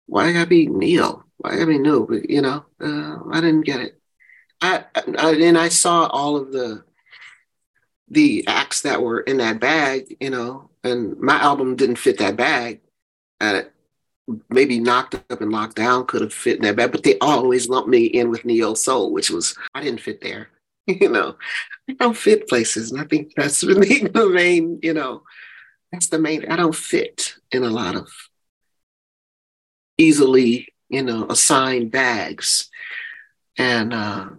why 0.09 0.27
I 0.27 0.33
gotta 0.33 0.47
be 0.47 0.67
Neo? 0.67 1.23
Why 1.37 1.51
gotta 1.51 1.67
be 1.67 1.77
new? 1.77 2.05
But, 2.07 2.29
you 2.29 2.41
know, 2.41 2.65
uh, 2.81 3.19
I 3.31 3.41
didn't 3.41 3.65
get 3.65 3.79
it. 3.79 4.01
I, 4.61 4.83
I 5.17 5.35
and 5.35 5.57
I 5.57 5.69
saw 5.69 6.07
all 6.07 6.35
of 6.35 6.51
the 6.51 6.83
the 8.09 8.45
acts 8.47 8.81
that 8.81 9.01
were 9.01 9.21
in 9.21 9.37
that 9.37 9.59
bag, 9.59 10.17
you 10.19 10.31
know, 10.31 10.71
and 10.83 11.17
my 11.19 11.39
album 11.39 11.75
didn't 11.75 11.97
fit 11.97 12.17
that 12.17 12.35
bag. 12.35 12.81
And 13.39 13.69
maybe 14.49 14.79
knocked 14.79 15.15
up 15.15 15.41
and 15.41 15.51
locked 15.51 15.75
down 15.75 16.05
could 16.05 16.21
have 16.21 16.33
fit 16.33 16.57
in 16.57 16.63
that 16.63 16.75
bag, 16.75 16.91
but 16.91 17.03
they 17.03 17.17
always 17.19 17.69
lumped 17.69 17.89
me 17.89 18.05
in 18.05 18.29
with 18.29 18.45
Neo 18.45 18.73
Soul, 18.73 19.11
which 19.11 19.29
was 19.29 19.55
I 19.73 19.81
didn't 19.81 20.01
fit 20.01 20.21
there. 20.21 20.49
You 20.87 21.09
know, 21.09 21.35
I 21.87 21.93
don't 21.93 22.17
fit 22.17 22.47
places. 22.47 22.91
And 22.91 22.99
I 22.99 23.03
think 23.03 23.33
that's 23.35 23.63
really 23.69 23.99
the 23.99 24.27
main, 24.27 24.79
you 24.81 24.95
know, 24.95 25.21
that's 25.91 26.07
the 26.07 26.17
main 26.17 26.51
I 26.51 26.55
don't 26.55 26.75
fit 26.75 27.35
in 27.51 27.63
a 27.63 27.69
lot 27.69 27.95
of 27.95 28.09
easily, 29.99 30.69
you 30.89 31.03
know, 31.03 31.27
assigned 31.29 31.91
bags. 31.91 32.69
And 33.57 33.93
uh 33.93 34.29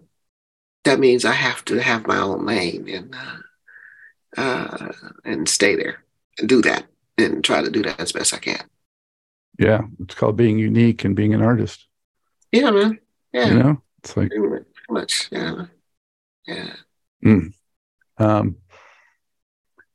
that 0.84 0.98
means 0.98 1.24
I 1.24 1.32
have 1.32 1.64
to 1.66 1.76
have 1.80 2.06
my 2.06 2.18
own 2.18 2.46
lane 2.46 2.88
and 2.88 3.14
uh, 3.14 4.40
uh, 4.40 4.92
and 5.24 5.48
stay 5.48 5.76
there 5.76 6.04
and 6.38 6.48
do 6.48 6.62
that 6.62 6.86
and 7.18 7.44
try 7.44 7.62
to 7.62 7.70
do 7.70 7.82
that 7.82 8.00
as 8.00 8.12
best 8.12 8.32
I 8.32 8.38
can. 8.38 8.64
Yeah, 9.58 9.82
it's 10.00 10.14
called 10.14 10.36
being 10.36 10.58
unique 10.58 11.04
and 11.04 11.14
being 11.14 11.34
an 11.34 11.42
artist. 11.42 11.86
Yeah, 12.50 12.70
man. 12.70 12.98
Yeah. 13.32 13.48
You 13.48 13.62
know, 13.62 13.82
it's 13.98 14.16
like 14.16 14.32
much. 14.88 15.28
Yeah. 15.30 15.66
Yeah. 16.46 16.72
Mm. 17.24 17.52
Um, 18.18 18.56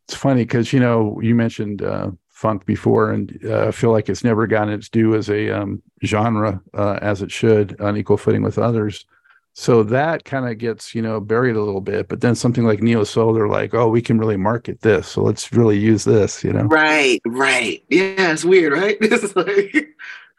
it's 0.08 0.15
funny 0.15 0.43
because 0.43 0.71
you 0.71 0.80
know 0.80 1.19
you 1.21 1.34
mentioned 1.34 1.82
uh, 1.82 2.12
funk 2.36 2.65
before, 2.65 3.12
and 3.12 3.43
uh, 3.45 3.71
feel 3.71 3.91
like 3.91 4.10
it's 4.10 4.24
never 4.24 4.45
gotten 4.45 4.74
its 4.74 4.89
due 4.89 5.15
as 5.15 5.30
a 5.30 5.50
um, 5.50 5.82
genre 6.04 6.62
uh, 6.74 7.00
as 7.02 7.21
it 7.21 7.32
should 7.32 7.80
on 7.80 7.98
equal 7.98 8.17
footing 8.17 8.43
with 8.43 8.60
others. 8.60 9.06
So 9.54 9.84
that 9.84 10.26
kind 10.26 10.50
of 10.50 10.58
gets 10.58 10.93
you 10.93 11.02
know 11.02 11.21
buried 11.21 11.56
a 11.56 11.63
little 11.63 11.82
bit. 11.82 12.10
But 12.10 12.19
then 12.19 12.36
something 12.36 12.65
like 12.65 12.84
neo 12.84 13.06
soul, 13.06 13.34
they're 13.34 13.48
like, 13.48 13.74
oh, 13.74 13.88
we 13.88 14.02
can 14.02 14.19
really 14.19 14.36
market 14.36 14.82
this, 14.82 15.08
so 15.08 15.24
let's 15.24 15.52
really 15.54 15.80
use 15.80 16.04
this. 16.04 16.43
You 16.43 16.52
know? 16.54 16.63
Right. 16.63 17.21
Right. 17.26 17.84
Yeah. 17.89 18.34
It's 18.34 18.45
weird, 18.45 18.74
right? 18.74 18.98
It's 19.02 19.36
like, 19.36 19.88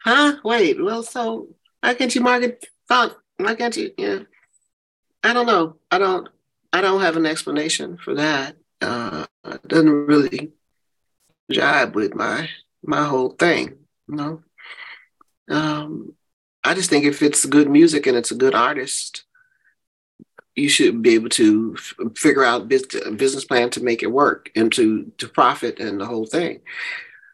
huh? 0.03 0.37
Wait. 0.43 0.81
Well, 0.81 1.01
so 1.01 1.47
why 1.81 1.95
can't 1.95 2.13
you 2.13 2.21
market 2.21 2.67
funk? 2.87 3.13
Why 3.37 3.55
can't 3.55 3.75
you? 3.75 3.91
Yeah. 3.97 4.19
I 5.23 5.33
don't 5.33 5.47
know. 5.47 5.77
I 5.89 5.97
don't. 5.97 6.29
I 6.71 6.81
don't 6.81 7.01
have 7.01 7.17
an 7.17 7.25
explanation 7.25 7.97
for 7.97 8.13
that. 8.15 8.55
Uh, 8.81 9.25
it 9.45 9.67
doesn't 9.67 9.89
really 9.89 10.51
jibe 11.51 11.95
with 11.95 12.15
my 12.15 12.49
my 12.83 13.03
whole 13.03 13.29
thing. 13.29 13.77
You 14.07 14.15
know. 14.15 14.43
Um, 15.49 16.13
I 16.63 16.73
just 16.73 16.89
think 16.89 17.05
if 17.05 17.21
it's 17.21 17.45
good 17.45 17.69
music 17.69 18.07
and 18.07 18.17
it's 18.17 18.31
a 18.31 18.35
good 18.35 18.53
artist, 18.53 19.23
you 20.55 20.67
should 20.67 21.01
be 21.01 21.13
able 21.13 21.29
to 21.29 21.75
f- 21.77 21.95
figure 22.17 22.43
out 22.43 22.63
a 22.63 22.65
business 23.11 23.45
plan 23.45 23.69
to 23.69 23.83
make 23.83 24.03
it 24.03 24.11
work 24.11 24.49
and 24.55 24.71
to 24.73 25.11
to 25.19 25.29
profit 25.29 25.79
and 25.79 26.01
the 26.01 26.05
whole 26.05 26.25
thing. 26.25 26.61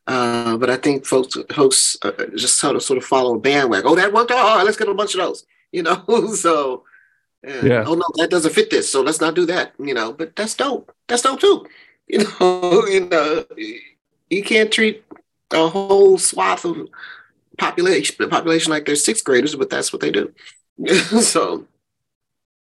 Uh, 0.05 0.57
but 0.57 0.69
I 0.69 0.75
think 0.75 1.05
folks 1.05 1.37
folks 1.51 1.97
uh, 2.03 2.11
just 2.35 2.57
sort 2.57 2.75
of 2.75 2.83
sort 2.83 2.97
of 2.97 3.05
follow 3.05 3.35
a 3.35 3.39
bandwagon. 3.39 3.87
Oh, 3.87 3.95
that 3.95 4.13
worked! 4.13 4.31
Oh, 4.33 4.61
let's 4.65 4.77
get 4.77 4.89
a 4.89 4.93
bunch 4.93 5.15
of 5.15 5.21
those. 5.21 5.45
You 5.71 5.83
know, 5.83 6.03
so 6.35 6.83
yeah. 7.43 7.83
Oh 7.87 7.95
no, 7.95 8.05
that 8.15 8.29
doesn't 8.29 8.53
fit 8.53 8.69
this. 8.69 8.91
So 8.91 9.01
let's 9.01 9.21
not 9.21 9.35
do 9.35 9.45
that. 9.45 9.73
You 9.79 9.93
know, 9.93 10.11
but 10.11 10.35
that's 10.35 10.55
dope. 10.55 10.93
That's 11.07 11.21
dope 11.21 11.39
too. 11.39 11.65
You 12.05 12.19
know, 12.19 12.85
you 12.91 13.07
know, 13.07 13.45
you 14.33 14.43
can't 14.43 14.71
treat 14.71 15.03
a 15.51 15.67
whole 15.67 16.17
swath 16.17 16.65
of 16.65 16.87
population 17.57 18.29
population 18.29 18.71
like 18.71 18.85
they're 18.85 18.95
sixth 18.95 19.23
graders, 19.23 19.55
but 19.55 19.69
that's 19.69 19.93
what 19.93 20.01
they 20.01 20.11
do. 20.11 20.33
so 21.21 21.67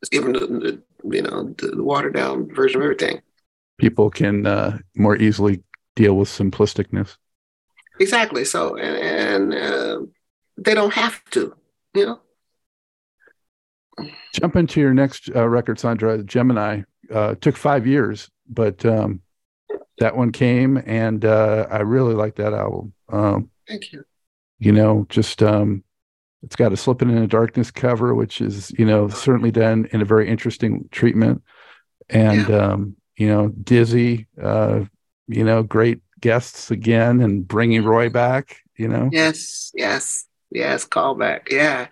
it's 0.01 0.09
given 0.09 0.33
the, 0.33 0.41
the, 0.41 0.83
you 1.17 1.23
know 1.23 1.55
the, 1.59 1.69
the 1.69 1.83
watered 1.83 2.15
down 2.15 2.53
version 2.53 2.81
of 2.81 2.85
everything. 2.85 3.21
People 3.79 4.11
can 4.11 4.47
uh, 4.47 4.79
more 4.97 5.17
easily 5.17 5.63
deal 5.97 6.15
with 6.15 6.29
simplisticness. 6.29 7.17
Exactly. 7.99 8.45
So 8.45 8.77
and, 8.77 9.53
and 9.53 9.55
uh, 9.55 10.01
they 10.57 10.75
don't 10.75 10.95
have 10.95 11.23
to, 11.31 11.55
you 11.95 12.07
know. 12.07 12.21
Jump 14.33 14.57
into 14.57 14.81
your 14.81 14.95
next 14.95 15.29
uh, 15.35 15.47
record, 15.47 15.79
Sandra. 15.79 16.23
Gemini 16.23 16.83
uh, 17.13 17.35
took 17.35 17.57
five 17.57 17.87
years, 17.87 18.31
but 18.49 18.85
um, 18.87 19.21
that 20.01 20.17
one 20.17 20.33
came, 20.33 20.83
and 20.85 21.25
uh, 21.25 21.67
I 21.71 21.79
really 21.79 22.15
like 22.15 22.37
that 22.37 22.53
album. 22.53 22.93
Um, 23.09 23.51
Thank 23.69 23.93
you. 23.93 24.05
You 24.59 24.73
know, 24.73 25.07
just 25.09 25.43
um, 25.43 25.85
it's 26.43 26.57
got 26.57 26.73
a 26.73 26.77
"Slipping 26.77 27.11
in 27.11 27.21
the 27.21 27.27
Darkness" 27.27 27.71
cover, 27.71 28.15
which 28.15 28.41
is 28.41 28.73
you 28.73 28.85
know 28.85 29.09
certainly 29.09 29.51
done 29.51 29.89
in 29.93 30.03
a 30.03 30.05
very 30.05 30.29
interesting 30.29 30.89
treatment, 30.91 31.43
and 32.09 32.49
yeah. 32.49 32.57
um, 32.57 32.97
you 33.17 33.29
know, 33.29 33.49
Dizzy, 33.49 34.27
uh, 34.43 34.85
you 35.29 35.45
know, 35.45 35.63
great 35.63 36.01
guests 36.21 36.71
again, 36.71 37.21
and 37.21 37.47
bringing 37.47 37.85
Roy 37.85 38.09
back. 38.11 38.59
You 38.77 38.89
know, 38.89 39.09
yes, 39.13 39.71
yes, 39.75 40.27
yes, 40.51 40.87
callback, 40.87 41.51
yeah 41.51 41.87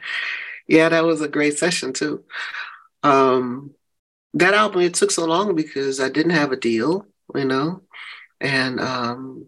yeah, 0.68 0.90
that 0.90 1.05
was 1.05 1.21
a 1.23 1.29
great 1.29 1.59
session 1.59 1.92
too. 1.92 2.23
Um, 3.03 3.75
that 4.35 4.55
album 4.55 4.83
it 4.83 4.94
took 4.94 5.11
so 5.11 5.25
long 5.25 5.57
because 5.57 5.99
I 5.99 6.11
didn't 6.11 6.33
have 6.33 6.53
a 6.53 6.57
deal, 6.57 7.07
you 7.35 7.45
know, 7.45 7.83
and 8.41 8.81
um, 8.81 9.47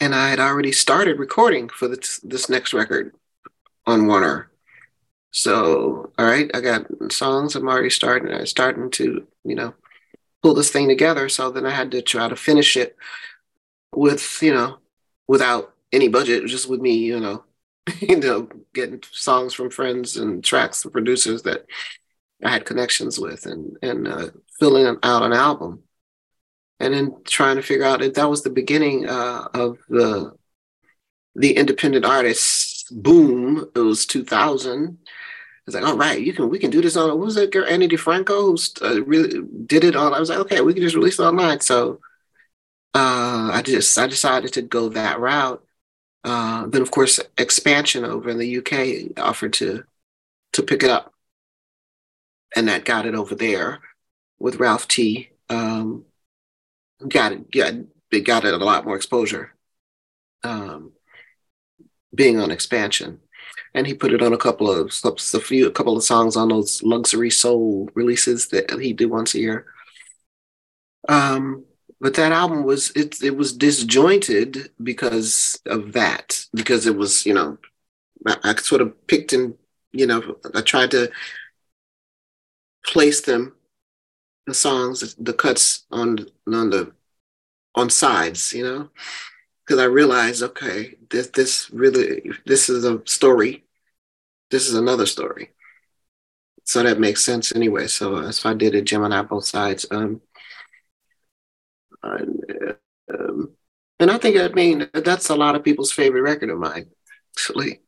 and 0.00 0.14
I 0.14 0.28
had 0.30 0.40
already 0.40 0.72
started 0.72 1.18
recording 1.18 1.68
for 1.68 1.88
this 1.88 2.20
this 2.22 2.48
next 2.48 2.72
record 2.74 3.14
on 3.86 4.06
Warner. 4.06 4.50
So, 5.30 6.12
all 6.18 6.26
right, 6.26 6.50
I 6.54 6.60
got 6.60 6.86
songs. 7.12 7.54
I'm 7.54 7.68
already 7.68 7.90
starting. 7.90 8.32
I'm 8.32 8.46
starting 8.46 8.90
to, 8.92 9.26
you 9.44 9.54
know, 9.54 9.74
pull 10.42 10.54
this 10.54 10.70
thing 10.70 10.88
together. 10.88 11.28
So 11.28 11.50
then 11.50 11.66
I 11.66 11.70
had 11.70 11.90
to 11.92 12.02
try 12.02 12.28
to 12.28 12.36
finish 12.36 12.76
it 12.76 12.96
with, 13.94 14.42
you 14.42 14.54
know, 14.54 14.78
without 15.26 15.74
any 15.92 16.08
budget, 16.08 16.46
just 16.46 16.68
with 16.68 16.80
me, 16.80 16.94
you 16.94 17.20
know, 17.20 17.44
you 18.00 18.16
know, 18.16 18.48
getting 18.74 19.02
songs 19.10 19.54
from 19.54 19.70
friends 19.70 20.16
and 20.16 20.42
tracks 20.44 20.84
and 20.84 20.92
producers 20.92 21.42
that 21.42 21.66
I 22.44 22.50
had 22.50 22.64
connections 22.64 23.18
with 23.18 23.46
and 23.46 23.76
and 23.82 24.06
uh, 24.08 24.30
filling 24.58 24.96
out 25.02 25.22
an 25.22 25.32
album. 25.32 25.82
And 26.80 26.94
then 26.94 27.16
trying 27.24 27.56
to 27.56 27.62
figure 27.62 27.84
out 27.84 28.02
if 28.02 28.14
that 28.14 28.30
was 28.30 28.42
the 28.42 28.50
beginning 28.50 29.08
uh, 29.08 29.48
of 29.54 29.78
the 29.88 30.32
the 31.34 31.56
independent 31.56 32.04
artists 32.04 32.84
boom. 32.90 33.70
It 33.74 33.80
was 33.80 34.06
2000. 34.06 34.98
It's 35.66 35.74
like, 35.74 35.84
all 35.84 35.96
right, 35.96 36.20
you 36.20 36.32
can 36.32 36.48
we 36.48 36.58
can 36.58 36.70
do 36.70 36.80
this 36.80 36.96
on. 36.96 37.08
What 37.08 37.18
was 37.18 37.34
that 37.34 37.52
girl, 37.52 37.66
Ani 37.66 37.88
DiFranco, 37.88 38.80
who 38.80 38.86
uh, 38.86 39.00
really 39.04 39.42
did 39.66 39.84
it 39.84 39.96
on? 39.96 40.14
I 40.14 40.20
was 40.20 40.30
like, 40.30 40.38
okay, 40.40 40.60
we 40.60 40.72
can 40.72 40.82
just 40.82 40.96
release 40.96 41.18
it 41.18 41.24
online. 41.24 41.60
So 41.60 42.00
uh, 42.94 43.50
I 43.52 43.62
just 43.64 43.98
I 43.98 44.06
decided 44.06 44.52
to 44.54 44.62
go 44.62 44.88
that 44.90 45.20
route 45.20 45.62
uh, 46.24 46.66
then, 46.66 46.82
of 46.82 46.90
course, 46.90 47.20
Expansion 47.36 48.04
over 48.04 48.28
in 48.28 48.38
the 48.38 48.58
UK 48.58 49.18
offered 49.18 49.52
to 49.54 49.84
to 50.52 50.62
pick 50.62 50.82
it 50.82 50.90
up, 50.90 51.14
and 52.56 52.68
that 52.68 52.84
got 52.84 53.06
it 53.06 53.14
over 53.14 53.34
there 53.34 53.80
with 54.38 54.60
Ralph 54.60 54.88
Tee. 54.88 55.30
Um, 55.48 56.04
got 57.06 57.32
it, 57.32 57.50
got 57.50 57.74
it 58.10 58.20
got 58.24 58.44
it 58.44 58.54
a 58.54 58.58
lot 58.64 58.84
more 58.84 58.96
exposure. 58.96 59.54
Um, 60.44 60.92
being 62.14 62.40
on 62.40 62.50
Expansion, 62.50 63.20
and 63.74 63.86
he 63.86 63.94
put 63.94 64.12
it 64.12 64.22
on 64.22 64.32
a 64.32 64.38
couple 64.38 64.70
of 64.70 64.92
a 65.04 65.40
few 65.40 65.66
a 65.66 65.70
couple 65.70 65.96
of 65.96 66.02
songs 66.02 66.36
on 66.36 66.48
those 66.48 66.82
luxury 66.82 67.30
soul 67.30 67.88
releases 67.94 68.48
that 68.48 68.70
he 68.80 68.92
did 68.92 69.06
once 69.10 69.34
a 69.34 69.40
year. 69.40 69.66
Um, 71.08 71.64
but 72.00 72.14
that 72.14 72.32
album 72.32 72.64
was 72.64 72.90
it 72.92 73.22
it 73.22 73.36
was 73.36 73.52
disjointed 73.52 74.70
because 74.82 75.60
of 75.66 75.92
that 75.92 76.44
because 76.54 76.86
it 76.86 76.96
was 76.96 77.26
you 77.26 77.34
know 77.34 77.58
I, 78.26 78.36
I 78.44 78.54
sort 78.56 78.80
of 78.82 79.06
picked 79.06 79.32
and 79.32 79.54
you 79.92 80.06
know 80.06 80.36
I 80.54 80.60
tried 80.60 80.90
to 80.92 81.10
place 82.86 83.20
them 83.20 83.54
the 84.48 84.54
songs 84.54 85.14
the 85.16 85.32
cuts 85.32 85.86
on 85.90 86.18
on 86.46 86.70
the 86.70 86.92
on 87.74 87.90
sides 87.90 88.52
you 88.52 88.64
know 88.64 88.90
because 89.64 89.80
I 89.80 89.84
realized 89.84 90.42
okay 90.42 90.96
this 91.10 91.28
this 91.28 91.70
really 91.70 92.30
this 92.46 92.68
is 92.68 92.84
a 92.84 93.02
story 93.06 93.64
this 94.50 94.68
is 94.68 94.74
another 94.74 95.06
story 95.06 95.50
so 96.64 96.82
that 96.82 97.00
makes 97.00 97.24
sense 97.24 97.54
anyway 97.54 97.86
so 97.86 98.20
that's 98.22 98.44
why 98.44 98.52
I 98.52 98.54
did 98.54 98.74
it 98.74 98.84
Gemini 98.84 99.22
both 99.22 99.44
sides 99.44 99.86
um 99.90 100.20
and, 102.02 102.42
um, 103.12 103.50
and 104.00 104.10
I 104.10 104.18
think, 104.18 104.36
I 104.36 104.48
mean, 104.48 104.88
that's 104.94 105.30
a 105.30 105.36
lot 105.36 105.56
of 105.56 105.64
people's 105.64 105.92
favorite 105.92 106.22
record 106.22 106.50
of 106.50 106.58
mine, 106.58 106.90
actually, 107.36 107.80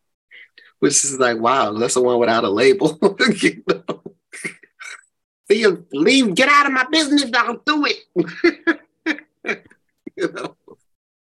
which 0.81 1.05
is 1.05 1.19
like, 1.19 1.39
wow, 1.39 1.73
that's 1.73 1.95
the 1.95 2.03
one 2.03 2.19
without 2.19 2.45
a 2.45 2.51
label. 2.51 2.99
you 3.41 3.63
know? 3.69 4.03
Leave, 5.51 6.35
get 6.35 6.49
out 6.49 6.67
of 6.67 6.73
my 6.73 6.87
business, 6.91 7.25
don't 7.25 7.65
do 7.65 7.87
it. 7.87 9.21
you 10.17 10.33
know? 10.33 10.57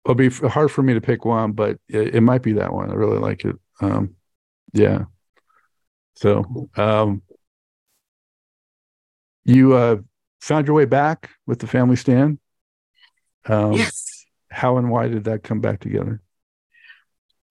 It'll 0.06 0.16
be 0.16 0.30
hard 0.30 0.72
for 0.72 0.82
me 0.82 0.94
to 0.94 1.02
pick 1.02 1.26
one, 1.26 1.52
but 1.52 1.78
it, 1.88 2.16
it 2.16 2.22
might 2.22 2.42
be 2.42 2.54
that 2.54 2.74
one. 2.74 2.90
I 2.90 2.94
really 2.94 3.20
like 3.20 3.46
it. 3.46 3.56
Um, 3.82 4.16
yeah. 4.74 5.06
So, 6.16 6.70
um, 6.76 7.22
you 9.46 9.74
uh, 9.74 9.98
found 10.42 10.68
your 10.68 10.76
way 10.76 10.86
back 10.86 11.30
with 11.46 11.60
the 11.60 11.68
family 11.68 11.96
stand. 11.96 12.40
Um, 13.46 13.74
yes. 13.74 14.26
How 14.52 14.78
and 14.78 14.90
why 14.90 15.08
did 15.08 15.26
that 15.26 15.44
come 15.44 15.62
back 15.62 15.80
together? 15.80 16.22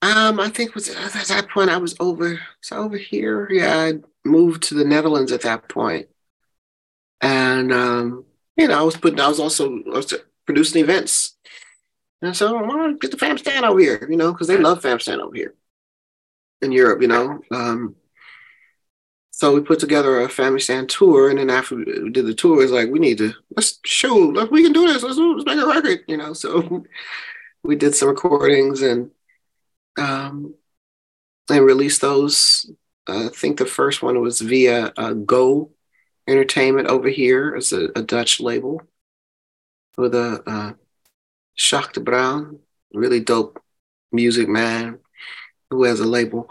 Um, 0.02 0.40
I 0.40 0.50
think 0.50 0.76
was 0.76 0.90
at 0.90 1.28
that 1.28 1.50
point 1.50 1.70
I 1.70 1.78
was 1.78 1.96
over. 2.00 2.40
So 2.62 2.78
over 2.78 2.98
here, 2.98 3.50
yeah, 3.52 3.78
I 3.78 3.94
moved 4.26 4.64
to 4.64 4.76
the 4.76 4.86
Netherlands 4.86 5.32
at 5.32 5.42
that 5.42 5.68
point, 5.70 6.08
and 7.22 7.72
um, 7.72 8.26
you 8.56 8.68
know, 8.68 8.80
I 8.80 8.84
was 8.84 8.98
putting. 8.98 9.20
I 9.20 9.28
was 9.28 9.40
also 9.40 9.70
I 9.70 9.98
was 9.98 10.14
producing 10.46 10.84
events, 10.84 11.36
and 12.22 12.36
so 12.36 12.60
to 12.60 12.98
get 13.00 13.12
the 13.12 13.18
fam 13.18 13.38
stand 13.38 13.66
over 13.66 13.80
here, 13.80 14.08
you 14.10 14.18
know, 14.18 14.32
because 14.32 14.48
they 14.48 14.58
love 14.58 14.82
fam 14.82 15.00
stand 15.00 15.22
over 15.22 15.36
here 15.36 15.56
in 16.62 16.72
Europe, 16.72 17.02
you 17.02 17.08
know. 17.08 17.40
Um, 17.52 17.96
so 19.32 19.54
we 19.54 19.62
put 19.62 19.80
together 19.80 20.22
a 20.22 20.30
family 20.30 20.60
stand 20.60 20.90
tour, 20.90 21.30
and 21.30 21.38
then 21.38 21.50
after 21.50 21.76
we 21.76 22.10
did 22.10 22.26
the 22.26 22.34
tour, 22.34 22.64
it's 22.64 22.72
like 22.72 22.90
we 22.90 23.00
need 23.00 23.20
to 23.20 23.34
let's 23.56 23.80
show 23.86 24.16
like 24.16 24.52
we 24.52 24.64
can 24.64 24.74
do 24.74 24.88
this. 24.88 25.04
Let's, 25.04 25.18
let's 25.18 25.46
make 25.46 25.60
a 25.60 25.68
record, 25.68 26.00
you 26.08 26.18
know. 26.18 26.34
So 26.34 26.86
we 27.64 27.76
did 27.76 27.96
some 27.96 28.10
recordings 28.10 28.82
and 28.82 29.12
um 29.98 30.54
and 31.50 31.66
released 31.66 32.02
those 32.02 32.70
I 33.08 33.30
think 33.30 33.58
the 33.58 33.66
first 33.66 34.04
one 34.04 34.20
was 34.22 34.42
via 34.42 34.92
uh, 34.98 35.14
Go 35.14 35.72
Entertainment 36.28 36.90
over 36.90 37.10
here. 37.10 37.56
It's 37.56 37.72
a, 37.72 37.90
a 37.96 38.02
Dutch 38.02 38.40
label 38.40 38.82
with 39.98 40.14
a 40.14 40.44
uh, 40.46 40.74
Jacques 41.58 41.96
Brown, 41.96 42.60
really 42.94 43.20
dope 43.20 43.62
music 44.12 44.48
man 44.48 45.00
who 45.70 45.84
has 45.84 46.00
a 46.00 46.06
label. 46.06 46.50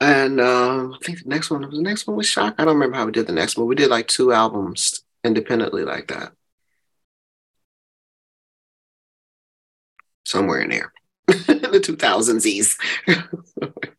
And 0.00 0.40
uh, 0.40 0.90
I 0.90 0.98
think 1.02 1.22
the 1.22 1.28
next 1.28 1.50
one 1.50 1.62
was 1.62 1.70
the 1.70 1.82
next 1.82 2.06
one 2.06 2.16
was 2.16 2.28
Shock. 2.28 2.54
I 2.58 2.64
don't 2.64 2.74
remember 2.74 2.96
how 2.96 3.06
we 3.06 3.12
did 3.12 3.26
the 3.26 3.32
next 3.32 3.56
one. 3.56 3.66
We 3.66 3.74
did 3.74 3.90
like 3.90 4.06
two 4.06 4.32
albums 4.32 5.02
independently 5.24 5.84
like 5.84 6.08
that. 6.08 6.32
Somewhere 10.24 10.60
in 10.60 10.70
there. 10.70 10.92
In 11.28 11.34
the 11.62 11.80
2000s. 11.80 12.78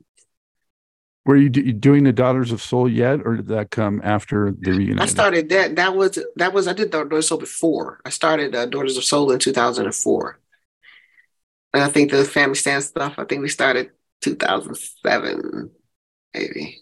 Were 1.30 1.38
you 1.38 1.50
do- 1.50 1.74
doing 1.74 2.06
the 2.06 2.12
Daughters 2.12 2.52
of 2.52 2.60
Soul 2.60 2.90
yet, 2.90 3.20
or 3.24 3.36
did 3.36 3.50
that 3.50 3.70
come 3.70 4.02
after 4.04 4.52
the 4.62 4.72
reunion? 4.72 4.98
I 4.98 5.06
started 5.06 5.48
that. 5.50 5.76
That 5.76 5.96
was 5.96 6.18
that 6.38 6.54
was 6.54 6.68
I 6.68 6.74
did 6.74 6.90
Daughters 6.90 7.26
of 7.26 7.26
Soul 7.26 7.38
before. 7.38 8.02
I 8.04 8.10
started 8.10 8.56
uh, 8.56 8.66
Daughters 8.66 8.98
of 8.98 9.04
Soul 9.04 9.30
in 9.30 9.38
2004, 9.38 10.40
and 11.76 11.84
I 11.84 11.88
think 11.88 12.10
the 12.10 12.26
Family 12.26 12.56
Stand 12.56 12.84
stuff. 12.84 13.14
I 13.20 13.26
think 13.26 13.44
we 13.44 13.50
started 13.50 13.92
2007, 14.22 15.70
maybe. 16.34 16.80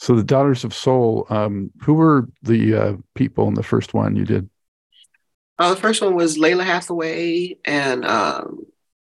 So 0.00 0.16
the 0.16 0.22
Daughters 0.22 0.64
of 0.64 0.74
Soul. 0.74 1.26
Um, 1.30 1.70
who 1.80 1.94
were 1.94 2.28
the 2.42 2.74
uh, 2.74 2.96
people 3.14 3.48
in 3.48 3.54
the 3.54 3.62
first 3.62 3.94
one 3.94 4.16
you 4.16 4.26
did? 4.26 4.50
Uh, 5.58 5.70
the 5.70 5.80
first 5.80 6.02
one 6.02 6.14
was 6.14 6.36
Lalah 6.36 6.64
Hathaway 6.64 7.56
and 7.64 8.04
um, 8.04 8.66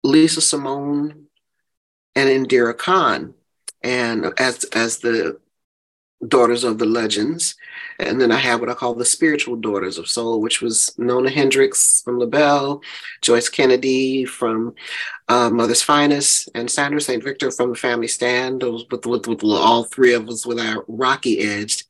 Lisa 0.02 0.40
Simone 0.40 1.26
and 2.16 2.30
Indira 2.30 2.74
Khan 2.74 3.34
and 3.84 4.32
as 4.38 4.64
as 4.72 4.98
the 4.98 5.38
daughters 6.26 6.64
of 6.64 6.78
the 6.78 6.86
legends. 6.86 7.54
And 7.98 8.20
then 8.20 8.32
I 8.32 8.38
have 8.38 8.60
what 8.60 8.70
I 8.70 8.74
call 8.74 8.94
the 8.94 9.04
spiritual 9.04 9.56
daughters 9.56 9.98
of 9.98 10.08
soul, 10.08 10.40
which 10.40 10.62
was 10.62 10.94
Nona 10.98 11.30
Hendryx 11.30 12.00
from 12.02 12.18
LaBelle, 12.18 12.80
Joyce 13.20 13.50
Kennedy 13.50 14.24
from 14.24 14.74
uh, 15.28 15.50
Mother's 15.50 15.82
Finest, 15.82 16.48
and 16.54 16.70
Sandra 16.70 17.00
St. 17.00 17.22
Victor 17.22 17.50
from 17.50 17.70
the 17.70 17.76
Family 17.76 18.08
Stand, 18.08 18.62
those 18.62 18.86
with, 18.90 19.04
with, 19.06 19.26
with 19.26 19.44
all 19.44 19.84
three 19.84 20.14
of 20.14 20.28
us 20.28 20.46
with 20.46 20.58
our 20.58 20.84
rocky 20.88 21.40
edged 21.40 21.84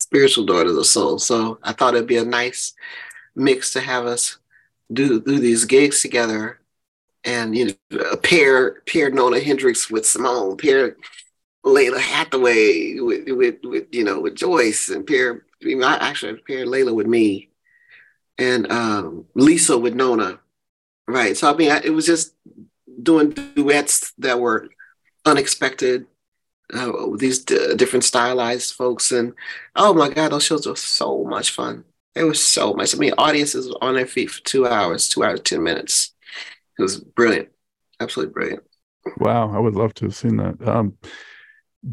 spiritual 0.00 0.44
daughters 0.44 0.76
of 0.76 0.86
soul. 0.86 1.18
So 1.18 1.58
I 1.62 1.72
thought 1.72 1.94
it'd 1.94 2.08
be 2.08 2.16
a 2.16 2.24
nice 2.24 2.74
mix 3.36 3.72
to 3.72 3.80
have 3.80 4.06
us 4.06 4.38
do, 4.92 5.20
do 5.20 5.38
these 5.38 5.64
gigs 5.64 6.02
together 6.02 6.58
and 7.24 7.56
you 7.56 7.74
know 7.90 8.16
pair 8.16 8.80
pair 8.86 9.10
Nona 9.10 9.40
Hendryx 9.40 9.90
with 9.90 10.06
Simone, 10.06 10.56
pair 10.56 10.96
Lalah 11.64 12.00
Hathaway 12.00 12.98
with, 13.00 13.28
with, 13.28 13.56
with 13.64 13.86
you 13.90 14.04
know 14.04 14.20
with 14.20 14.34
Joyce 14.34 14.88
and 14.88 15.06
pair 15.06 15.44
I 15.64 15.98
actually 16.00 16.40
paired 16.46 16.68
Lalah 16.68 16.94
with 16.94 17.06
me 17.06 17.50
and 18.38 18.70
um, 18.70 19.26
Lisa 19.34 19.76
with 19.76 19.94
Nona, 19.94 20.38
right? 21.06 21.36
So 21.36 21.52
I 21.52 21.56
mean, 21.56 21.70
I, 21.70 21.80
it 21.84 21.90
was 21.90 22.06
just 22.06 22.34
doing 23.02 23.30
duets 23.30 24.12
that 24.18 24.40
were 24.40 24.68
unexpected. 25.24 26.06
Uh, 26.72 27.16
these 27.16 27.44
d- 27.44 27.74
different 27.76 28.04
stylized 28.04 28.74
folks, 28.74 29.10
and 29.10 29.34
oh 29.74 29.94
my 29.94 30.10
God, 30.10 30.32
those 30.32 30.44
shows 30.44 30.66
were 30.66 30.76
so 30.76 31.24
much 31.24 31.50
fun. 31.50 31.84
It 32.14 32.24
was 32.24 32.44
so 32.44 32.74
much. 32.74 32.94
I 32.94 32.98
mean, 32.98 33.14
audiences 33.18 33.68
were 33.68 33.82
on 33.82 33.94
their 33.94 34.06
feet 34.06 34.30
for 34.30 34.42
two 34.44 34.66
hours, 34.66 35.08
two 35.08 35.24
hours, 35.24 35.40
ten 35.40 35.62
minutes. 35.62 36.14
It 36.78 36.82
was 36.82 36.98
brilliant, 37.00 37.48
absolutely 38.00 38.32
brilliant. 38.32 38.62
Wow, 39.18 39.50
I 39.54 39.58
would 39.58 39.74
love 39.74 39.94
to 39.94 40.04
have 40.04 40.14
seen 40.14 40.36
that. 40.36 40.68
Um, 40.68 40.96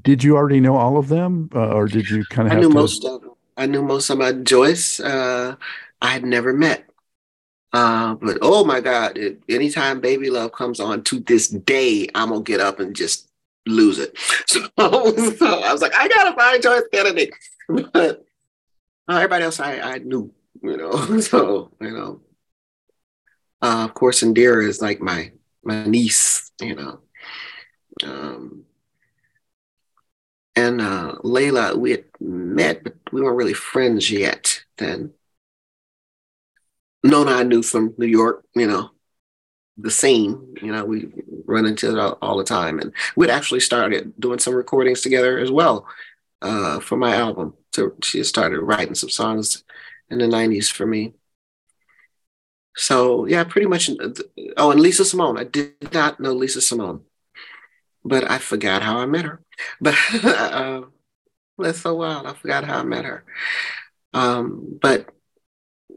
did 0.01 0.23
you 0.23 0.35
already 0.35 0.59
know 0.59 0.75
all 0.75 0.97
of 0.97 1.07
them, 1.07 1.49
uh, 1.53 1.69
or 1.73 1.87
did 1.87 2.09
you 2.09 2.25
kind 2.25 2.47
of? 2.47 2.53
I 2.53 2.59
knew 2.59 2.69
to... 2.69 2.73
most 2.73 3.05
of 3.05 3.21
them. 3.21 3.31
I 3.57 3.65
knew 3.65 3.81
most 3.81 4.09
of 4.09 4.17
them. 4.19 4.43
Joyce, 4.43 4.99
uh, 4.99 5.55
I 6.01 6.11
had 6.11 6.25
never 6.25 6.53
met, 6.53 6.89
uh, 7.71 8.15
but 8.15 8.39
oh 8.41 8.63
my 8.63 8.79
God! 8.79 9.17
It, 9.17 9.41
anytime 9.47 10.01
Baby 10.01 10.29
Love 10.29 10.51
comes 10.51 10.79
on, 10.79 11.03
to 11.03 11.19
this 11.19 11.49
day, 11.49 12.07
I'm 12.15 12.29
gonna 12.29 12.41
get 12.41 12.59
up 12.59 12.79
and 12.79 12.95
just 12.95 13.29
lose 13.65 13.99
it. 13.99 14.17
So, 14.47 14.61
so 14.77 15.59
I 15.59 15.71
was 15.71 15.81
like, 15.81 15.95
I 15.95 16.07
gotta 16.07 16.35
find 16.35 16.61
Joyce 16.61 16.83
Kennedy, 16.91 17.31
but 17.67 18.25
uh, 19.07 19.15
everybody 19.15 19.43
else 19.45 19.59
I, 19.59 19.79
I 19.79 19.97
knew, 19.99 20.33
you 20.61 20.77
know. 20.77 21.19
So 21.19 21.71
you 21.79 21.91
know, 21.91 22.21
uh, 23.61 23.85
of 23.85 23.93
course, 23.93 24.23
Indira 24.23 24.67
is 24.67 24.81
like 24.81 24.99
my 24.99 25.31
my 25.63 25.85
niece, 25.85 26.51
you 26.61 26.75
know. 26.75 26.99
Um, 28.03 28.64
and 30.55 30.81
uh, 30.81 31.15
Lalah, 31.23 31.75
we 31.75 31.91
had 31.91 32.05
met, 32.19 32.83
but 32.83 32.95
we 33.11 33.21
weren't 33.21 33.37
really 33.37 33.53
friends 33.53 34.09
yet 34.09 34.63
then. 34.77 35.13
Nona, 37.03 37.31
I 37.31 37.43
knew 37.43 37.61
from 37.61 37.93
New 37.97 38.07
York, 38.07 38.43
you 38.55 38.67
know, 38.67 38.91
the 39.77 39.91
scene, 39.91 40.55
you 40.61 40.71
know, 40.71 40.85
we 40.85 41.09
run 41.45 41.65
into 41.65 41.91
it 41.91 41.99
all, 41.99 42.17
all 42.21 42.37
the 42.37 42.43
time. 42.43 42.79
And 42.79 42.93
we'd 43.15 43.29
actually 43.29 43.59
started 43.59 44.13
doing 44.19 44.39
some 44.39 44.55
recordings 44.55 45.01
together 45.01 45.37
as 45.37 45.51
well 45.51 45.85
uh, 46.41 46.79
for 46.79 46.95
my 46.95 47.15
album. 47.15 47.53
So 47.73 47.91
she 48.01 48.23
started 48.23 48.61
writing 48.61 48.95
some 48.95 49.09
songs 49.09 49.63
in 50.09 50.19
the 50.19 50.25
90s 50.25 50.71
for 50.71 50.85
me. 50.85 51.13
So, 52.77 53.25
yeah, 53.25 53.43
pretty 53.43 53.67
much. 53.67 53.89
Uh, 53.89 54.09
oh, 54.57 54.71
and 54.71 54.79
Lisa 54.79 55.05
Simone. 55.05 55.37
I 55.37 55.43
did 55.43 55.93
not 55.93 56.19
know 56.19 56.33
Lisa 56.33 56.61
Simone 56.61 57.01
but 58.05 58.29
I 58.29 58.37
forgot 58.37 58.83
how 58.83 58.99
I 58.99 59.07
met 59.07 59.25
her. 59.25 59.41
But 59.81 59.95
uh, 60.23 60.81
that's 61.57 61.81
so 61.81 61.95
wild. 61.95 62.27
I 62.27 62.33
forgot 62.33 62.63
how 62.63 62.79
I 62.79 62.83
met 62.83 63.05
her. 63.05 63.23
Um, 64.13 64.77
but 64.81 65.09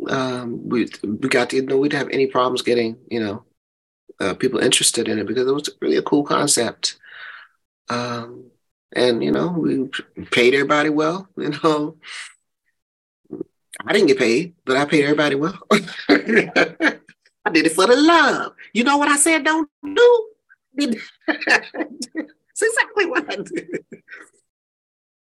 um, 0.08 0.68
we 0.68 0.88
we 1.02 1.28
got 1.28 1.50
to 1.50 1.56
you 1.56 1.62
know 1.62 1.78
we 1.78 1.88
didn't 1.88 2.02
have 2.02 2.12
any 2.12 2.26
problems 2.26 2.62
getting 2.62 2.96
you 3.10 3.20
know 3.20 3.44
uh, 4.20 4.34
people 4.34 4.60
interested 4.60 5.08
in 5.08 5.18
it 5.18 5.26
because 5.26 5.46
it 5.48 5.52
was 5.54 5.70
really 5.80 5.96
a 5.96 6.02
cool 6.02 6.24
concept. 6.24 6.98
Um, 7.88 8.50
and 8.94 9.22
you 9.22 9.32
know 9.32 9.48
we 9.48 9.88
paid 10.30 10.54
everybody 10.54 10.90
well. 10.90 11.28
You 11.36 11.50
know, 11.62 11.96
I 13.86 13.92
didn't 13.92 14.08
get 14.08 14.18
paid, 14.18 14.54
but 14.64 14.76
I 14.76 14.84
paid 14.84 15.04
everybody 15.04 15.36
well. 15.36 15.58
I 15.70 17.50
did 17.52 17.66
it 17.66 17.72
for 17.72 17.86
the 17.86 17.96
love. 17.96 18.52
You 18.72 18.84
know 18.84 18.96
what 18.98 19.08
I 19.08 19.16
said? 19.16 19.44
Don't 19.44 19.68
do 19.84 20.28
it's 22.60 22.74
exactly 22.74 23.06
what 23.06 23.30
I 23.30 23.36
did. 23.36 23.84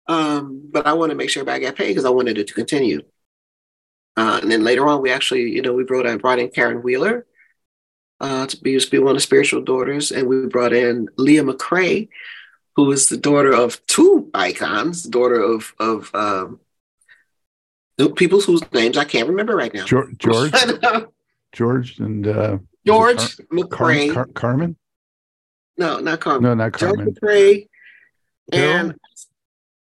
Um, 0.08 0.70
but 0.72 0.88
I 0.88 0.94
want 0.94 1.10
to 1.12 1.16
make 1.16 1.30
sure 1.30 1.48
I 1.50 1.60
got 1.60 1.76
paid 1.76 1.90
because 1.90 2.06
I 2.06 2.10
wanted 2.10 2.38
it 2.38 2.48
to 2.48 2.54
continue. 2.54 3.02
Uh, 4.16 4.40
and 4.42 4.52
then 4.52 4.64
later 4.64 4.88
on, 4.88 5.02
we 5.02 5.12
actually, 5.12 5.52
you 5.52 5.62
know, 5.62 5.74
we 5.74 5.84
brought 5.84 6.06
in, 6.06 6.18
brought 6.18 6.40
in 6.40 6.50
Karen 6.50 6.82
Wheeler 6.82 7.26
uh, 8.20 8.48
to 8.48 8.58
be, 8.62 8.80
to 8.80 8.90
be 8.90 9.00
one 9.00 9.12
of 9.12 9.18
the 9.18 9.22
spiritual 9.22 9.62
daughters, 9.62 10.12
and 10.12 10.28
we 10.28 10.48
brought 10.48 10.74
in 10.74 11.08
Leah 11.18 11.44
McCrae, 11.44 12.10
who 12.76 12.92
is 12.92 13.10
the 13.10 13.18
daughter 13.18 13.54
of 13.54 13.86
two 13.86 14.30
icons, 14.34 15.04
daughter 15.04 15.40
of 15.40 15.74
of 15.80 16.14
um, 16.16 16.60
people 18.16 18.42
whose 18.42 18.62
names 18.72 18.98
I 18.98 19.04
can't 19.04 19.28
remember 19.28 19.56
right 19.56 19.74
now. 19.74 19.86
George, 19.86 20.18
George, 20.20 20.52
George, 21.54 22.00
and 22.00 22.28
uh, 22.28 22.58
George 22.86 23.18
Car- 23.18 23.46
McCrae, 23.52 24.14
Car- 24.14 24.26
Car- 24.26 24.34
Carmen. 24.34 24.78
No, 25.78 26.00
not 26.00 26.20
Carmen. 26.20 26.44
No, 26.44 26.54
not 26.54 26.74
Carmen. 26.74 27.06
George 27.06 27.16
McCrae. 27.16 27.68
And 28.52 28.96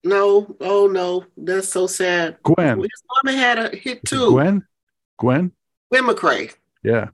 no, 0.04 0.56
oh 0.60 0.86
no, 0.86 1.24
that's 1.36 1.68
so 1.68 1.86
sad. 1.86 2.36
Gwen. 2.42 2.80
His 2.80 3.02
mama 3.24 3.36
had 3.36 3.58
a 3.58 3.76
hit 3.76 4.04
too. 4.04 4.30
Gwen? 4.30 4.66
Gwen? 5.18 5.52
Gwen 5.90 6.04
McCrae. 6.04 6.54
Yeah. 6.82 7.08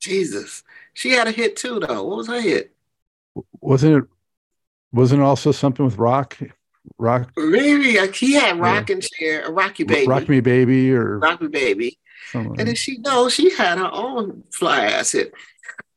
Jesus. 0.00 0.62
She 0.94 1.10
had 1.10 1.28
a 1.28 1.32
hit 1.32 1.56
too 1.56 1.80
though. 1.80 2.04
What 2.04 2.18
was 2.18 2.28
her 2.28 2.40
hit? 2.40 2.74
Wasn't 3.60 3.96
it 3.96 4.04
wasn't 4.92 5.20
it 5.20 5.24
also 5.24 5.52
something 5.52 5.84
with 5.84 5.98
rock? 5.98 6.38
Rock 6.98 7.30
Maybe 7.36 7.98
like 7.98 8.14
he 8.14 8.32
had 8.32 8.58
rock 8.58 8.88
yeah. 8.88 8.94
and 8.94 9.04
share 9.04 9.50
Rocky 9.50 9.84
Baby. 9.84 10.06
Rock 10.06 10.28
Me 10.28 10.40
Baby 10.40 10.92
or 10.92 11.18
Rock 11.18 11.40
Me 11.40 11.48
Baby. 11.48 11.98
And 12.32 12.56
then 12.56 12.74
she 12.74 12.98
no, 12.98 13.28
she 13.28 13.50
had 13.54 13.78
her 13.78 13.90
own 13.92 14.44
fly 14.52 14.86
ass 14.86 15.12
hit. 15.12 15.32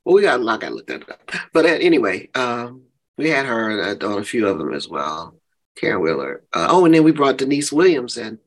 Well, 0.05 0.15
we 0.15 0.21
got 0.21 0.41
I 0.41 0.57
got 0.57 0.69
to 0.69 0.69
look 0.69 0.87
that 0.87 1.09
up. 1.09 1.31
But 1.53 1.65
uh, 1.65 1.69
anyway, 1.69 2.29
um, 2.35 2.83
we 3.17 3.29
had 3.29 3.45
her 3.45 3.81
uh, 3.81 4.07
on 4.07 4.19
a 4.19 4.23
few 4.23 4.47
of 4.47 4.57
them 4.57 4.73
as 4.73 4.87
well. 4.87 5.35
Karen 5.75 6.01
Wheeler. 6.01 6.43
Uh, 6.53 6.67
oh, 6.69 6.85
and 6.85 6.93
then 6.93 7.03
we 7.03 7.11
brought 7.11 7.37
Deniece 7.37 7.71
Williams 7.71 8.17
in 8.17 8.39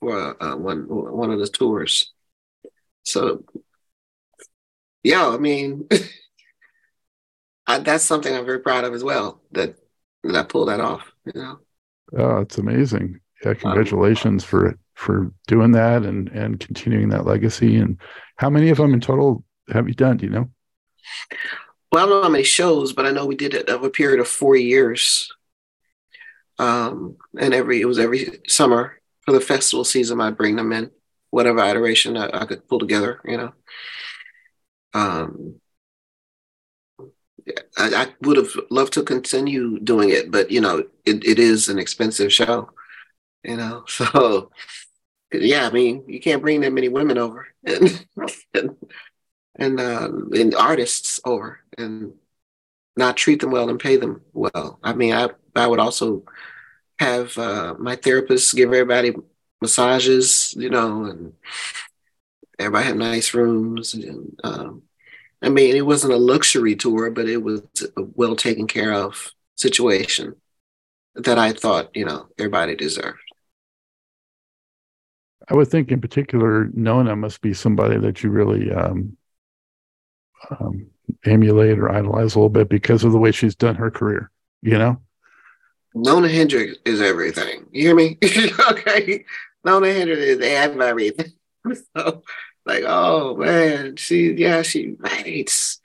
for 0.00 0.42
uh, 0.42 0.56
one 0.56 0.82
one 0.88 1.30
of 1.30 1.38
the 1.38 1.48
tours. 1.48 2.12
So, 3.02 3.44
yeah, 5.02 5.28
I 5.28 5.36
mean, 5.36 5.88
I, 7.66 7.78
that's 7.78 8.04
something 8.04 8.34
I'm 8.34 8.46
very 8.46 8.60
proud 8.60 8.84
of 8.84 8.94
as 8.94 9.04
well. 9.04 9.40
That 9.52 9.76
that 10.22 10.36
I 10.36 10.42
pulled 10.42 10.68
that 10.68 10.80
off. 10.80 11.10
You 11.26 11.40
know. 11.40 11.58
Oh, 12.16 12.40
it's 12.40 12.58
amazing! 12.58 13.20
Yeah, 13.44 13.54
congratulations 13.54 14.44
um, 14.44 14.48
for 14.48 14.78
for 14.94 15.32
doing 15.46 15.72
that 15.72 16.04
and 16.04 16.28
and 16.28 16.60
continuing 16.60 17.08
that 17.08 17.26
legacy. 17.26 17.76
And 17.76 17.98
how 18.36 18.50
many 18.50 18.70
of 18.70 18.78
them 18.78 18.94
in 18.94 19.00
total 19.00 19.44
have 19.72 19.88
you 19.88 19.94
done? 19.94 20.18
Do 20.18 20.26
you 20.26 20.32
know? 20.32 20.50
Well, 21.90 22.04
I 22.04 22.08
don't 22.08 22.16
know 22.18 22.22
how 22.24 22.28
many 22.28 22.44
shows, 22.44 22.92
but 22.92 23.06
I 23.06 23.10
know 23.10 23.26
we 23.26 23.36
did 23.36 23.54
it 23.54 23.68
over 23.68 23.86
a 23.86 23.90
period 23.90 24.20
of 24.20 24.28
four 24.28 24.56
years. 24.56 25.32
Um, 26.58 27.16
and 27.38 27.54
every 27.54 27.80
it 27.80 27.86
was 27.86 27.98
every 27.98 28.40
summer 28.48 29.00
for 29.22 29.32
the 29.32 29.40
festival 29.40 29.84
season, 29.84 30.20
I'd 30.20 30.36
bring 30.36 30.56
them 30.56 30.72
in, 30.72 30.90
whatever 31.30 31.60
iteration 31.60 32.16
I, 32.16 32.30
I 32.32 32.44
could 32.46 32.68
pull 32.68 32.78
together, 32.78 33.20
you 33.24 33.36
know. 33.36 33.52
Um, 34.92 35.60
I, 37.76 37.94
I, 37.94 38.06
would 38.22 38.36
have 38.36 38.52
loved 38.70 38.92
to 38.94 39.02
continue 39.02 39.78
doing 39.80 40.10
it, 40.10 40.30
but 40.30 40.50
you 40.50 40.60
know, 40.60 40.84
it, 41.04 41.24
it 41.24 41.38
is 41.38 41.68
an 41.68 41.78
expensive 41.78 42.32
show, 42.32 42.70
you 43.42 43.56
know. 43.56 43.84
So 43.88 44.50
yeah, 45.32 45.66
I 45.66 45.72
mean, 45.72 46.04
you 46.06 46.20
can't 46.20 46.42
bring 46.42 46.60
that 46.60 46.72
many 46.72 46.88
women 46.88 47.18
over 47.18 47.48
and 47.64 48.06
and 48.54 48.76
and, 49.56 49.80
um, 49.80 50.30
and 50.34 50.54
artists 50.54 51.20
over 51.24 51.60
and 51.78 52.14
not 52.96 53.16
treat 53.16 53.40
them 53.40 53.50
well 53.50 53.68
and 53.68 53.80
pay 53.80 53.96
them 53.96 54.22
well. 54.32 54.78
I 54.82 54.92
mean, 54.92 55.12
I 55.12 55.30
I 55.56 55.66
would 55.66 55.80
also 55.80 56.24
have 56.98 57.36
uh, 57.38 57.74
my 57.78 57.96
therapist 57.96 58.54
give 58.54 58.72
everybody 58.72 59.14
massages, 59.60 60.54
you 60.56 60.70
know, 60.70 61.04
and 61.04 61.32
everybody 62.58 62.86
had 62.86 62.96
nice 62.96 63.34
rooms. 63.34 63.94
And 63.94 64.38
um, 64.44 64.82
I 65.42 65.48
mean, 65.48 65.76
it 65.76 65.86
wasn't 65.86 66.12
a 66.12 66.18
luxury 66.18 66.76
tour, 66.76 67.10
but 67.10 67.28
it 67.28 67.42
was 67.42 67.62
a 67.96 68.02
well 68.14 68.36
taken 68.36 68.66
care 68.66 68.92
of 68.92 69.32
situation 69.56 70.36
that 71.14 71.38
I 71.38 71.52
thought, 71.52 71.94
you 71.94 72.04
know, 72.04 72.26
everybody 72.38 72.74
deserved. 72.74 73.18
I 75.48 75.54
would 75.54 75.68
think, 75.68 75.92
in 75.92 76.00
particular, 76.00 76.70
Nona 76.72 77.14
must 77.14 77.42
be 77.42 77.52
somebody 77.52 77.98
that 77.98 78.22
you 78.22 78.30
really 78.30 78.72
um, 78.72 79.16
um, 80.50 80.86
emulate 81.24 81.78
or 81.78 81.90
idolize 81.90 82.34
a 82.34 82.38
little 82.38 82.48
bit 82.48 82.68
because 82.68 83.04
of 83.04 83.12
the 83.12 83.18
way 83.18 83.32
she's 83.32 83.54
done 83.54 83.74
her 83.76 83.90
career. 83.90 84.30
You 84.62 84.78
know, 84.78 85.00
Nona 85.94 86.28
Hendryx 86.28 86.76
is 86.84 87.00
everything. 87.00 87.66
You 87.70 87.88
hear 87.88 87.94
me? 87.94 88.18
okay, 88.70 89.24
Nona 89.64 89.92
Hendryx 89.92 90.20
is 90.20 90.40
everything. 90.40 91.32
so, 91.96 92.22
like, 92.66 92.84
oh 92.86 93.36
man, 93.36 93.96
she 93.96 94.32
yeah, 94.32 94.62
she 94.62 94.94
writes, 94.98 95.80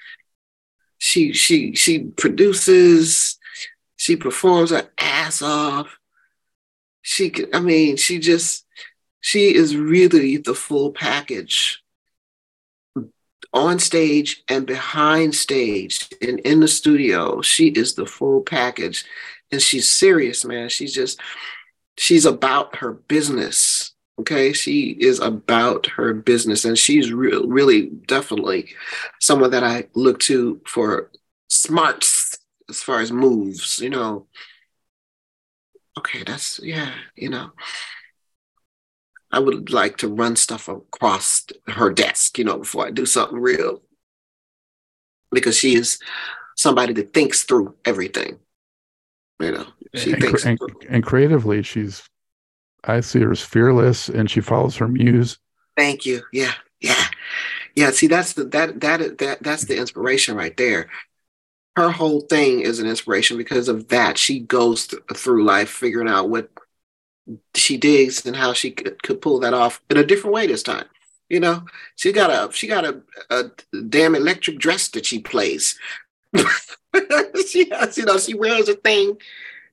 she 0.98 1.34
she 1.34 1.76
she 1.76 2.00
produces, 2.00 3.38
she 3.98 4.16
performs 4.16 4.72
her 4.72 4.90
ass 4.98 5.42
off. 5.42 5.98
She, 7.02 7.34
I 7.54 7.60
mean, 7.60 7.98
she 7.98 8.20
just 8.20 8.66
she 9.22 9.54
is 9.54 9.76
really 9.76 10.38
the 10.38 10.54
full 10.54 10.92
package 10.92 11.84
on 13.54 13.80
stage 13.80 14.44
and 14.48 14.66
behind 14.66 15.36
stage 15.36 16.08
and 16.22 16.40
in 16.40 16.60
the 16.60 16.68
studio. 16.68 17.42
She 17.42 17.68
is 17.68 17.96
the 17.96 18.06
full 18.06 18.42
package. 18.42 19.06
And 19.52 19.62
she's 19.62 19.90
serious, 19.90 20.46
man. 20.46 20.70
She's 20.70 20.94
just, 20.94 21.20
she's 21.98 22.26
about 22.26 22.76
her 22.78 22.94
business. 22.94 23.94
Okay. 24.20 24.54
She 24.54 24.92
is 24.92 25.20
about 25.20 25.88
her 25.88 26.14
business. 26.14 26.66
And 26.66 26.78
she's 26.78 27.12
re- 27.12 27.42
really 27.46 27.88
definitely 28.08 28.70
someone 29.20 29.52
that 29.52 29.64
I 29.64 29.88
look 29.96 30.20
to 30.22 30.62
for 30.68 31.10
smarts 31.50 32.38
as 32.70 32.84
far 32.84 33.00
as 33.00 33.12
moves, 33.12 33.80
you 33.80 33.90
know. 33.90 34.28
Okay, 35.98 36.24
that's, 36.24 36.60
yeah, 36.64 36.94
you 37.16 37.30
know. 37.30 37.52
I 39.32 39.40
would 39.40 39.72
like 39.72 39.98
to 39.98 40.08
run 40.08 40.36
stuff 40.36 40.68
across 40.68 41.46
her 41.68 41.92
desk, 41.92 42.38
you 42.38 42.44
know, 42.44 42.58
before 42.58 42.88
I 42.88 42.92
do 42.92 43.06
something 43.06 43.40
real. 43.40 43.82
Because 45.32 45.56
she 45.56 45.76
is 45.76 46.00
somebody 46.56 46.94
that 46.94 47.14
thinks 47.14 47.44
through 47.44 47.76
everything. 47.86 48.40
You 49.40 49.52
know, 49.52 49.66
she 49.96 50.14
and, 50.14 50.22
thinks 50.22 50.46
and, 50.46 50.60
and, 50.90 51.04
creatively, 51.04 51.62
she's, 51.62 52.04
I 52.84 53.00
see 53.00 53.20
her 53.20 53.32
as 53.32 53.42
fearless 53.42 54.10
and 54.10 54.30
she 54.30 54.42
follows 54.42 54.76
her 54.78 54.88
muse. 54.88 55.38
Thank 55.78 56.06
you. 56.06 56.24
Yeah. 56.34 56.54
Yeah. 56.82 57.06
Yeah. 57.76 57.92
See, 57.92 58.08
that's 58.08 58.34
the, 58.34 58.46
that, 58.46 58.82
that, 58.82 59.20
that, 59.20 59.44
that's 59.44 59.66
the 59.66 59.78
inspiration 59.78 60.36
right 60.36 60.58
there. 60.58 60.90
Her 61.76 61.92
whole 61.92 62.22
thing 62.22 62.62
is 62.62 62.80
an 62.80 62.88
inspiration 62.88 63.38
because 63.38 63.70
of 63.70 63.88
that. 63.90 64.18
She 64.18 64.40
goes 64.40 64.88
th- 64.88 65.04
through 65.16 65.46
life 65.46 65.70
figuring 65.70 66.10
out 66.10 66.30
what 66.30 66.50
she 67.56 67.78
digs 67.78 68.26
and 68.26 68.36
how 68.36 68.54
she 68.54 68.72
could, 68.72 69.02
could 69.04 69.22
pull 69.22 69.40
that 69.40 69.54
off 69.54 69.82
in 69.90 69.98
a 69.98 70.06
different 70.06 70.34
way 70.34 70.48
this 70.48 70.64
time. 70.64 70.86
You 71.30 71.40
know, 71.40 71.66
she 71.96 72.12
got 72.12 72.32
a 72.32 72.52
she 72.52 72.68
got 72.68 72.86
a, 72.86 73.02
a 73.30 73.52
damn 73.90 74.16
electric 74.16 74.58
dress 74.58 74.88
that 74.90 75.06
she 75.06 75.20
plays. 75.20 75.78
she 77.48 77.70
has, 77.70 77.98
you 77.98 78.06
know, 78.06 78.18
she 78.18 78.34
wears 78.34 78.68
a 78.68 78.74
thing. 78.74 79.18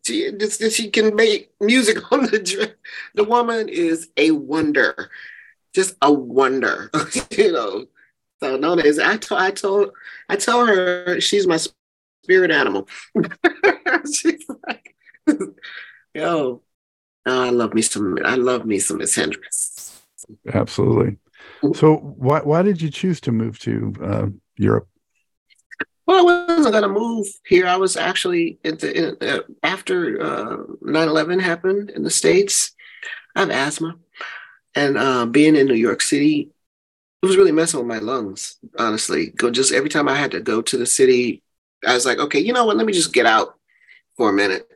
She 0.06 0.30
just 0.32 0.62
she 0.72 0.90
can 0.90 1.16
make 1.16 1.50
music 1.60 2.12
on 2.12 2.26
the 2.26 2.38
dress. 2.38 2.70
The 3.14 3.24
woman 3.24 3.68
is 3.68 4.10
a 4.18 4.32
wonder, 4.32 5.10
just 5.74 5.96
a 6.02 6.12
wonder. 6.12 6.90
you 7.30 7.52
know, 7.52 7.86
so 8.40 8.56
Nona 8.56 8.82
is. 8.82 8.98
I 8.98 9.16
told 9.16 9.40
I 9.40 9.50
told 9.50 9.90
I 10.28 10.36
tell 10.36 10.66
her 10.66 11.20
she's 11.20 11.46
my 11.46 11.58
spirit 12.22 12.50
animal. 12.50 12.88
she's 14.12 14.44
like, 14.66 14.94
yo, 16.14 16.62
Oh, 17.26 17.42
I 17.42 17.50
love 17.50 17.74
me 17.74 17.82
some. 17.82 18.18
I 18.24 18.36
love 18.36 18.64
me 18.64 18.78
some 18.78 18.98
Miss 18.98 19.14
Hendryx. 19.14 20.00
Absolutely. 20.52 21.18
So, 21.74 21.96
why 21.96 22.40
why 22.40 22.62
did 22.62 22.80
you 22.80 22.90
choose 22.90 23.20
to 23.22 23.32
move 23.32 23.58
to 23.60 23.92
uh, 24.02 24.26
Europe? 24.56 24.88
Well, 26.06 26.20
I 26.20 26.22
wasn't 26.22 26.72
going 26.72 26.82
to 26.82 26.88
move 26.88 27.26
here. 27.46 27.66
I 27.66 27.76
was 27.76 27.96
actually 27.96 28.58
the, 28.62 29.18
in, 29.20 29.28
uh, 29.28 29.40
after 29.64 30.22
uh, 30.22 30.56
9/11 30.82 31.40
happened 31.40 31.90
in 31.90 32.04
the 32.04 32.10
states. 32.10 32.72
I 33.34 33.40
have 33.40 33.50
asthma, 33.50 33.96
and 34.76 34.96
uh, 34.96 35.26
being 35.26 35.56
in 35.56 35.66
New 35.66 35.74
York 35.74 36.00
City, 36.00 36.52
it 37.22 37.26
was 37.26 37.36
really 37.36 37.52
messing 37.52 37.80
with 37.80 37.88
my 37.88 37.98
lungs. 37.98 38.56
Honestly, 38.78 39.30
go 39.30 39.50
just 39.50 39.72
every 39.72 39.88
time 39.88 40.08
I 40.08 40.14
had 40.14 40.30
to 40.30 40.40
go 40.40 40.62
to 40.62 40.76
the 40.76 40.86
city, 40.86 41.42
I 41.84 41.94
was 41.94 42.06
like, 42.06 42.18
okay, 42.18 42.38
you 42.38 42.52
know 42.52 42.64
what? 42.64 42.76
Let 42.76 42.86
me 42.86 42.92
just 42.92 43.12
get 43.12 43.26
out 43.26 43.58
for 44.16 44.30
a 44.30 44.32
minute, 44.32 44.70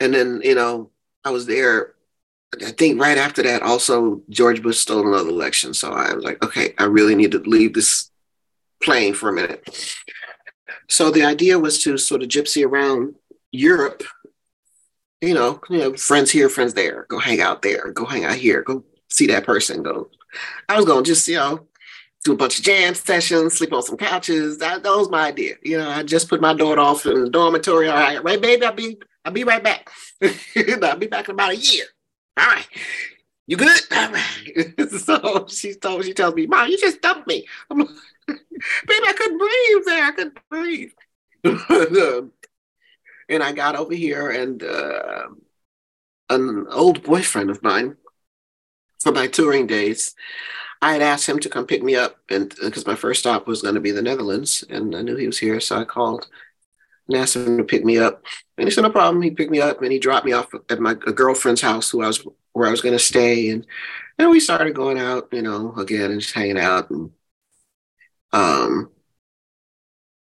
and 0.00 0.14
then 0.14 0.40
you 0.42 0.54
know 0.54 0.92
I 1.26 1.30
was 1.30 1.46
there. 1.46 1.94
I 2.64 2.70
think 2.70 3.00
right 3.00 3.18
after 3.18 3.42
that, 3.42 3.62
also 3.62 4.22
George 4.30 4.62
Bush 4.62 4.78
stole 4.78 5.08
another 5.08 5.30
election. 5.30 5.74
So 5.74 5.92
I 5.92 6.14
was 6.14 6.22
like, 6.22 6.42
okay, 6.44 6.72
I 6.78 6.84
really 6.84 7.16
need 7.16 7.32
to 7.32 7.38
leave 7.38 7.74
this 7.74 8.12
plane 8.80 9.12
for 9.12 9.28
a 9.28 9.32
minute. 9.32 9.68
So 10.88 11.10
the 11.10 11.24
idea 11.24 11.58
was 11.58 11.82
to 11.82 11.98
sort 11.98 12.22
of 12.22 12.28
gypsy 12.28 12.64
around 12.64 13.16
Europe, 13.50 14.04
you 15.20 15.34
know, 15.34 15.60
you 15.68 15.78
know, 15.78 15.94
friends 15.94 16.30
here, 16.30 16.48
friends 16.48 16.74
there, 16.74 17.06
go 17.08 17.18
hang 17.18 17.40
out 17.40 17.62
there, 17.62 17.90
go 17.90 18.04
hang 18.04 18.24
out 18.24 18.36
here, 18.36 18.62
go 18.62 18.84
see 19.10 19.26
that 19.26 19.44
person, 19.44 19.82
go. 19.82 20.08
I 20.68 20.76
was 20.76 20.84
going 20.84 21.02
to 21.02 21.10
just, 21.10 21.26
you 21.26 21.36
know, 21.36 21.66
do 22.22 22.34
a 22.34 22.36
bunch 22.36 22.60
of 22.60 22.64
jam 22.64 22.94
sessions, 22.94 23.54
sleep 23.54 23.72
on 23.72 23.82
some 23.82 23.96
couches. 23.96 24.58
That, 24.58 24.84
that 24.84 24.96
was 24.96 25.10
my 25.10 25.26
idea. 25.26 25.54
You 25.62 25.78
know, 25.78 25.90
I 25.90 26.04
just 26.04 26.28
put 26.28 26.40
my 26.40 26.54
daughter 26.54 26.80
off 26.80 27.04
in 27.04 27.24
the 27.24 27.30
dormitory. 27.30 27.88
All 27.88 27.96
right, 27.96 28.22
right, 28.22 28.40
baby, 28.40 28.64
I'll 28.64 28.72
be 28.72 28.98
I'll 29.26 29.32
be 29.32 29.42
right 29.42 29.62
back. 29.62 29.90
I'll 30.22 30.96
be 30.96 31.08
back 31.08 31.28
in 31.28 31.34
about 31.34 31.50
a 31.50 31.56
year. 31.56 31.84
All 32.38 32.46
right. 32.46 32.66
You 33.48 33.56
good? 33.56 33.80
All 33.90 34.12
right. 34.12 34.90
so 34.90 35.46
she 35.48 35.74
told 35.74 36.04
she 36.04 36.14
tells 36.14 36.34
me, 36.34 36.46
Mom, 36.46 36.68
you 36.68 36.78
just 36.78 37.02
dumped 37.02 37.26
me. 37.26 37.44
I'm 37.68 37.80
like, 37.80 37.88
baby, 38.28 39.06
I 39.06 39.12
couldn't 39.16 39.38
breathe 39.38 39.84
there. 39.84 40.04
I 40.04 40.12
couldn't 40.12 40.38
breathe. 40.48 40.92
and 43.28 43.42
I 43.42 43.52
got 43.52 43.74
over 43.74 43.94
here 43.94 44.30
and 44.30 44.62
uh, 44.62 45.26
an 46.30 46.66
old 46.70 47.02
boyfriend 47.02 47.50
of 47.50 47.64
mine 47.64 47.96
for 49.00 49.10
my 49.10 49.26
touring 49.26 49.66
days. 49.66 50.14
I 50.80 50.92
had 50.92 51.02
asked 51.02 51.28
him 51.28 51.40
to 51.40 51.48
come 51.48 51.66
pick 51.66 51.82
me 51.82 51.96
up, 51.96 52.18
and 52.28 52.54
because 52.62 52.86
my 52.86 52.94
first 52.94 53.20
stop 53.20 53.48
was 53.48 53.62
going 53.62 53.74
to 53.74 53.80
be 53.80 53.90
the 53.90 54.02
Netherlands, 54.02 54.62
and 54.68 54.94
I 54.94 55.02
knew 55.02 55.16
he 55.16 55.26
was 55.26 55.38
here, 55.38 55.58
so 55.58 55.78
I 55.78 55.84
called 55.84 56.28
and 57.08 57.16
asked 57.16 57.36
him 57.36 57.58
to 57.58 57.64
pick 57.64 57.84
me 57.84 57.98
up. 57.98 58.22
And 58.58 58.66
he 58.66 58.70
said, 58.70 58.82
no 58.82 58.90
problem. 58.90 59.22
He 59.22 59.30
picked 59.30 59.50
me 59.50 59.60
up 59.60 59.82
and 59.82 59.92
he 59.92 59.98
dropped 59.98 60.26
me 60.26 60.32
off 60.32 60.52
at 60.70 60.80
my 60.80 60.94
girlfriend's 60.94 61.60
house 61.60 61.90
who 61.90 62.02
I 62.02 62.06
was 62.08 62.26
where 62.52 62.66
I 62.68 62.70
was 62.70 62.80
gonna 62.80 62.98
stay. 62.98 63.50
And 63.50 63.66
and 64.18 64.30
we 64.30 64.40
started 64.40 64.74
going 64.74 64.98
out, 64.98 65.28
you 65.32 65.42
know, 65.42 65.74
again 65.76 66.10
and 66.10 66.20
just 66.20 66.34
hanging 66.34 66.58
out. 66.58 66.90
And 66.90 67.10
um 68.32 68.90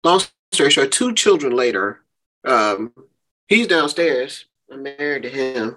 long 0.04 0.22
story 0.52 0.70
short, 0.70 0.92
two 0.92 1.14
children 1.14 1.54
later, 1.54 2.00
um, 2.44 2.92
he's 3.48 3.66
downstairs 3.66 4.46
I'm 4.70 4.82
married 4.82 5.22
to 5.22 5.28
him. 5.30 5.76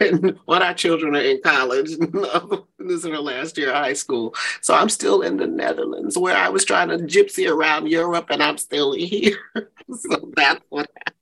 and 0.00 0.38
one 0.46 0.62
of 0.62 0.68
our 0.68 0.74
children 0.74 1.14
are 1.14 1.20
in 1.20 1.40
college. 1.42 1.90
this 2.78 3.04
is 3.04 3.04
her 3.04 3.18
last 3.18 3.58
year 3.58 3.68
of 3.70 3.76
high 3.76 3.92
school. 3.92 4.34
So 4.62 4.74
I'm 4.74 4.88
still 4.88 5.22
in 5.22 5.36
the 5.36 5.46
Netherlands 5.46 6.16
where 6.16 6.36
I 6.36 6.48
was 6.48 6.64
trying 6.64 6.88
to 6.88 6.98
gypsy 6.98 7.50
around 7.50 7.88
Europe 7.88 8.26
and 8.30 8.42
I'm 8.42 8.56
still 8.56 8.92
here. 8.92 9.38
so 9.54 10.32
that's 10.36 10.64
what 10.70 10.90
happened. 10.96 11.14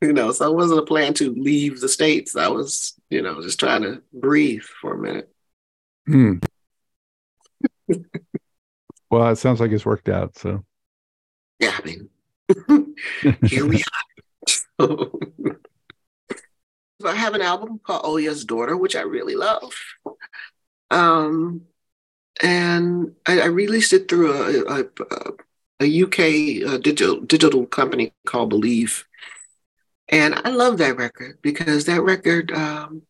You 0.00 0.12
know, 0.12 0.30
so 0.30 0.50
it 0.50 0.54
wasn't 0.54 0.80
a 0.80 0.84
plan 0.84 1.14
to 1.14 1.32
leave 1.32 1.80
the 1.80 1.88
States. 1.88 2.36
I 2.36 2.48
was, 2.48 2.94
you 3.10 3.22
know, 3.22 3.42
just 3.42 3.58
trying 3.58 3.82
to 3.82 4.02
breathe 4.12 4.62
for 4.62 4.94
a 4.94 4.98
minute. 4.98 5.28
Hmm. 6.06 6.34
well, 9.10 9.28
it 9.28 9.36
sounds 9.36 9.58
like 9.60 9.72
it's 9.72 9.86
worked 9.86 10.08
out. 10.08 10.38
So, 10.38 10.64
yeah, 11.58 11.76
I 11.76 11.84
mean, 11.84 12.08
here 13.48 13.66
we 13.66 13.76
are. 13.76 14.07
I 17.04 17.14
have 17.14 17.34
an 17.34 17.42
album 17.42 17.80
called 17.82 18.04
Oya's 18.04 18.44
Daughter, 18.44 18.76
which 18.76 18.96
I 18.96 19.02
really 19.02 19.34
love. 19.34 19.72
Um, 20.90 21.62
and 22.42 23.14
I, 23.26 23.40
I, 23.40 23.46
released 23.46 23.92
it 23.92 24.08
through 24.08 24.32
a, 24.32 24.80
a, 24.80 24.84
a 25.80 26.02
UK 26.02 26.68
uh, 26.68 26.78
digital 26.78 27.20
digital 27.20 27.66
company 27.66 28.14
called 28.26 28.50
Believe, 28.50 29.04
and 30.08 30.34
I 30.34 30.50
love 30.50 30.78
that 30.78 30.96
record 30.96 31.38
because 31.42 31.84
that 31.86 32.02
record 32.02 32.52
um, 32.52 33.02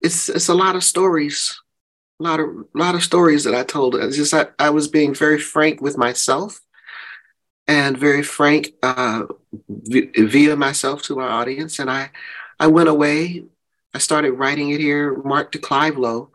it's 0.00 0.28
it's 0.28 0.48
a 0.48 0.54
lot 0.54 0.76
of 0.76 0.84
stories, 0.84 1.60
a 2.20 2.22
lot 2.22 2.40
of 2.40 2.48
lot 2.74 2.94
of 2.94 3.02
stories 3.02 3.44
that 3.44 3.54
I 3.54 3.64
told. 3.64 3.96
It's 3.96 4.16
just 4.16 4.32
I, 4.32 4.46
I 4.58 4.70
was 4.70 4.88
being 4.88 5.14
very 5.14 5.38
frank 5.38 5.80
with 5.80 5.98
myself 5.98 6.60
and 7.68 7.98
very 7.98 8.22
frank 8.22 8.72
uh, 8.82 9.24
via 9.68 10.56
myself 10.56 11.02
to 11.02 11.16
my 11.16 11.26
audience, 11.26 11.78
and 11.78 11.90
I 11.90 12.10
I 12.58 12.68
went 12.68 12.88
away. 12.88 13.44
I 13.94 13.98
started 13.98 14.32
writing 14.32 14.70
it 14.70 14.80
here. 14.80 15.16
Mark 15.22 15.52
DeClive 15.52 16.28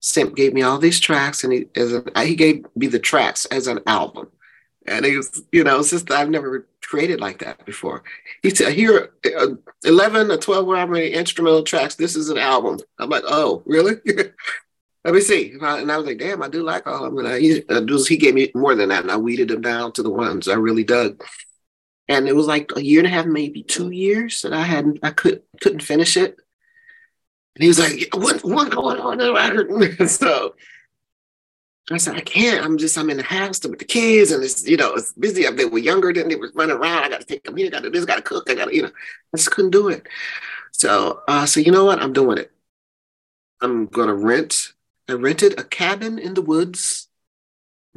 sent 0.00 0.36
gave 0.36 0.54
me 0.54 0.62
all 0.62 0.78
these 0.78 1.00
tracks, 1.00 1.44
and 1.44 1.52
he 1.52 1.66
he 2.16 2.36
gave 2.36 2.64
me 2.76 2.86
the 2.86 2.98
tracks 2.98 3.44
as 3.46 3.66
an 3.66 3.80
album. 3.86 4.28
And 4.86 5.04
he 5.04 5.18
was, 5.18 5.42
you 5.52 5.64
know, 5.64 5.80
it's 5.80 5.90
just 5.90 6.10
I've 6.10 6.30
never 6.30 6.66
created 6.82 7.20
like 7.20 7.40
that 7.40 7.66
before. 7.66 8.02
He 8.42 8.50
said, 8.50 8.72
"Here, 8.72 9.12
uh, 9.38 9.48
eleven 9.84 10.30
or 10.30 10.38
twelve, 10.38 10.66
however 10.66 10.92
many 10.92 11.10
instrumental 11.10 11.62
tracks. 11.62 11.94
This 11.96 12.16
is 12.16 12.30
an 12.30 12.38
album." 12.38 12.78
I'm 12.98 13.10
like, 13.10 13.24
"Oh, 13.26 13.62
really?" 13.66 13.96
Let 15.04 15.14
me 15.14 15.20
see. 15.20 15.52
And 15.60 15.90
I 15.90 15.96
was 15.96 16.06
like, 16.06 16.18
"Damn, 16.18 16.42
I 16.42 16.48
do 16.48 16.62
like 16.62 16.86
all 16.86 17.04
of 17.04 17.14
them." 17.14 17.24
And 17.24 17.28
I, 17.28 17.38
he, 17.40 17.62
uh, 17.68 17.82
he 18.06 18.16
gave 18.16 18.34
me 18.34 18.50
more 18.54 18.74
than 18.74 18.88
that, 18.90 19.02
and 19.02 19.10
I 19.10 19.16
weeded 19.16 19.48
them 19.48 19.62
down 19.62 19.92
to 19.92 20.02
the 20.02 20.10
ones 20.10 20.48
I 20.48 20.54
really 20.54 20.84
dug. 20.84 21.22
And 22.08 22.28
it 22.28 22.34
was 22.34 22.46
like 22.46 22.72
a 22.76 22.84
year 22.84 23.00
and 23.00 23.06
a 23.06 23.10
half, 23.10 23.26
maybe 23.26 23.62
two 23.62 23.90
years, 23.90 24.42
that 24.42 24.52
I 24.52 24.62
hadn't, 24.62 24.98
I 25.02 25.10
could 25.10 25.42
couldn't 25.60 25.82
finish 25.82 26.16
it. 26.16 26.36
And 27.54 27.62
he 27.62 27.68
was 27.68 27.78
like, 27.78 28.08
"What, 28.14 28.42
what's 28.44 28.74
going 28.74 29.00
on?" 29.00 30.08
so 30.08 30.54
I 31.90 31.96
said, 31.96 32.16
I 32.16 32.20
can't. 32.20 32.64
I'm 32.64 32.76
just, 32.76 32.98
I'm 32.98 33.08
in 33.08 33.16
the 33.16 33.22
house 33.22 33.64
with 33.64 33.78
the 33.78 33.84
kids 33.84 34.30
and 34.30 34.44
it's, 34.44 34.66
you 34.66 34.76
know, 34.76 34.94
it's 34.94 35.12
busy. 35.14 35.48
They 35.48 35.64
were 35.64 35.78
younger 35.78 36.12
than 36.12 36.28
they 36.28 36.36
were 36.36 36.50
running 36.54 36.76
around. 36.76 37.04
I 37.04 37.08
got 37.08 37.20
to 37.20 37.26
take 37.26 37.44
them 37.44 37.56
here, 37.56 37.68
I 37.68 37.70
got 37.70 37.82
to 37.82 37.90
this, 37.90 38.04
got 38.04 38.16
to 38.16 38.22
cook. 38.22 38.50
I 38.50 38.54
got 38.54 38.66
to, 38.66 38.74
you 38.74 38.82
know, 38.82 38.90
I 39.32 39.36
just 39.36 39.50
couldn't 39.50 39.70
do 39.70 39.88
it. 39.88 40.06
So, 40.72 41.22
uh, 41.26 41.46
so 41.46 41.60
you 41.60 41.72
know 41.72 41.84
what? 41.84 42.02
I'm 42.02 42.12
doing 42.12 42.38
it. 42.38 42.52
I'm 43.60 43.86
going 43.86 44.08
to 44.08 44.14
rent. 44.14 44.74
I 45.08 45.14
rented 45.14 45.58
a 45.58 45.64
cabin 45.64 46.18
in 46.18 46.34
the 46.34 46.42
woods, 46.42 47.08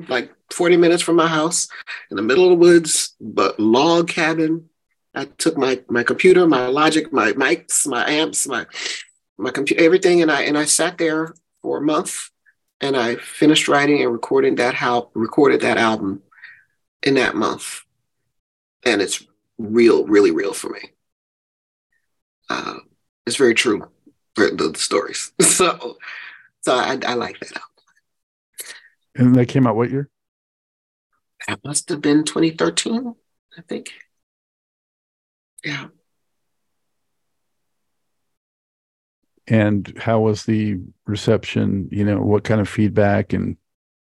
like 0.07 0.31
40 0.51 0.77
minutes 0.77 1.03
from 1.03 1.17
my 1.17 1.27
house 1.27 1.67
in 2.09 2.17
the 2.17 2.23
middle 2.23 2.45
of 2.45 2.51
the 2.51 2.55
woods, 2.55 3.15
but 3.19 3.59
log 3.59 4.07
cabin. 4.07 4.69
I 5.13 5.25
took 5.25 5.57
my, 5.57 5.81
my 5.89 6.03
computer, 6.03 6.47
my 6.47 6.67
logic, 6.67 7.11
my 7.11 7.33
mics, 7.33 7.85
my 7.85 8.09
amps, 8.09 8.47
my, 8.47 8.65
my 9.37 9.51
computer, 9.51 9.83
everything. 9.83 10.21
And 10.21 10.31
I, 10.31 10.43
and 10.43 10.57
I 10.57 10.63
sat 10.65 10.97
there 10.97 11.33
for 11.61 11.79
a 11.79 11.81
month 11.81 12.29
and 12.81 12.97
I 12.97 13.15
finished 13.15 13.67
writing 13.67 14.01
and 14.01 14.11
recording 14.11 14.55
that 14.55 14.73
how 14.73 15.11
recorded 15.13 15.61
that 15.61 15.77
album 15.77 16.23
in 17.03 17.13
that 17.15 17.35
month, 17.35 17.81
and 18.85 19.01
it's 19.01 19.25
real, 19.57 20.05
really 20.05 20.31
real 20.31 20.53
for 20.53 20.69
me. 20.69 20.91
Uh, 22.49 22.75
it's 23.25 23.35
very 23.35 23.53
true 23.53 23.87
for 24.35 24.49
the, 24.49 24.69
the 24.69 24.79
stories. 24.79 25.31
so, 25.41 25.97
so 26.61 26.75
I, 26.75 26.97
I 27.05 27.13
like 27.15 27.39
that 27.39 27.51
album. 27.53 27.67
And 29.15 29.35
that 29.35 29.47
came 29.47 29.67
out 29.67 29.75
what 29.75 29.91
year? 29.91 30.09
That 31.47 31.59
must 31.63 31.89
have 31.89 32.01
been 32.01 32.23
2013, 32.23 33.13
I 33.57 33.61
think. 33.61 33.91
Yeah. 35.63 35.87
and 39.47 39.97
how 39.99 40.19
was 40.19 40.45
the 40.45 40.79
reception 41.05 41.89
you 41.91 42.03
know 42.03 42.21
what 42.21 42.43
kind 42.43 42.61
of 42.61 42.69
feedback 42.69 43.33
and 43.33 43.57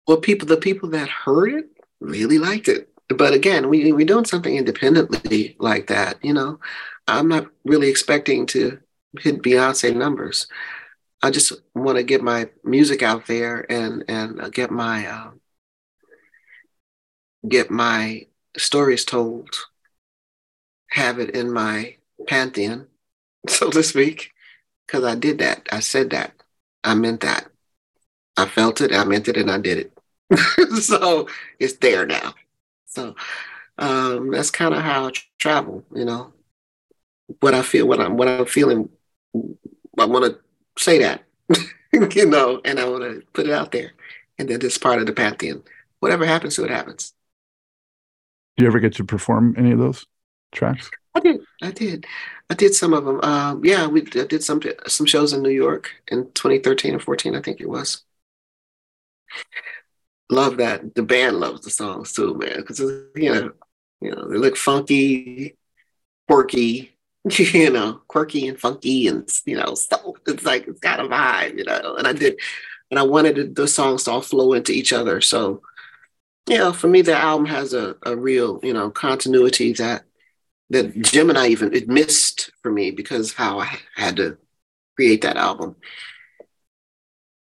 well 0.07 0.17
people 0.17 0.47
the 0.47 0.57
people 0.57 0.89
that 0.89 1.09
heard 1.09 1.53
it 1.53 1.65
really 1.99 2.37
liked 2.37 2.67
it 2.67 2.89
but 3.09 3.33
again 3.33 3.69
we, 3.69 3.91
we're 3.91 4.05
doing 4.05 4.25
something 4.25 4.55
independently 4.55 5.55
like 5.59 5.87
that 5.87 6.17
you 6.23 6.33
know 6.33 6.59
i'm 7.07 7.27
not 7.27 7.47
really 7.65 7.89
expecting 7.89 8.45
to 8.45 8.79
hit 9.19 9.41
beyonce 9.41 9.95
numbers 9.95 10.47
i 11.21 11.29
just 11.29 11.53
want 11.73 11.97
to 11.97 12.03
get 12.03 12.21
my 12.21 12.49
music 12.63 13.01
out 13.03 13.25
there 13.27 13.65
and 13.71 14.03
and 14.07 14.53
get 14.53 14.71
my 14.71 15.05
uh, 15.05 15.31
get 17.47 17.71
my 17.71 18.25
stories 18.57 19.05
told 19.05 19.49
have 20.89 21.19
it 21.19 21.31
in 21.31 21.51
my 21.51 21.95
pantheon 22.27 22.87
so 23.47 23.69
to 23.69 23.81
speak 23.81 24.33
because 24.91 25.05
I 25.05 25.15
did 25.15 25.39
that. 25.39 25.67
I 25.71 25.79
said 25.79 26.09
that. 26.09 26.33
I 26.83 26.95
meant 26.95 27.21
that. 27.21 27.47
I 28.35 28.45
felt 28.45 28.81
it. 28.81 28.93
I 28.93 29.05
meant 29.05 29.27
it, 29.29 29.37
and 29.37 29.49
I 29.49 29.57
did 29.57 29.77
it. 29.77 30.77
so 30.81 31.29
it's 31.59 31.77
there 31.77 32.05
now. 32.05 32.33
So 32.87 33.15
um, 33.77 34.31
that's 34.31 34.51
kind 34.51 34.73
of 34.73 34.81
how 34.81 35.07
I 35.07 35.11
travel. 35.39 35.85
You 35.95 36.05
know, 36.05 36.33
what 37.39 37.53
I 37.53 37.61
feel, 37.61 37.87
what 37.87 38.01
I'm, 38.01 38.17
what 38.17 38.27
I'm 38.27 38.45
feeling. 38.45 38.89
I 39.97 40.05
want 40.05 40.25
to 40.25 40.39
say 40.77 40.99
that, 40.99 41.23
you 41.93 42.25
know, 42.25 42.61
and 42.63 42.79
I 42.79 42.87
want 42.87 43.03
to 43.03 43.23
put 43.33 43.47
it 43.47 43.53
out 43.53 43.71
there, 43.71 43.91
and 44.37 44.49
then 44.49 44.59
it's 44.63 44.77
part 44.77 44.99
of 44.99 45.05
the 45.05 45.13
pantheon. 45.13 45.63
Whatever 45.99 46.25
happens 46.25 46.55
to 46.55 46.63
it 46.63 46.71
happens. 46.71 47.13
Do 48.57 48.63
you 48.63 48.67
ever 48.67 48.79
get 48.79 48.95
to 48.95 49.03
perform 49.03 49.55
any 49.57 49.71
of 49.71 49.79
those 49.79 50.05
tracks? 50.51 50.89
I 51.13 51.19
did. 51.19 51.41
I 51.61 51.71
did. 51.71 52.05
I 52.49 52.53
did 52.53 52.73
some 52.73 52.93
of 52.93 53.05
them. 53.05 53.19
Um, 53.21 53.63
yeah, 53.63 53.87
we 53.87 54.01
I 54.01 54.25
did 54.25 54.43
some 54.43 54.61
some 54.87 55.05
shows 55.05 55.33
in 55.33 55.41
New 55.41 55.49
York 55.49 55.91
in 56.07 56.31
2013 56.33 56.93
and 56.93 57.03
14, 57.03 57.35
I 57.35 57.41
think 57.41 57.59
it 57.59 57.69
was. 57.69 58.03
Love 60.29 60.57
that. 60.57 60.95
The 60.95 61.03
band 61.03 61.37
loves 61.39 61.61
the 61.61 61.69
songs 61.69 62.13
too, 62.13 62.35
man, 62.35 62.57
because 62.57 62.79
you 62.79 63.33
know, 63.33 63.51
you 63.99 64.11
know, 64.11 64.27
they 64.29 64.37
look 64.37 64.55
funky, 64.55 65.57
quirky, 66.27 66.90
you 67.37 67.69
know, 67.69 68.01
quirky 68.07 68.47
and 68.47 68.59
funky, 68.59 69.07
and 69.07 69.29
you 69.45 69.55
know, 69.55 69.75
so 69.75 70.15
it's 70.27 70.43
like 70.43 70.67
it's 70.67 70.79
got 70.79 70.99
a 70.99 71.03
vibe, 71.03 71.57
you 71.57 71.63
know. 71.65 71.95
And 71.97 72.07
I 72.07 72.13
did, 72.13 72.39
and 72.89 72.99
I 72.99 73.03
wanted 73.03 73.55
the 73.55 73.67
songs 73.67 74.03
to 74.03 74.11
all 74.11 74.21
flow 74.21 74.53
into 74.53 74.71
each 74.71 74.91
other. 74.91 75.21
So, 75.21 75.61
you 76.49 76.57
know, 76.57 76.73
for 76.73 76.87
me, 76.87 77.01
the 77.01 77.15
album 77.15 77.45
has 77.45 77.73
a, 77.73 77.95
a 78.03 78.15
real, 78.15 78.59
you 78.63 78.73
know, 78.73 78.89
continuity 78.89 79.73
that 79.73 80.03
that 80.71 80.99
Gemini 81.01 81.47
even 81.47 81.75
it 81.75 81.87
missed 81.87 82.51
for 82.63 82.71
me 82.71 82.91
because 82.91 83.33
how 83.33 83.59
I 83.59 83.77
had 83.95 84.15
to 84.17 84.37
create 84.95 85.21
that 85.21 85.37
album. 85.37 85.75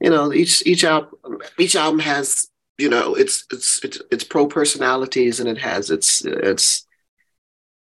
You 0.02 0.10
know, 0.10 0.34
each 0.34 0.66
each 0.66 0.84
album 0.84 1.40
each 1.58 1.76
album 1.76 2.00
has 2.00 2.50
you 2.78 2.90
know 2.90 3.16
its 3.16 3.46
its 3.52 3.84
its, 3.84 4.02
its 4.12 4.24
pro 4.24 4.48
personalities 4.48 5.40
and 5.40 5.48
it 5.48 5.60
has 5.60 5.92
its 5.92 6.26
its 6.26 6.88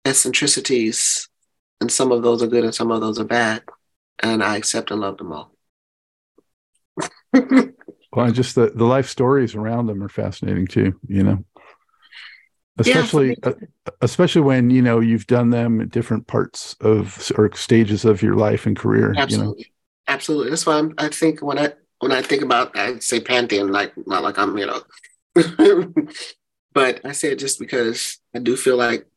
eccentricities, 0.06 1.28
and 1.82 1.92
some 1.92 2.12
of 2.12 2.24
those 2.24 2.42
are 2.42 2.48
good 2.48 2.64
and 2.64 2.76
some 2.76 2.92
of 2.92 3.02
those 3.02 3.20
are 3.20 3.26
bad, 3.26 3.64
and 4.22 4.44
I 4.44 4.58
accept 4.58 4.92
and 4.92 5.02
love 5.02 5.18
them 5.18 5.32
all. 5.32 5.52
well, 8.14 8.32
just 8.32 8.56
the 8.56 8.72
the 8.74 8.86
life 8.86 9.10
stories 9.10 9.56
around 9.56 9.88
them 9.88 10.04
are 10.04 10.10
fascinating 10.10 10.68
too. 10.68 11.00
You 11.08 11.24
know 11.24 11.46
especially 12.78 13.30
yeah, 13.30 13.52
uh, 13.86 13.92
especially 14.02 14.42
when 14.42 14.70
you 14.70 14.82
know 14.82 15.00
you've 15.00 15.28
done 15.28 15.50
them 15.50 15.82
at 15.82 15.90
different 15.90 16.28
parts 16.28 16.76
of 16.82 17.32
or 17.38 17.54
stages 17.56 18.06
of 18.06 18.22
your 18.22 18.36
life 18.36 18.66
and 18.66 18.78
career 18.78 19.14
absolutely 19.18 19.64
you 19.64 19.66
know? 19.66 20.14
absolutely 20.14 20.50
that's 20.50 20.66
why 20.66 20.78
I'm, 20.78 20.94
i 20.98 21.10
think 21.10 21.42
when 21.42 21.58
i 21.58 21.74
when 22.00 22.12
i 22.12 22.22
think 22.22 22.42
about 22.42 22.78
i 22.78 23.00
say 23.00 23.20
pantheon 23.20 23.72
like 23.72 23.94
not 24.08 24.24
like 24.24 24.38
i'm 24.38 24.58
you 24.58 24.66
know 24.66 24.82
but 26.74 27.02
i 27.06 27.12
say 27.12 27.32
it 27.32 27.40
just 27.40 27.60
because 27.60 28.20
i 28.34 28.40
do 28.40 28.58
feel 28.58 28.78
like 28.78 29.08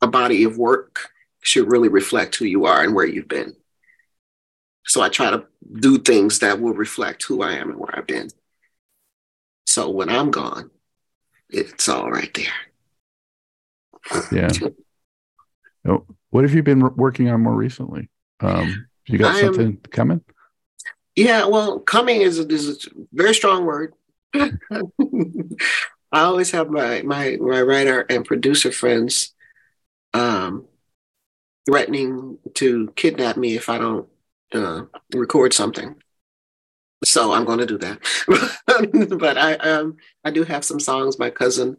a 0.00 0.06
body 0.06 0.44
of 0.44 0.58
work 0.58 1.10
should 1.44 1.70
really 1.70 1.88
reflect 1.88 2.34
who 2.36 2.44
you 2.44 2.66
are 2.66 2.82
and 2.82 2.94
where 2.94 3.06
you've 3.06 3.28
been 3.28 3.54
so 4.84 5.00
i 5.00 5.08
try 5.08 5.30
to 5.30 5.44
do 5.80 5.98
things 5.98 6.40
that 6.40 6.60
will 6.60 6.74
reflect 6.74 7.22
who 7.22 7.42
i 7.42 7.52
am 7.52 7.70
and 7.70 7.78
where 7.78 7.96
i've 7.96 8.06
been 8.06 8.28
so 9.66 9.88
when 9.88 10.08
i'm 10.08 10.30
gone 10.30 10.70
it's 11.54 11.88
all 11.88 12.10
right 12.10 12.32
there. 12.34 12.46
Yeah. 14.32 14.50
oh, 15.86 16.04
what 16.30 16.44
have 16.44 16.52
you 16.52 16.62
been 16.62 16.80
working 16.96 17.28
on 17.28 17.42
more 17.42 17.54
recently? 17.54 18.10
Um, 18.40 18.86
you 19.06 19.18
got 19.18 19.36
am, 19.36 19.54
something 19.54 19.76
coming? 19.90 20.20
Yeah, 21.16 21.46
well, 21.46 21.78
coming 21.78 22.22
is 22.22 22.38
a, 22.38 22.46
is 22.48 22.86
a 22.86 22.90
very 23.12 23.34
strong 23.34 23.64
word. 23.64 23.94
I 24.34 24.50
always 26.12 26.50
have 26.50 26.70
my 26.70 27.02
my 27.02 27.36
my 27.40 27.62
writer 27.62 28.04
and 28.10 28.24
producer 28.24 28.72
friends 28.72 29.32
um, 30.12 30.66
threatening 31.66 32.38
to 32.54 32.92
kidnap 32.96 33.36
me 33.36 33.56
if 33.56 33.68
I 33.68 33.78
don't 33.78 34.08
uh, 34.52 34.82
record 35.14 35.52
something 35.52 35.96
so 37.04 37.32
I'm 37.32 37.44
going 37.44 37.58
to 37.58 37.66
do 37.66 37.78
that. 37.78 38.00
but 39.18 39.38
I 39.38 39.54
um 39.54 39.96
I 40.24 40.30
do 40.30 40.44
have 40.44 40.64
some 40.64 40.80
songs. 40.80 41.18
My 41.18 41.30
cousin 41.30 41.76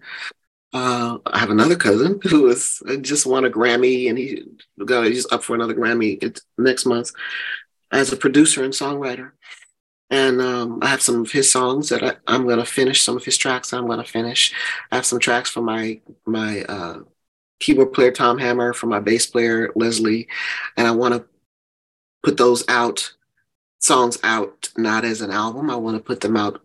Uh, 0.73 1.19
I 1.25 1.39
have 1.39 1.51
another 1.51 1.77
cousin 1.77 2.19
who 2.23 2.47
is 2.49 2.81
just 3.01 3.25
won 3.25 3.45
a 3.45 3.49
Grammy, 3.49 4.09
and 4.09 4.17
he 4.17 4.43
he's 4.87 5.31
up 5.31 5.43
for 5.43 5.55
another 5.55 5.73
Grammy 5.73 6.39
next 6.57 6.85
month 6.85 7.11
as 7.91 8.11
a 8.11 8.17
producer 8.17 8.63
and 8.63 8.73
songwriter. 8.73 9.31
And 10.09 10.41
um, 10.41 10.79
I 10.83 10.87
have 10.87 11.01
some 11.01 11.21
of 11.21 11.31
his 11.31 11.51
songs 11.51 11.89
that 11.89 12.03
I, 12.03 12.35
am 12.35 12.43
going 12.45 12.59
to 12.59 12.65
finish. 12.65 13.01
Some 13.01 13.17
of 13.17 13.25
his 13.25 13.37
tracks 13.37 13.73
I'm 13.73 13.87
going 13.87 14.03
to 14.03 14.11
finish. 14.11 14.53
I 14.91 14.95
have 14.97 15.05
some 15.05 15.19
tracks 15.19 15.49
for 15.49 15.61
my 15.61 16.01
my 16.25 16.63
uh, 16.63 16.99
keyboard 17.59 17.93
player 17.93 18.11
Tom 18.11 18.37
Hammer, 18.37 18.73
for 18.73 18.87
my 18.87 18.99
bass 18.99 19.25
player 19.25 19.71
Leslie, 19.75 20.27
and 20.77 20.87
I 20.87 20.91
want 20.91 21.13
to 21.13 21.25
put 22.23 22.37
those 22.37 22.63
out, 22.67 23.13
songs 23.79 24.17
out, 24.23 24.69
not 24.77 25.05
as 25.05 25.21
an 25.21 25.31
album. 25.31 25.69
I 25.69 25.75
want 25.75 25.97
to 25.97 26.03
put 26.03 26.21
them 26.21 26.37
out 26.37 26.61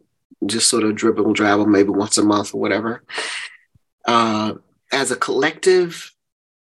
just 0.46 0.68
sort 0.68 0.84
of 0.84 0.94
dribble 0.94 1.26
and 1.26 1.36
drabble, 1.36 1.66
maybe 1.66 1.90
once 1.90 2.16
a 2.16 2.24
month 2.24 2.54
or 2.54 2.60
whatever 2.60 3.02
uh, 4.06 4.54
as 4.92 5.10
a 5.10 5.16
collective 5.16 6.12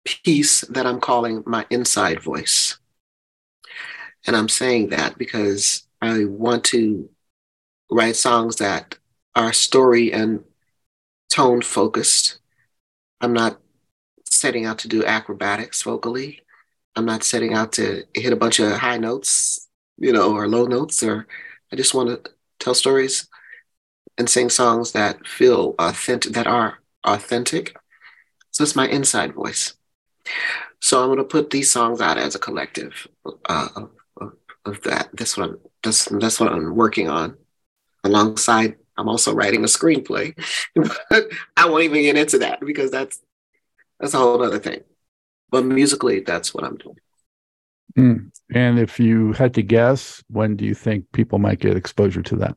piece 0.04 0.62
that 0.62 0.86
I'm 0.86 1.00
calling 1.00 1.42
my 1.46 1.66
inside 1.70 2.20
voice. 2.20 2.78
And 4.26 4.36
I'm 4.36 4.48
saying 4.48 4.90
that 4.90 5.18
because 5.18 5.86
I 6.00 6.24
want 6.24 6.64
to 6.64 7.08
write 7.90 8.16
songs 8.16 8.56
that 8.56 8.98
are 9.34 9.52
story 9.52 10.12
and 10.12 10.44
tone 11.30 11.62
focused. 11.62 12.38
I'm 13.20 13.32
not 13.32 13.58
setting 14.42 14.66
out 14.66 14.80
to 14.80 14.88
do 14.88 15.04
acrobatics 15.04 15.82
vocally. 15.82 16.40
I'm 16.96 17.06
not 17.06 17.22
setting 17.22 17.54
out 17.54 17.72
to 17.74 18.04
hit 18.12 18.32
a 18.32 18.42
bunch 18.42 18.58
of 18.58 18.72
high 18.72 18.98
notes, 18.98 19.68
you 19.96 20.12
know, 20.12 20.34
or 20.34 20.48
low 20.48 20.66
notes, 20.66 21.02
or 21.02 21.26
I 21.72 21.76
just 21.76 21.94
want 21.94 22.08
to 22.10 22.30
tell 22.58 22.74
stories 22.74 23.28
and 24.18 24.28
sing 24.28 24.50
songs 24.50 24.92
that 24.92 25.26
feel 25.26 25.74
authentic, 25.78 26.32
that 26.32 26.48
are 26.48 26.78
authentic. 27.04 27.76
So 28.50 28.64
it's 28.64 28.76
my 28.76 28.88
inside 28.88 29.32
voice. 29.32 29.74
So 30.80 31.00
I'm 31.00 31.06
going 31.06 31.18
to 31.18 31.24
put 31.24 31.50
these 31.50 31.70
songs 31.70 32.00
out 32.00 32.18
as 32.18 32.34
a 32.34 32.40
collective 32.40 33.06
uh, 33.48 33.68
of, 34.20 34.32
of, 34.66 34.82
that. 34.82 35.08
What 35.12 35.38
I'm. 35.38 35.58
That's 35.82 36.04
that's 36.04 36.40
what 36.40 36.52
I'm 36.52 36.74
working 36.74 37.08
on. 37.08 37.36
Alongside, 38.04 38.76
I'm 38.96 39.08
also 39.08 39.32
writing 39.34 39.62
a 39.62 39.68
screenplay, 39.68 40.34
but 41.10 41.24
I 41.56 41.68
won't 41.68 41.84
even 41.84 42.02
get 42.02 42.16
into 42.16 42.38
that 42.38 42.60
because 42.60 42.90
that's 42.90 43.20
that's 44.02 44.14
a 44.14 44.18
whole 44.18 44.42
other 44.42 44.58
thing. 44.58 44.80
But 45.50 45.64
musically, 45.64 46.20
that's 46.20 46.52
what 46.52 46.64
I'm 46.64 46.76
doing. 46.76 46.96
Mm. 47.96 48.30
And 48.52 48.78
if 48.78 48.98
you 48.98 49.32
had 49.32 49.54
to 49.54 49.62
guess, 49.62 50.22
when 50.28 50.56
do 50.56 50.64
you 50.64 50.74
think 50.74 51.10
people 51.12 51.38
might 51.38 51.60
get 51.60 51.76
exposure 51.76 52.22
to 52.22 52.36
that? 52.36 52.56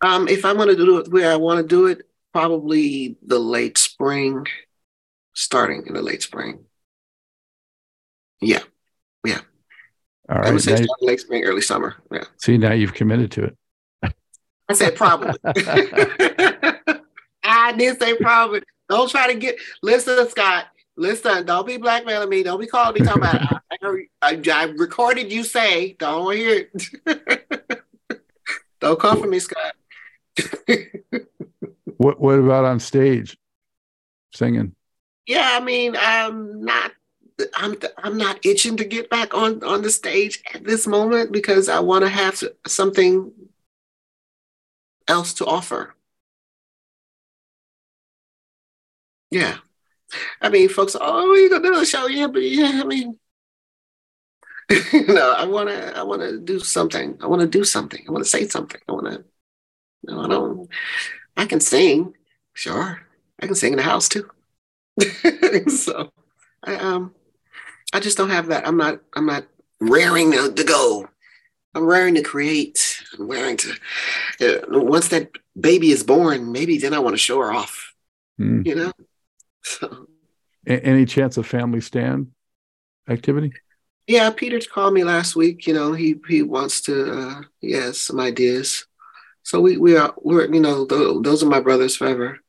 Um, 0.00 0.26
if 0.26 0.44
I'm 0.44 0.56
going 0.56 0.68
to 0.68 0.76
do 0.76 0.98
it 0.98 1.12
where 1.12 1.30
I 1.30 1.36
want 1.36 1.60
to 1.60 1.66
do 1.66 1.86
it, 1.86 2.02
probably 2.32 3.16
the 3.24 3.38
late 3.38 3.78
spring, 3.78 4.46
starting 5.32 5.84
in 5.86 5.94
the 5.94 6.02
late 6.02 6.22
spring. 6.22 6.64
Yeah, 8.40 8.62
yeah. 9.24 9.40
All 10.28 10.38
right. 10.38 10.48
I 10.48 10.50
would 10.50 10.60
say 10.60 10.80
you, 10.80 10.88
late 11.00 11.20
spring, 11.20 11.44
early 11.44 11.62
summer. 11.62 11.94
Yeah. 12.10 12.24
See, 12.38 12.58
now 12.58 12.72
you've 12.72 12.94
committed 12.94 13.30
to 13.32 13.44
it. 13.44 13.56
I 14.68 14.72
said 14.72 14.96
probably. 14.96 15.34
I 17.44 17.72
did 17.72 17.98
say 18.00 18.16
probably. 18.16 18.62
Don't 18.94 19.10
try 19.10 19.32
to 19.32 19.38
get. 19.38 19.56
Listen, 19.82 20.28
Scott. 20.28 20.66
Listen. 20.96 21.44
Don't 21.44 21.66
be 21.66 21.78
blackmailing 21.78 22.28
me. 22.28 22.44
Don't 22.44 22.60
be 22.60 22.68
calling 22.68 22.94
me 22.94 23.04
talking 23.04 23.22
about. 23.22 23.60
I, 23.82 24.06
I, 24.22 24.40
I, 24.52 24.64
recorded 24.76 25.32
you 25.32 25.42
say. 25.42 25.94
Don't 25.94 26.32
hear 26.32 26.68
it. 26.72 27.82
don't 28.80 29.00
come 29.00 29.20
for 29.20 29.26
me, 29.26 29.40
Scott. 29.40 29.74
What 31.96 32.20
What 32.20 32.38
about 32.38 32.64
on 32.64 32.80
stage, 32.80 33.36
singing? 34.32 34.74
Yeah, 35.26 35.48
I 35.52 35.60
mean, 35.60 35.96
I'm 35.98 36.64
not. 36.64 36.92
I'm 37.54 37.76
I'm 37.96 38.16
not 38.16 38.44
itching 38.44 38.76
to 38.76 38.84
get 38.84 39.08
back 39.10 39.32
on 39.32 39.62
on 39.64 39.82
the 39.82 39.90
stage 39.90 40.42
at 40.52 40.64
this 40.64 40.86
moment 40.86 41.32
because 41.32 41.68
I 41.68 41.80
want 41.80 42.04
to 42.04 42.08
have 42.10 42.42
something 42.66 43.32
else 45.08 45.34
to 45.34 45.46
offer. 45.46 45.94
Yeah, 49.34 49.56
I 50.40 50.48
mean, 50.48 50.68
folks, 50.68 50.94
oh, 51.00 51.34
you 51.34 51.50
gonna 51.50 51.64
do 51.64 51.80
a 51.80 51.84
show? 51.84 52.06
Yeah, 52.06 52.28
but 52.28 52.42
yeah, 52.42 52.82
I 52.82 52.84
mean, 52.84 53.18
you 54.92 55.06
know, 55.08 55.32
I 55.32 55.44
want 55.44 55.70
to, 55.70 55.98
I 55.98 56.04
want 56.04 56.22
to 56.22 56.38
do 56.38 56.60
something. 56.60 57.18
I 57.20 57.26
want 57.26 57.42
to 57.42 57.48
do 57.48 57.64
something. 57.64 58.04
I 58.06 58.12
want 58.12 58.22
to 58.22 58.30
say 58.30 58.46
something. 58.46 58.80
I 58.88 58.92
want 58.92 59.06
to. 59.06 59.24
No, 60.04 60.20
I 60.20 60.28
don't. 60.28 60.68
I 61.36 61.46
can 61.46 61.58
sing, 61.58 62.14
sure. 62.52 63.02
I 63.40 63.46
can 63.46 63.56
sing 63.56 63.72
in 63.72 63.78
the 63.78 63.82
house 63.82 64.08
too. 64.08 64.30
so 65.66 66.12
I 66.62 66.76
um 66.76 67.12
I 67.92 67.98
just 67.98 68.16
don't 68.16 68.30
have 68.30 68.46
that. 68.46 68.68
I'm 68.68 68.76
not 68.76 69.00
I'm 69.14 69.26
not 69.26 69.46
raring 69.80 70.30
to, 70.30 70.52
to 70.52 70.62
go. 70.62 71.08
I'm 71.74 71.86
raring 71.86 72.14
to 72.14 72.22
create. 72.22 73.02
I'm 73.18 73.26
raring 73.26 73.56
to 73.56 73.72
uh, 74.42 74.60
once 74.68 75.08
that 75.08 75.32
baby 75.58 75.90
is 75.90 76.04
born, 76.04 76.52
maybe 76.52 76.78
then 76.78 76.94
I 76.94 77.00
want 77.00 77.14
to 77.14 77.18
show 77.18 77.40
her 77.40 77.52
off. 77.52 77.94
Mm. 78.38 78.64
You 78.64 78.76
know? 78.76 78.92
Any 80.66 81.04
chance 81.04 81.36
of 81.36 81.46
family 81.46 81.80
stand 81.80 82.28
activity? 83.08 83.52
Yeah, 84.06 84.30
Peter 84.30 84.60
called 84.60 84.94
me 84.94 85.04
last 85.04 85.36
week. 85.36 85.66
You 85.66 85.74
know, 85.74 85.92
he 85.92 86.16
he 86.28 86.42
wants 86.42 86.82
to. 86.82 87.12
Uh, 87.12 87.42
he 87.60 87.72
has 87.72 88.00
some 88.00 88.20
ideas. 88.20 88.86
So 89.42 89.60
we 89.60 89.76
we 89.76 89.96
are 89.96 90.14
we're 90.22 90.52
you 90.52 90.60
know 90.60 90.84
those 90.86 91.42
are 91.42 91.46
my 91.46 91.60
brothers 91.60 91.96
forever. 91.96 92.40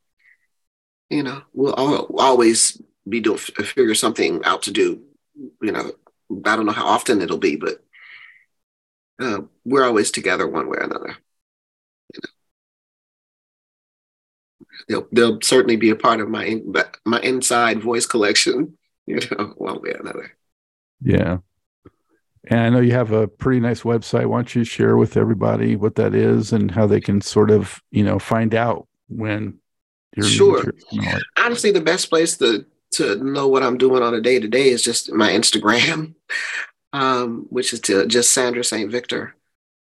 You 1.10 1.22
know 1.22 1.42
we'll 1.52 1.74
always 1.74 2.80
be 3.08 3.20
doing 3.20 3.38
figure 3.38 3.94
something 3.94 4.42
out 4.44 4.62
to 4.62 4.70
do. 4.70 5.02
You 5.60 5.72
know 5.72 5.92
I 6.44 6.56
don't 6.56 6.66
know 6.66 6.72
how 6.72 6.86
often 6.86 7.20
it'll 7.20 7.38
be, 7.38 7.56
but 7.56 7.82
uh, 9.20 9.42
we're 9.64 9.84
always 9.84 10.10
together 10.10 10.46
one 10.46 10.68
way 10.68 10.78
or 10.78 10.84
another. 10.84 11.16
They'll 14.88 15.06
they'll 15.12 15.40
certainly 15.40 15.76
be 15.76 15.90
a 15.90 15.96
part 15.96 16.20
of 16.20 16.28
my 16.28 16.60
my 17.04 17.20
inside 17.20 17.80
voice 17.82 18.06
collection. 18.06 18.76
You 19.08 19.20
know 19.20 19.54
one 19.56 19.80
way 19.82 19.90
or 19.90 20.00
another. 20.00 20.36
Yeah. 21.00 21.36
And 22.48 22.60
I 22.60 22.68
know 22.70 22.80
you 22.80 22.90
have 22.90 23.12
a 23.12 23.28
pretty 23.28 23.60
nice 23.60 23.82
website. 23.82 24.26
Why 24.26 24.38
don't 24.38 24.54
you 24.54 24.64
share 24.64 24.96
with 24.96 25.16
everybody 25.16 25.76
what 25.76 25.94
that 25.94 26.12
is 26.12 26.52
and 26.52 26.72
how 26.72 26.88
they 26.88 27.00
can 27.00 27.20
sort 27.20 27.52
of, 27.52 27.80
you 27.92 28.02
know, 28.02 28.18
find 28.18 28.52
out 28.52 28.88
when 29.08 29.58
you're 30.16 30.26
sure. 30.26 30.72
Honestly, 31.36 31.70
the 31.70 31.80
best 31.80 32.08
place 32.08 32.36
to 32.38 32.66
to 32.92 33.16
know 33.22 33.48
what 33.48 33.62
I'm 33.62 33.78
doing 33.78 34.02
on 34.02 34.14
a 34.14 34.20
day 34.20 34.38
to 34.38 34.48
day 34.48 34.68
is 34.68 34.82
just 34.82 35.12
my 35.12 35.30
Instagram, 35.30 36.14
um, 36.92 37.46
which 37.50 37.72
is 37.72 37.80
to 37.82 38.06
just 38.06 38.32
Sandra 38.32 38.64
St. 38.64 38.90
Victor. 38.90 39.34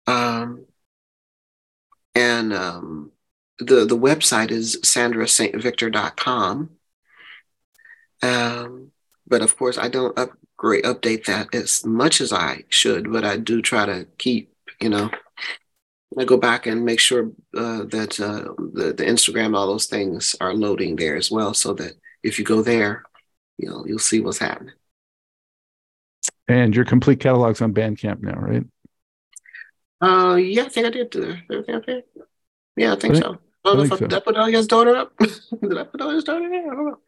Um, 0.06 0.64
and 2.14 2.52
um, 2.52 3.10
the 3.58 3.84
the 3.84 3.96
website 3.96 4.50
is 4.50 4.78
sandrastvictor.com. 4.82 6.70
Um, 8.22 8.92
but 9.26 9.42
of 9.42 9.56
course, 9.56 9.78
I 9.78 9.88
don't 9.88 10.18
up, 10.18 10.30
great 10.56 10.84
update 10.84 11.26
that 11.26 11.54
as 11.54 11.84
much 11.84 12.20
as 12.20 12.32
I 12.32 12.64
should, 12.68 13.12
but 13.12 13.24
I 13.24 13.36
do 13.36 13.60
try 13.60 13.86
to 13.86 14.06
keep, 14.18 14.52
you 14.80 14.88
know, 14.88 15.10
I 16.18 16.24
go 16.24 16.36
back 16.36 16.66
and 16.66 16.84
make 16.84 17.00
sure 17.00 17.30
uh, 17.54 17.84
that 17.84 18.18
uh, 18.20 18.54
the, 18.72 18.92
the 18.92 19.04
Instagram, 19.04 19.56
all 19.56 19.66
those 19.66 19.86
things 19.86 20.34
are 20.40 20.54
loading 20.54 20.96
there 20.96 21.16
as 21.16 21.30
well, 21.30 21.52
so 21.52 21.74
that 21.74 21.92
if 22.22 22.38
you 22.38 22.44
go 22.44 22.62
there, 22.62 23.02
you 23.58 23.68
know, 23.68 23.84
you'll 23.86 23.98
see 23.98 24.20
what's 24.20 24.38
happening. 24.38 24.74
And 26.48 26.74
your 26.74 26.84
complete 26.84 27.20
catalog's 27.20 27.60
on 27.60 27.74
Bandcamp 27.74 28.22
now, 28.22 28.38
right? 28.38 28.64
Uh, 30.00 30.36
yeah, 30.36 30.64
I 30.64 30.68
think 30.68 30.86
I 30.86 30.90
did. 30.90 31.16
I, 31.16 32.02
yeah, 32.76 32.92
I 32.92 32.96
think, 32.96 33.16
think 33.16 33.38
so. 33.66 33.72
I 33.72 33.76
don't 33.76 33.76
know 33.76 33.84
if 33.84 33.92
I, 33.92 33.96
so. 33.96 34.06
did 34.06 34.16
I 34.16 34.20
put 34.20 34.36
Oya's 34.36 34.66
daughter 34.66 34.96
up. 34.96 35.12
did 35.18 35.78
I 35.78 35.84
put 35.84 36.00
Oya's 36.00 36.24
daughter? 36.24 36.44
I 36.44 36.74
don't 36.74 36.86
know. 36.86 36.98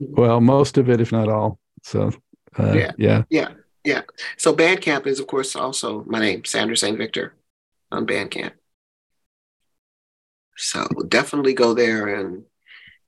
well, 0.00 0.40
most 0.40 0.78
of 0.78 0.88
it, 0.88 1.00
if 1.00 1.12
not 1.12 1.28
all. 1.28 1.58
So 1.82 2.12
uh, 2.58 2.72
yeah, 2.72 2.92
yeah, 2.98 3.22
yeah, 3.30 3.48
yeah. 3.84 4.02
So 4.36 4.54
Bandcamp 4.54 5.06
is, 5.06 5.20
of 5.20 5.26
course, 5.26 5.56
also 5.56 6.04
my 6.06 6.20
name, 6.20 6.44
Sandra 6.44 6.76
St. 6.76 6.96
Victor, 6.96 7.34
on 7.90 8.06
Bandcamp. 8.06 8.52
So 10.56 10.86
definitely 11.08 11.54
go 11.54 11.74
there, 11.74 12.08
and 12.08 12.44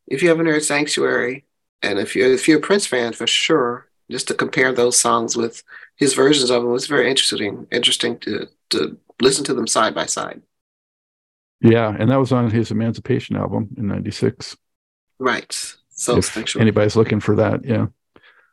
if 0.07 0.23
you 0.23 0.29
haven't 0.29 0.47
heard 0.47 0.65
Sanctuary, 0.65 1.45
and 1.83 1.99
if 1.99 2.17
you're 2.17 2.33
if 2.33 2.49
you're 2.49 2.59
a 2.59 2.63
Prince 2.63 2.87
fan, 2.87 3.13
for 3.13 3.27
sure, 3.27 3.89
just 4.11 4.29
to 4.29 4.35
compare 4.35 4.73
those 4.73 4.99
songs 4.99 5.37
with 5.37 5.63
his 5.97 6.15
versions 6.15 6.51
of 6.51 6.63
them 6.63 6.73
was 6.73 6.87
very 6.87 7.09
interesting. 7.09 7.67
Interesting 7.71 8.19
to 8.21 8.49
to 8.71 8.99
listen 9.21 9.45
to 9.45 9.55
them 9.55 9.67
side 9.67 9.95
by 9.95 10.07
side. 10.07 10.43
Yeah, 11.65 11.97
and 11.99 12.11
that 12.11 12.21
was 12.21 12.31
on 12.31 12.51
his 12.51 12.71
Emancipation 12.71 13.37
album 13.37 13.71
in 13.79 13.87
'96. 13.89 14.55
Right. 15.19 15.75
So 15.89 16.19
if 16.19 16.57
anybody's 16.57 16.95
looking 16.95 17.21
for 17.21 17.37
that, 17.37 17.65
yeah. 17.65 17.87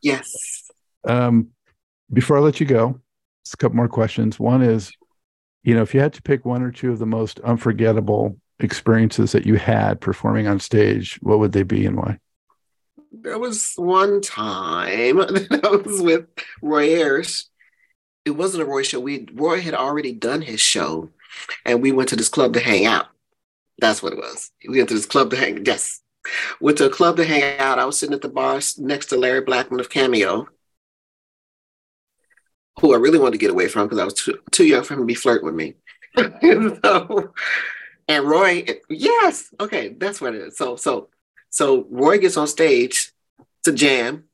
Yes. 0.02 0.72
Um, 1.06 1.50
before 2.14 2.38
I 2.38 2.40
let 2.40 2.62
you 2.62 2.66
go, 2.66 3.02
just 3.44 3.56
a 3.56 3.58
couple 3.58 3.76
more 3.76 3.90
questions. 3.90 4.40
One 4.40 4.62
is, 4.62 4.94
you 5.64 5.76
know, 5.76 5.82
if 5.82 5.94
you 5.94 6.00
had 6.00 6.14
to 6.14 6.22
pick 6.22 6.46
one 6.46 6.62
or 6.62 6.72
two 6.72 6.92
of 6.92 7.00
the 7.00 7.06
most 7.06 7.42
unforgettable 7.42 8.38
experiences 8.62 9.34
that 9.34 9.46
you 9.46 9.56
had 9.56 10.00
performing 10.00 10.48
on 10.48 10.62
stage, 10.62 11.20
what 11.22 11.40
would 11.40 11.52
they 11.52 11.64
be 11.64 11.86
and 11.86 11.98
why? 11.98 12.18
There 13.12 13.40
was 13.40 13.74
one 13.76 14.22
time 14.22 15.18
that 15.18 15.60
I 15.66 15.76
was 15.76 16.02
with 16.02 16.28
Roy 16.62 16.96
Ayers. 16.96 17.50
It 18.24 18.32
wasn't 18.32 18.64
a 18.64 18.66
Roy 18.66 18.84
show. 18.84 19.02
We 19.02 19.28
Roy 19.34 19.60
had 19.60 19.74
already 19.74 20.14
done 20.14 20.42
his 20.42 20.62
show, 20.62 21.10
and 21.66 21.82
we 21.82 21.92
went 21.92 22.10
to 22.10 22.16
this 22.16 22.30
club 22.30 22.54
to 22.54 22.60
hang 22.60 22.86
out. 22.86 23.08
That's 23.80 24.04
what 24.04 24.14
it 24.14 24.20
was. 24.20 24.52
We 24.68 24.78
went 24.78 24.90
to 24.90 24.96
this 24.96 25.06
club 25.06 25.32
to 25.32 25.38
hang. 25.38 25.66
Yes, 25.66 26.02
went 26.60 26.78
to 26.78 26.86
a 26.86 26.90
club 26.90 27.18
to 27.18 27.26
hang 27.26 27.60
out. 27.60 27.80
I 27.80 27.86
was 27.86 27.98
sitting 27.98 28.14
at 28.14 28.22
the 28.22 28.30
bar 28.30 28.60
next 28.78 29.08
to 29.08 29.18
Larry 29.18 29.42
Blackmon 29.42 29.80
of 29.80 29.90
Cameo, 29.90 30.48
who 32.80 32.94
I 32.94 32.98
really 32.98 33.20
wanted 33.20 33.34
to 33.34 33.38
get 33.38 33.52
away 33.52 33.68
from 33.68 33.88
because 33.88 34.00
I 34.00 34.06
was 34.06 34.14
too, 34.14 34.40
too 34.52 34.66
young 34.66 34.84
for 34.84 34.94
him 34.94 35.02
to 35.02 35.06
be 35.06 35.16
flirting 35.16 35.46
with 35.46 35.56
me. 35.56 35.76
so, 36.84 37.34
and 38.08 38.26
Roy, 38.28 38.66
yes, 38.90 39.54
okay, 39.60 39.90
that's 39.90 40.22
what 40.22 40.36
it 40.36 40.42
is. 40.42 40.58
So, 40.58 40.76
so, 40.76 41.10
so 41.50 41.88
Roy 41.90 42.18
gets 42.18 42.38
on 42.38 42.48
stage 42.48 43.12
to 43.64 43.72
jam 43.72 44.26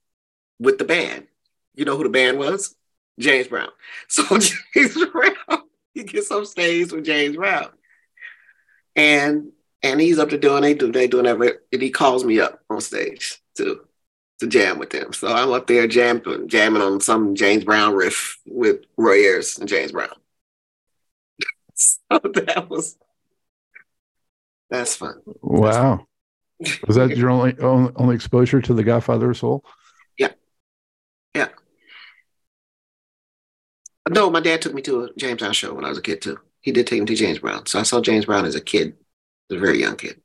with 0.59 0.77
the 0.77 0.85
band. 0.85 1.27
You 1.75 1.85
know 1.85 1.95
who 1.95 2.03
the 2.03 2.09
band 2.09 2.39
was? 2.39 2.75
James 3.19 3.47
Brown. 3.47 3.69
So 4.07 4.23
James 4.73 5.05
Brown, 5.11 5.63
he 5.97 6.03
gets 6.03 6.31
on 6.31 6.45
stage 6.45 6.91
with 6.91 7.05
James 7.05 7.35
Brown, 7.35 7.69
and 8.95 9.51
and 9.81 9.99
he's 9.99 10.19
up 10.19 10.29
to 10.29 10.37
doing 10.37 10.61
they 10.61 10.73
do 10.73 10.91
they 10.91 11.07
doing 11.07 11.25
that, 11.25 11.59
and 11.71 11.81
he 11.81 11.89
calls 11.89 12.23
me 12.23 12.39
up 12.39 12.61
on 12.69 12.81
stage 12.81 13.41
to 13.55 13.81
to 14.39 14.47
jam 14.47 14.77
with 14.77 14.91
them. 14.91 15.11
So 15.13 15.27
I'm 15.27 15.51
up 15.51 15.67
there 15.67 15.87
jamming 15.87 16.47
jamming 16.47 16.81
on 16.81 17.01
some 17.01 17.35
James 17.35 17.65
Brown 17.65 17.95
riff 17.95 18.37
with 18.45 18.81
Roy 18.95 19.23
Ayers 19.23 19.57
and 19.57 19.67
James 19.67 19.91
Brown. 19.91 20.09
so 21.73 21.97
that 22.09 22.67
was 22.69 22.97
that's 24.69 24.95
fun. 24.95 25.21
Wow. 25.41 26.05
Was 26.87 26.95
that 26.95 27.15
your 27.15 27.29
only, 27.29 27.57
only 27.59 27.91
only 27.95 28.15
exposure 28.15 28.61
to 28.61 28.73
the 28.73 28.83
Godfather 28.83 29.31
of 29.31 29.37
Soul? 29.37 29.63
Yeah. 30.17 30.31
Yeah. 31.35 31.49
No, 34.09 34.29
my 34.29 34.39
dad 34.39 34.61
took 34.61 34.73
me 34.73 34.81
to 34.83 35.03
a 35.03 35.13
James 35.17 35.39
Brown 35.39 35.53
show 35.53 35.73
when 35.73 35.85
I 35.85 35.89
was 35.89 35.97
a 35.97 36.01
kid 36.01 36.21
too. 36.21 36.39
He 36.61 36.71
did 36.71 36.87
take 36.87 36.99
me 36.99 37.05
to 37.05 37.15
James 37.15 37.39
Brown. 37.39 37.65
So 37.65 37.79
I 37.79 37.83
saw 37.83 38.01
James 38.01 38.25
Brown 38.25 38.45
as 38.45 38.55
a 38.55 38.61
kid, 38.61 38.95
as 39.49 39.57
a 39.57 39.59
very 39.59 39.79
young 39.79 39.95
kid. 39.95 40.21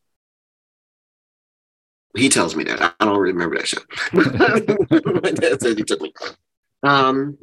He 2.17 2.29
tells 2.29 2.55
me 2.55 2.65
that. 2.65 2.95
I 3.01 3.05
don't 3.05 3.19
remember 3.19 3.57
that 3.57 3.67
show. 3.67 3.81
my 5.23 5.31
dad 5.31 5.61
said 5.61 5.79
he 5.79 5.85
took 5.85 6.01
me. 6.01 6.13
Um, 6.83 7.39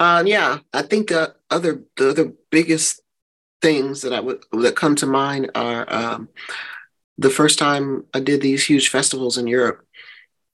uh, 0.00 0.24
yeah, 0.26 0.58
I 0.72 0.82
think 0.82 1.08
the 1.08 1.34
other 1.50 1.84
the 1.96 2.10
other 2.10 2.32
biggest 2.50 3.00
things 3.62 4.02
that 4.02 4.12
I 4.12 4.20
would 4.20 4.42
that 4.52 4.74
come 4.74 4.96
to 4.96 5.06
mind 5.06 5.50
are 5.54 5.86
um, 5.92 6.28
the 7.18 7.30
first 7.30 7.58
time 7.58 8.04
I 8.12 8.20
did 8.20 8.40
these 8.40 8.66
huge 8.66 8.88
festivals 8.88 9.38
in 9.38 9.46
Europe 9.46 9.86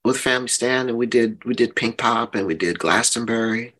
with 0.03 0.17
Family 0.17 0.47
Stand, 0.47 0.89
and 0.89 0.97
we 0.97 1.05
did 1.05 1.43
we 1.45 1.53
did 1.53 1.75
Pinkpop 1.75 2.35
and 2.35 2.47
we 2.47 2.55
did 2.55 2.79
Glastonbury. 2.79 3.73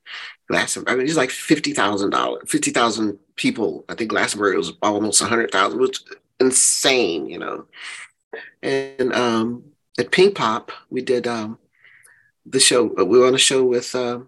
Glastonbury, 0.49 0.93
I 0.93 0.97
mean, 0.97 1.07
it's 1.07 1.17
like 1.17 1.31
fifty 1.31 1.73
thousand 1.73 2.11
dollars, 2.11 2.43
fifty 2.47 2.71
thousand 2.71 3.17
people. 3.35 3.85
I 3.89 3.95
think 3.95 4.11
Glastonbury 4.11 4.57
was 4.57 4.73
almost 4.81 5.21
a 5.21 5.25
hundred 5.25 5.51
thousand, 5.51 5.79
which 5.79 6.01
insane, 6.39 7.27
you 7.27 7.39
know. 7.39 7.65
And 8.61 9.13
um, 9.13 9.63
at 9.99 10.11
Pinkpop, 10.11 10.69
we 10.89 11.01
did 11.01 11.27
um, 11.27 11.57
the 12.45 12.59
show. 12.59 12.83
We 12.83 13.19
were 13.19 13.27
on 13.27 13.35
a 13.35 13.39
show 13.39 13.63
with 13.63 13.95
uh, 13.95 14.19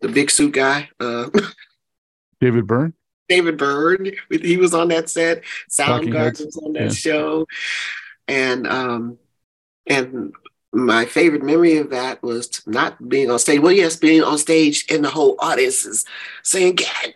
the 0.00 0.08
big 0.08 0.30
suit 0.30 0.54
guy, 0.54 0.90
uh, 1.00 1.30
David 2.40 2.66
Byrne. 2.66 2.94
David 3.28 3.58
Byrne. 3.58 4.10
He 4.28 4.56
was 4.56 4.74
on 4.74 4.88
that 4.88 5.08
set. 5.08 5.44
Soundgarden 5.70 6.44
was 6.46 6.56
on 6.56 6.72
that 6.74 6.82
yeah. 6.82 6.88
show, 6.90 7.46
and 8.26 8.66
um, 8.66 9.18
and 9.86 10.32
my 10.72 11.04
favorite 11.04 11.42
memory 11.42 11.76
of 11.78 11.90
that 11.90 12.22
was 12.22 12.62
not 12.66 13.08
being 13.08 13.30
on 13.30 13.38
stage. 13.38 13.60
Well, 13.60 13.72
yes, 13.72 13.96
being 13.96 14.22
on 14.22 14.38
stage 14.38 14.84
and 14.90 15.04
the 15.04 15.10
whole 15.10 15.36
audience 15.40 15.84
is 15.84 16.04
saying, 16.42 16.76
"God, 16.76 17.12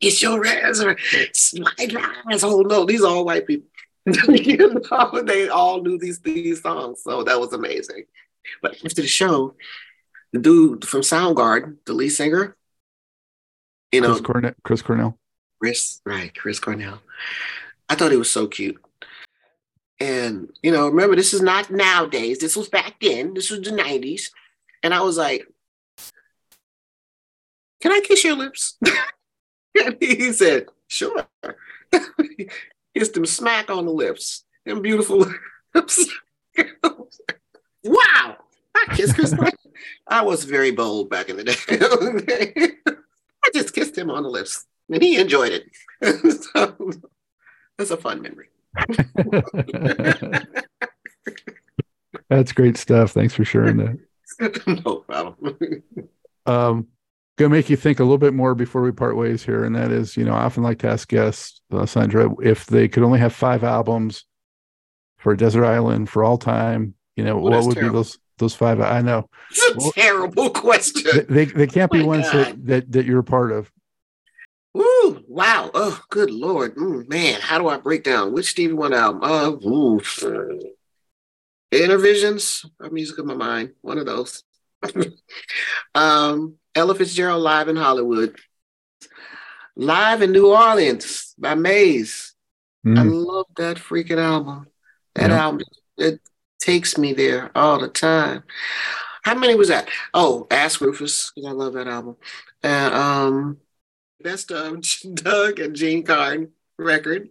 it's 0.00 0.22
your 0.22 0.44
ass," 0.46 0.80
or 0.80 0.96
"Slide 1.32 1.92
rise." 1.92 2.42
Oh 2.42 2.62
no, 2.62 2.84
these 2.84 3.02
are 3.02 3.08
all 3.08 3.24
white 3.24 3.46
people. 3.46 3.68
you 4.28 4.56
know, 4.56 5.22
they 5.22 5.48
all 5.48 5.82
knew 5.82 5.98
these 5.98 6.20
these 6.20 6.62
songs, 6.62 7.02
so 7.02 7.22
that 7.24 7.40
was 7.40 7.52
amazing. 7.52 8.04
But 8.62 8.76
after 8.84 9.02
the 9.02 9.08
show, 9.08 9.54
the 10.32 10.38
dude 10.38 10.86
from 10.86 11.00
Soundgarden, 11.00 11.76
the 11.84 11.92
lead 11.92 12.10
singer, 12.10 12.56
you 13.92 14.00
know, 14.00 14.12
Chris 14.12 14.20
Cornell. 14.20 14.54
Chris 14.62 14.82
Cornell. 14.82 15.18
Chris, 15.60 16.00
right, 16.04 16.34
Chris 16.34 16.60
Cornell. 16.60 17.00
I 17.88 17.94
thought 17.94 18.12
he 18.12 18.16
was 18.16 18.30
so 18.30 18.46
cute. 18.46 18.80
And, 19.98 20.52
you 20.62 20.72
know, 20.72 20.88
remember, 20.88 21.16
this 21.16 21.32
is 21.32 21.40
not 21.40 21.70
nowadays. 21.70 22.38
This 22.38 22.56
was 22.56 22.68
back 22.68 22.96
then. 23.00 23.34
This 23.34 23.50
was 23.50 23.60
the 23.60 23.70
90s. 23.70 24.30
And 24.82 24.92
I 24.92 25.00
was 25.00 25.16
like, 25.16 25.46
Can 27.80 27.92
I 27.92 28.00
kiss 28.00 28.24
your 28.24 28.36
lips? 28.36 28.78
he 30.00 30.32
said, 30.32 30.66
Sure. 30.86 31.26
Kissed 32.96 33.16
him 33.16 33.26
smack 33.26 33.70
on 33.70 33.84
the 33.86 33.92
lips. 33.92 34.44
Them 34.64 34.82
beautiful 34.82 35.26
lips. 35.74 36.08
wow. 37.84 38.36
I 38.74 38.94
kissed 38.94 39.14
Chris. 39.14 39.34
I 40.06 40.22
was 40.22 40.44
very 40.44 40.70
bold 40.70 41.10
back 41.10 41.28
in 41.28 41.36
the 41.36 41.44
day. 41.44 42.92
I 43.44 43.50
just 43.54 43.74
kissed 43.74 43.96
him 43.96 44.10
on 44.10 44.22
the 44.22 44.30
lips 44.30 44.66
and 44.90 45.02
he 45.02 45.18
enjoyed 45.18 45.52
it. 45.52 46.42
so 46.54 46.90
that's 47.76 47.90
a 47.90 47.96
fun 47.96 48.22
memory. 48.22 48.48
That's 52.28 52.52
great 52.52 52.76
stuff. 52.76 53.12
Thanks 53.12 53.34
for 53.34 53.44
sharing 53.44 53.76
that. 53.78 53.98
no 54.84 54.96
problem. 54.96 55.82
um, 56.46 56.88
gonna 57.36 57.50
make 57.50 57.70
you 57.70 57.76
think 57.76 58.00
a 58.00 58.02
little 58.02 58.18
bit 58.18 58.34
more 58.34 58.54
before 58.54 58.82
we 58.82 58.92
part 58.92 59.16
ways 59.16 59.44
here, 59.44 59.64
and 59.64 59.76
that 59.76 59.90
is, 59.90 60.16
you 60.16 60.24
know, 60.24 60.32
I 60.32 60.44
often 60.44 60.62
like 60.62 60.78
to 60.80 60.88
ask 60.88 61.08
guests, 61.08 61.60
uh, 61.70 61.86
Sandra, 61.86 62.30
if 62.42 62.66
they 62.66 62.88
could 62.88 63.02
only 63.02 63.18
have 63.20 63.32
five 63.32 63.62
albums 63.62 64.24
for 65.18 65.36
Desert 65.36 65.64
Island 65.64 66.08
for 66.08 66.24
all 66.24 66.38
time, 66.38 66.94
you 67.16 67.24
know, 67.24 67.36
well, 67.38 67.52
what 67.52 67.66
would 67.66 67.74
terrible. 67.74 67.92
be 67.92 67.96
those 67.98 68.18
those 68.38 68.54
five? 68.54 68.80
I 68.80 69.00
know. 69.00 69.28
It's 69.50 69.70
a 69.70 69.74
well, 69.76 69.92
terrible 69.92 70.50
question. 70.50 71.26
They 71.28 71.46
they 71.46 71.66
can't 71.66 71.90
oh 71.92 71.98
be 71.98 72.02
ones 72.04 72.30
that, 72.32 72.66
that 72.66 72.92
that 72.92 73.06
you're 73.06 73.20
a 73.20 73.24
part 73.24 73.52
of. 73.52 73.70
Ooh, 74.76 75.24
wow. 75.26 75.70
Oh, 75.74 76.00
good 76.10 76.30
Lord. 76.30 76.76
Mm, 76.76 77.08
man, 77.08 77.40
how 77.40 77.58
do 77.58 77.68
I 77.68 77.78
break 77.78 78.04
down 78.04 78.32
which 78.32 78.50
Stevie 78.50 78.74
Wonder 78.74 78.96
album? 78.96 79.22
Uh, 79.22 79.50
ooh. 79.68 80.00
Innervisions, 81.72 82.64
or 82.80 82.90
Music 82.90 83.18
of 83.18 83.26
My 83.26 83.34
Mind, 83.34 83.72
one 83.80 83.98
of 83.98 84.06
those. 84.06 84.44
um, 85.94 86.54
Ella 86.74 86.94
Fitzgerald 86.94 87.42
live 87.42 87.68
in 87.68 87.76
Hollywood. 87.76 88.36
Live 89.76 90.22
in 90.22 90.32
New 90.32 90.52
Orleans 90.52 91.34
by 91.38 91.54
Maze. 91.54 92.34
Mm. 92.86 92.98
I 92.98 93.02
love 93.02 93.46
that 93.56 93.76
freaking 93.78 94.18
album. 94.18 94.66
That 95.14 95.30
yeah. 95.30 95.42
album, 95.42 95.62
it 95.98 96.20
takes 96.60 96.96
me 96.96 97.12
there 97.12 97.50
all 97.54 97.80
the 97.80 97.88
time. 97.88 98.44
How 99.22 99.34
many 99.34 99.54
was 99.54 99.68
that? 99.68 99.88
Oh, 100.14 100.46
Ask 100.50 100.80
Rufus, 100.80 101.32
because 101.34 101.48
I 101.48 101.52
love 101.52 101.72
that 101.72 101.88
album. 101.88 102.16
And 102.62 102.94
um, 102.94 103.58
best 104.26 104.50
of 104.50 104.82
Doug 105.14 105.60
and 105.60 105.76
Jean 105.76 106.02
Carn 106.02 106.50
record. 106.78 107.30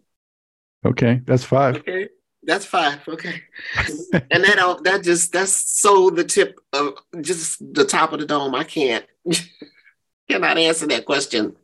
Okay, 0.86 1.22
that's 1.26 1.44
five. 1.44 1.76
Okay, 1.78 2.10
that's 2.44 2.66
five. 2.66 3.00
Okay, 3.08 3.42
and 4.14 4.44
that 4.44 4.60
all, 4.60 4.82
that 4.84 5.04
just 5.04 5.34
that's 5.34 5.52
so 5.52 6.10
the 6.10 6.24
tip 6.24 6.60
of 6.72 6.94
just 7.22 7.74
the 7.74 7.86
top 7.86 8.14
of 8.14 8.20
the 8.20 8.26
dome. 8.26 8.56
I 8.56 8.64
can't 8.64 9.06
cannot 10.30 10.58
answer 10.58 10.88
that 10.88 11.06
question. 11.06 11.56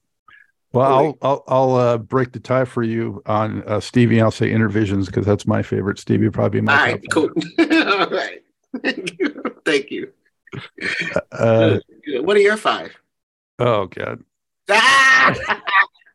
Well, 0.74 0.86
I'll 0.92 1.18
I'll, 1.22 1.44
I'll 1.48 1.76
uh, 1.76 1.98
break 1.98 2.34
the 2.34 2.40
tie 2.40 2.66
for 2.66 2.84
you 2.84 3.22
on 3.26 3.64
uh, 3.64 3.80
Stevie. 3.80 4.22
I'll 4.22 4.32
say 4.32 4.50
Innervisions 4.50 5.06
because 5.06 5.26
that's 5.26 5.48
my 5.48 5.62
favorite. 5.62 6.00
Stevie 6.00 6.30
probably 6.30 6.62
my. 6.62 6.74
All 6.74 6.86
right, 6.86 7.04
cool. 7.12 7.30
All 7.60 8.10
right, 8.10 8.42
thank 8.82 9.20
you. 9.20 9.44
Thank 9.66 9.92
you. 9.92 10.12
Uh, 11.32 11.80
what 12.22 12.36
are 12.36 12.42
your 12.42 12.58
five? 12.58 12.92
Oh 13.60 13.86
God. 13.86 14.24
Ah! 14.72 15.36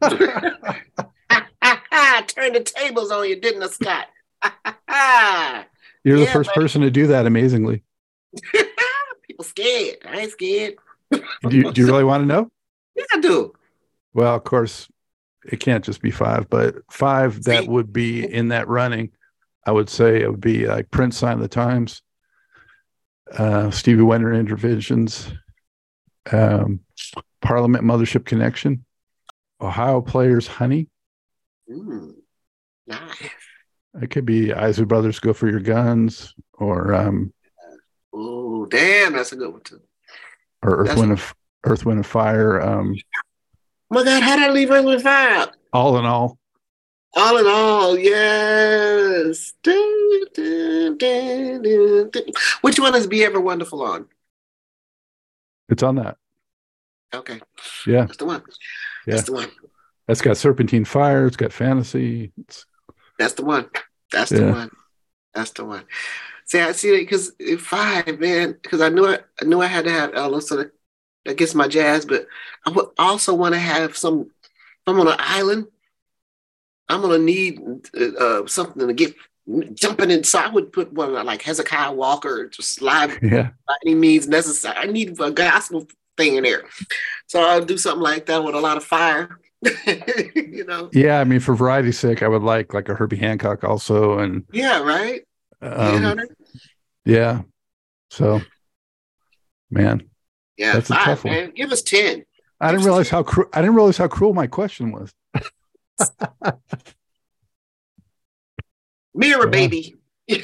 Turn 2.28 2.52
the 2.52 2.62
tables 2.64 3.10
on 3.10 3.28
you, 3.28 3.40
didn't 3.40 3.62
I, 3.62 3.66
Scott? 3.68 4.06
You're 6.04 6.18
yeah, 6.18 6.24
the 6.24 6.30
first 6.30 6.50
buddy. 6.50 6.60
person 6.60 6.82
to 6.82 6.90
do 6.90 7.08
that, 7.08 7.26
amazingly. 7.26 7.82
People 9.26 9.44
scared. 9.44 9.96
I 10.06 10.20
ain't 10.20 10.32
scared. 10.32 10.74
do, 11.10 11.20
you, 11.50 11.72
do 11.72 11.80
you 11.80 11.86
really 11.86 12.04
want 12.04 12.22
to 12.22 12.26
know? 12.26 12.50
Yeah, 12.94 13.04
I 13.12 13.20
do. 13.20 13.54
Well, 14.14 14.34
of 14.34 14.44
course, 14.44 14.88
it 15.44 15.60
can't 15.60 15.84
just 15.84 16.00
be 16.00 16.10
five, 16.10 16.48
but 16.48 16.76
five 16.90 17.44
that 17.44 17.66
would 17.66 17.92
be 17.92 18.24
in 18.24 18.48
that 18.48 18.68
running. 18.68 19.10
I 19.64 19.72
would 19.72 19.90
say 19.90 20.22
it 20.22 20.30
would 20.30 20.40
be 20.40 20.66
like 20.66 20.90
Prince 20.90 21.18
Sign 21.18 21.34
of 21.34 21.40
the 21.40 21.48
Times, 21.48 22.02
uh, 23.36 23.70
Stevie 23.70 24.02
Wonder 24.02 24.30
Innervisions, 24.30 25.36
um, 26.32 26.80
Parliament 27.46 27.84
Mothership 27.84 28.24
Connection, 28.24 28.84
Ohio 29.60 30.00
Players 30.00 30.46
Honey, 30.46 30.88
mm. 31.70 32.12
Nice. 32.86 33.30
It 34.02 34.10
could 34.10 34.26
be 34.26 34.52
Isley 34.52 34.84
Brothers 34.84 35.18
Go 35.20 35.32
for 35.32 35.48
Your 35.48 35.60
Guns 35.60 36.34
or 36.54 36.94
um 36.94 37.32
Oh, 38.12 38.66
damn, 38.66 39.12
that's 39.14 39.32
a 39.32 39.36
good 39.36 39.52
one 39.52 39.62
too. 39.62 39.80
or 40.62 40.76
Earth 40.78 40.86
That's- 40.88 40.98
Wind 41.00 41.12
of 41.12 41.34
Earth 41.64 41.84
Wind 41.86 42.00
of 42.00 42.06
Fire. 42.06 42.60
Um 42.60 42.94
Oh 43.90 43.94
my 43.94 44.04
God, 44.04 44.22
how 44.22 44.36
did 44.36 44.48
I 44.48 44.52
leave 44.52 44.70
Earth 44.70 44.84
with 44.84 45.02
Fire? 45.02 45.46
all 45.72 45.98
in 45.98 46.04
all. 46.04 46.38
All 47.14 47.36
in 47.38 47.46
all, 47.46 47.98
yes. 47.98 49.52
Dun, 49.62 50.24
dun, 50.34 50.98
dun, 50.98 51.62
dun, 51.62 52.10
dun. 52.10 52.22
Which 52.60 52.78
one 52.78 52.94
is 52.94 53.06
Be 53.06 53.24
Ever 53.24 53.40
Wonderful 53.40 53.82
on? 53.82 54.06
It's 55.70 55.82
on 55.82 55.94
that. 55.96 56.18
Okay, 57.16 57.40
Yeah. 57.86 58.04
that's 58.06 58.16
the 58.18 58.26
one. 58.26 58.42
Yeah. 59.06 59.14
That's 59.14 59.26
the 59.26 59.32
one. 59.32 59.50
That's 60.06 60.20
got 60.22 60.36
Serpentine 60.36 60.84
Fire, 60.84 61.26
it's 61.26 61.36
got 61.36 61.52
fantasy. 61.52 62.32
It's 62.38 62.64
That's 63.18 63.34
the 63.34 63.44
one. 63.44 63.68
That's 64.12 64.30
the 64.30 64.40
Yeah. 64.42 64.52
one. 64.52 64.70
That's 65.34 65.50
the 65.50 65.64
one. 65.64 65.84
See, 66.46 66.60
I 66.60 66.72
see 66.72 66.90
it 66.94 67.00
because 67.00 67.32
five, 67.60 68.20
man. 68.20 68.56
Because 68.62 68.80
I 68.80 68.88
knew 68.88 69.06
I, 69.06 69.18
I 69.40 69.44
knew 69.44 69.60
I 69.60 69.66
had 69.66 69.84
to 69.84 69.90
have 69.90 70.14
Ella, 70.14 70.40
so 70.40 70.56
that, 70.56 70.70
that 71.24 71.36
gets 71.36 71.54
my 71.54 71.66
jazz. 71.66 72.04
But 72.06 72.26
I 72.64 72.70
would 72.70 72.86
also 72.98 73.34
want 73.34 73.54
to 73.54 73.58
have 73.58 73.96
some. 73.96 74.30
If 74.42 74.86
I'm 74.86 75.00
on 75.00 75.08
an 75.08 75.16
island, 75.18 75.66
I'm 76.88 77.00
gonna 77.00 77.18
need 77.18 77.60
uh, 77.98 78.46
something 78.46 78.86
to 78.86 78.94
get 78.94 79.14
jumping 79.74 80.10
in. 80.10 80.22
So 80.24 80.38
I 80.38 80.48
would 80.48 80.72
put 80.72 80.92
one 80.92 81.12
like 81.24 81.42
Hezekiah 81.42 81.92
Walker, 81.92 82.48
just 82.48 82.80
live 82.80 83.18
yeah. 83.22 83.50
by 83.66 83.74
any 83.84 83.94
means 83.96 84.28
necessary. 84.28 84.76
I 84.76 84.86
need 84.86 85.20
a 85.20 85.30
gospel 85.32 85.86
thing 86.16 86.36
in 86.36 86.44
there. 86.44 86.64
So 87.26 87.40
I'll 87.40 87.64
do 87.64 87.78
something 87.78 88.02
like 88.02 88.26
that 88.26 88.42
with 88.44 88.54
a 88.54 88.60
lot 88.60 88.76
of 88.76 88.84
fire. 88.84 89.38
you 90.34 90.64
know? 90.66 90.90
Yeah, 90.92 91.18
I 91.20 91.24
mean 91.24 91.40
for 91.40 91.54
variety's 91.54 91.98
sake, 91.98 92.22
I 92.22 92.28
would 92.28 92.42
like 92.42 92.74
like 92.74 92.88
a 92.88 92.94
Herbie 92.94 93.16
Hancock 93.16 93.64
also 93.64 94.18
and 94.18 94.44
Yeah, 94.52 94.82
right. 94.82 95.22
um, 95.62 96.20
yeah. 97.04 97.42
So 98.10 98.40
man, 99.70 100.08
yeah. 100.56 100.74
that's 100.74 100.90
a 100.90 100.94
tough 100.94 101.24
one. 101.24 101.34
man. 101.34 101.52
Give 101.54 101.72
us 101.72 101.82
ten. 101.82 102.24
I 102.60 102.70
didn't 102.70 102.84
realize 102.86 103.08
how 103.10 103.22
cru- 103.22 103.48
I 103.52 103.60
didn't 103.60 103.74
realize 103.76 103.96
how 103.98 104.08
cruel 104.08 104.34
my 104.34 104.46
question 104.46 104.92
was. 104.92 105.12
Mirror 109.14 109.48
baby. 109.48 109.96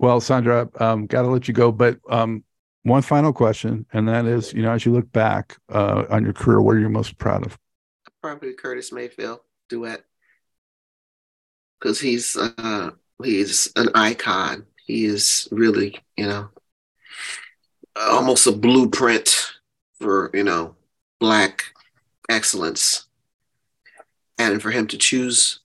Well, 0.00 0.20
Sandra, 0.20 0.68
um, 0.78 1.06
got 1.06 1.22
to 1.22 1.28
let 1.28 1.48
you 1.48 1.54
go, 1.54 1.72
but 1.72 1.98
um, 2.08 2.44
one 2.88 3.02
final 3.02 3.32
question, 3.32 3.86
and 3.92 4.08
that 4.08 4.26
is, 4.26 4.52
you 4.52 4.62
know, 4.62 4.72
as 4.72 4.84
you 4.84 4.92
look 4.92 5.10
back 5.12 5.58
uh, 5.72 6.04
on 6.10 6.24
your 6.24 6.32
career, 6.32 6.60
what 6.60 6.76
are 6.76 6.80
you 6.80 6.88
most 6.88 7.18
proud 7.18 7.44
of? 7.46 7.58
Probably 8.22 8.52
Curtis 8.54 8.92
Mayfield 8.92 9.40
duet. 9.68 10.02
Because 11.78 12.00
he's 12.00 12.36
uh 12.36 12.90
he's 13.22 13.70
an 13.76 13.90
icon. 13.94 14.66
He 14.84 15.04
is 15.04 15.46
really, 15.52 16.00
you 16.16 16.26
know, 16.26 16.48
almost 17.94 18.46
a 18.46 18.52
blueprint 18.52 19.52
for, 20.00 20.30
you 20.34 20.42
know, 20.42 20.74
black 21.20 21.64
excellence. 22.28 23.06
And 24.38 24.62
for 24.62 24.70
him 24.70 24.86
to 24.88 24.98
choose 24.98 25.60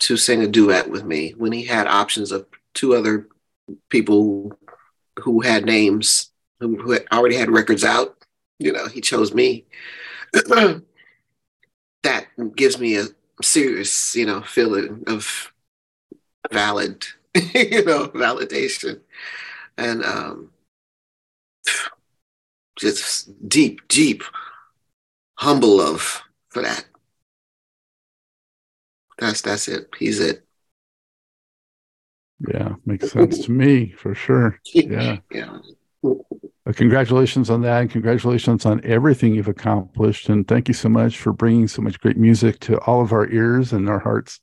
to 0.00 0.16
sing 0.16 0.42
a 0.42 0.48
duet 0.48 0.90
with 0.90 1.04
me 1.04 1.30
when 1.36 1.52
he 1.52 1.64
had 1.64 1.86
options 1.86 2.32
of 2.32 2.46
two 2.74 2.94
other 2.94 3.28
people 3.88 4.52
who 5.20 5.40
had 5.42 5.64
names 5.64 6.31
who, 6.62 6.76
who 6.80 6.92
had 6.92 7.04
already 7.12 7.34
had 7.34 7.50
records 7.50 7.82
out, 7.84 8.16
you 8.60 8.72
know, 8.72 8.86
he 8.86 9.00
chose 9.00 9.34
me. 9.34 9.64
that 12.02 12.26
gives 12.54 12.78
me 12.78 12.96
a 12.96 13.06
serious, 13.42 14.14
you 14.14 14.24
know, 14.24 14.42
feeling 14.42 15.02
of 15.08 15.52
valid, 16.52 17.04
you 17.34 17.84
know, 17.84 18.08
validation. 18.08 19.00
And 19.76 20.04
um 20.04 20.50
just 22.78 23.48
deep, 23.48 23.80
deep, 23.88 24.22
humble 25.34 25.76
love 25.76 26.22
for 26.48 26.62
that. 26.62 26.84
That's 29.18 29.40
that's 29.42 29.66
it. 29.66 29.88
He's 29.98 30.20
it. 30.20 30.44
Yeah, 32.48 32.74
makes 32.86 33.10
sense 33.10 33.44
to 33.44 33.52
me 33.52 33.90
for 33.90 34.14
sure. 34.14 34.60
Yeah. 34.74 35.18
yeah. 35.30 35.58
Uh, 36.04 36.72
congratulations 36.72 37.50
on 37.50 37.62
that, 37.62 37.80
and 37.80 37.90
congratulations 37.90 38.64
on 38.66 38.80
everything 38.84 39.34
you've 39.34 39.48
accomplished. 39.48 40.28
And 40.28 40.46
thank 40.46 40.68
you 40.68 40.74
so 40.74 40.88
much 40.88 41.18
for 41.18 41.32
bringing 41.32 41.68
so 41.68 41.82
much 41.82 42.00
great 42.00 42.16
music 42.16 42.60
to 42.60 42.78
all 42.80 43.02
of 43.02 43.12
our 43.12 43.28
ears 43.28 43.72
and 43.72 43.88
our 43.88 43.98
hearts. 43.98 44.40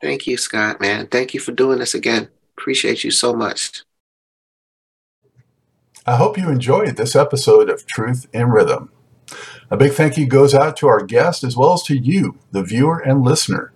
Thank 0.00 0.26
you, 0.26 0.36
Scott, 0.36 0.80
man. 0.80 1.06
Thank 1.06 1.34
you 1.34 1.40
for 1.40 1.52
doing 1.52 1.78
this 1.78 1.94
again. 1.94 2.28
Appreciate 2.58 3.04
you 3.04 3.10
so 3.10 3.32
much. 3.32 3.82
I 6.06 6.16
hope 6.16 6.38
you 6.38 6.48
enjoyed 6.48 6.96
this 6.96 7.16
episode 7.16 7.68
of 7.68 7.86
Truth 7.86 8.28
in 8.32 8.50
Rhythm. 8.50 8.90
A 9.70 9.76
big 9.76 9.92
thank 9.92 10.16
you 10.16 10.26
goes 10.26 10.54
out 10.54 10.76
to 10.76 10.86
our 10.86 11.04
guest 11.04 11.42
as 11.42 11.56
well 11.56 11.72
as 11.72 11.82
to 11.84 11.96
you, 11.96 12.38
the 12.52 12.62
viewer 12.62 13.00
and 13.00 13.24
listener. 13.24 13.72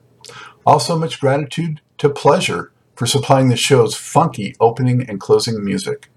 Also, 0.64 0.96
much 0.96 1.20
gratitude 1.20 1.80
to 1.98 2.08
Pleasure 2.08 2.72
for 2.94 3.06
supplying 3.06 3.48
the 3.48 3.56
show's 3.56 3.96
funky 3.96 4.54
opening 4.60 5.08
and 5.08 5.20
closing 5.20 5.64
music. 5.64 6.08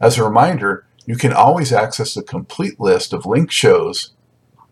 As 0.00 0.16
a 0.16 0.24
reminder, 0.24 0.86
you 1.06 1.16
can 1.16 1.32
always 1.32 1.72
access 1.72 2.14
the 2.14 2.22
complete 2.22 2.78
list 2.78 3.12
of 3.12 3.26
linked 3.26 3.52
shows 3.52 4.12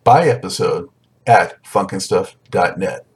by 0.04 0.28
episode 0.28 0.88
at 1.26 1.62
funknstuff.net. 1.64 3.06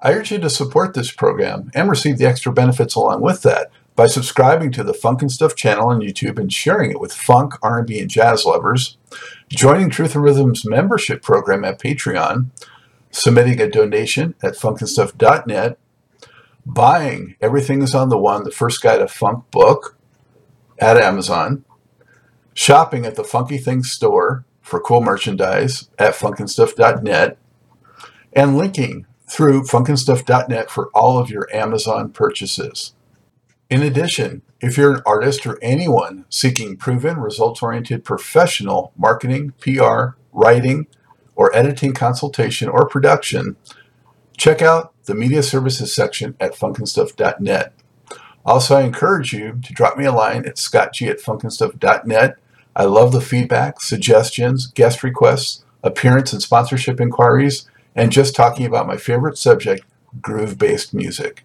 I 0.00 0.12
urge 0.12 0.32
you 0.32 0.38
to 0.38 0.50
support 0.50 0.94
this 0.94 1.12
program 1.12 1.70
and 1.74 1.88
receive 1.88 2.18
the 2.18 2.26
extra 2.26 2.52
benefits 2.52 2.94
along 2.94 3.22
with 3.22 3.42
that 3.42 3.70
by 3.96 4.06
subscribing 4.06 4.72
to 4.72 4.82
the 4.82 4.92
Funk 4.92 5.22
and 5.22 5.30
Stuff 5.30 5.54
channel 5.54 5.88
on 5.88 6.00
YouTube 6.00 6.38
and 6.38 6.52
sharing 6.52 6.90
it 6.90 7.00
with 7.00 7.12
funk, 7.12 7.54
R&B, 7.62 8.00
and 8.00 8.10
jazz 8.10 8.44
lovers, 8.44 8.98
joining 9.48 9.88
Truth 9.88 10.16
in 10.16 10.22
Rhythm's 10.22 10.66
membership 10.66 11.22
program 11.22 11.64
at 11.64 11.80
Patreon, 11.80 12.50
submitting 13.10 13.60
a 13.60 13.70
donation 13.70 14.34
at 14.42 14.54
funknstuff.net, 14.54 15.78
buying 16.66 17.36
Everything 17.40 17.82
is 17.82 17.94
on 17.94 18.08
the 18.08 18.18
One, 18.18 18.42
the 18.42 18.50
first 18.50 18.82
guide 18.82 18.98
to 18.98 19.06
funk 19.06 19.48
book 19.52 19.96
at 20.78 20.96
Amazon, 20.96 21.64
shopping 22.52 23.04
at 23.04 23.14
the 23.14 23.24
Funky 23.24 23.58
Things 23.58 23.90
store 23.90 24.44
for 24.60 24.80
cool 24.80 25.02
merchandise 25.02 25.90
at 25.98 26.14
funknstuff.net, 26.14 27.36
and 28.32 28.56
linking 28.56 29.06
through 29.28 29.62
funknstuff.net 29.64 30.70
for 30.70 30.90
all 30.94 31.18
of 31.18 31.30
your 31.30 31.48
Amazon 31.52 32.10
purchases. 32.10 32.94
In 33.70 33.82
addition, 33.82 34.42
if 34.60 34.76
you're 34.76 34.94
an 34.94 35.02
artist 35.04 35.46
or 35.46 35.58
anyone 35.62 36.24
seeking 36.28 36.76
proven, 36.76 37.18
results 37.18 37.62
oriented 37.62 38.04
professional 38.04 38.92
marketing, 38.96 39.52
PR, 39.60 40.16
writing, 40.32 40.86
or 41.34 41.54
editing 41.56 41.92
consultation 41.92 42.68
or 42.68 42.88
production, 42.88 43.56
check 44.36 44.62
out 44.62 44.92
the 45.04 45.14
media 45.14 45.42
services 45.42 45.94
section 45.94 46.36
at 46.40 46.54
funknstuff.net. 46.54 47.74
Also, 48.44 48.76
I 48.76 48.82
encourage 48.82 49.32
you 49.32 49.58
to 49.62 49.72
drop 49.72 49.96
me 49.96 50.04
a 50.04 50.12
line 50.12 50.46
at 50.46 50.56
scottg 50.56 51.08
at 51.08 51.20
funknstuff.net. 51.20 52.36
I 52.76 52.84
love 52.84 53.12
the 53.12 53.20
feedback, 53.20 53.80
suggestions, 53.80 54.66
guest 54.66 55.02
requests, 55.02 55.64
appearance 55.82 56.32
and 56.32 56.42
sponsorship 56.42 57.00
inquiries, 57.00 57.68
and 57.94 58.10
just 58.12 58.34
talking 58.34 58.66
about 58.66 58.86
my 58.86 58.96
favorite 58.96 59.38
subject, 59.38 59.84
groove 60.20 60.58
based 60.58 60.92
music. 60.92 61.44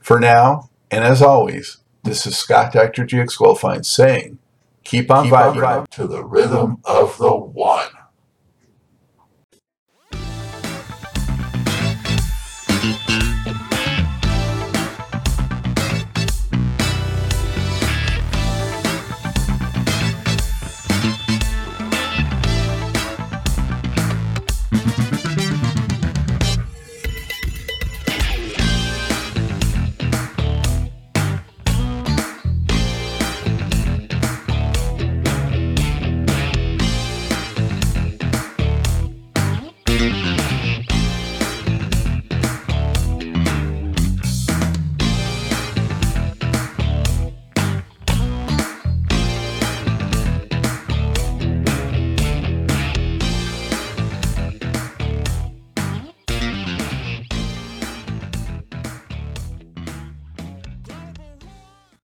For 0.00 0.18
now, 0.18 0.70
and 0.90 1.04
as 1.04 1.22
always, 1.22 1.78
this 2.02 2.26
is 2.26 2.36
Scott 2.36 2.72
Dr. 2.72 3.04
GX 3.04 3.38
Goldfine 3.38 3.84
saying, 3.84 4.38
keep 4.84 5.10
on 5.10 5.24
Keep 5.24 5.32
on 5.32 5.56
vibing 5.56 5.88
to 5.88 6.06
the 6.06 6.24
rhythm 6.24 6.78
of 6.84 7.16
the 7.18 7.34
one. 7.34 7.73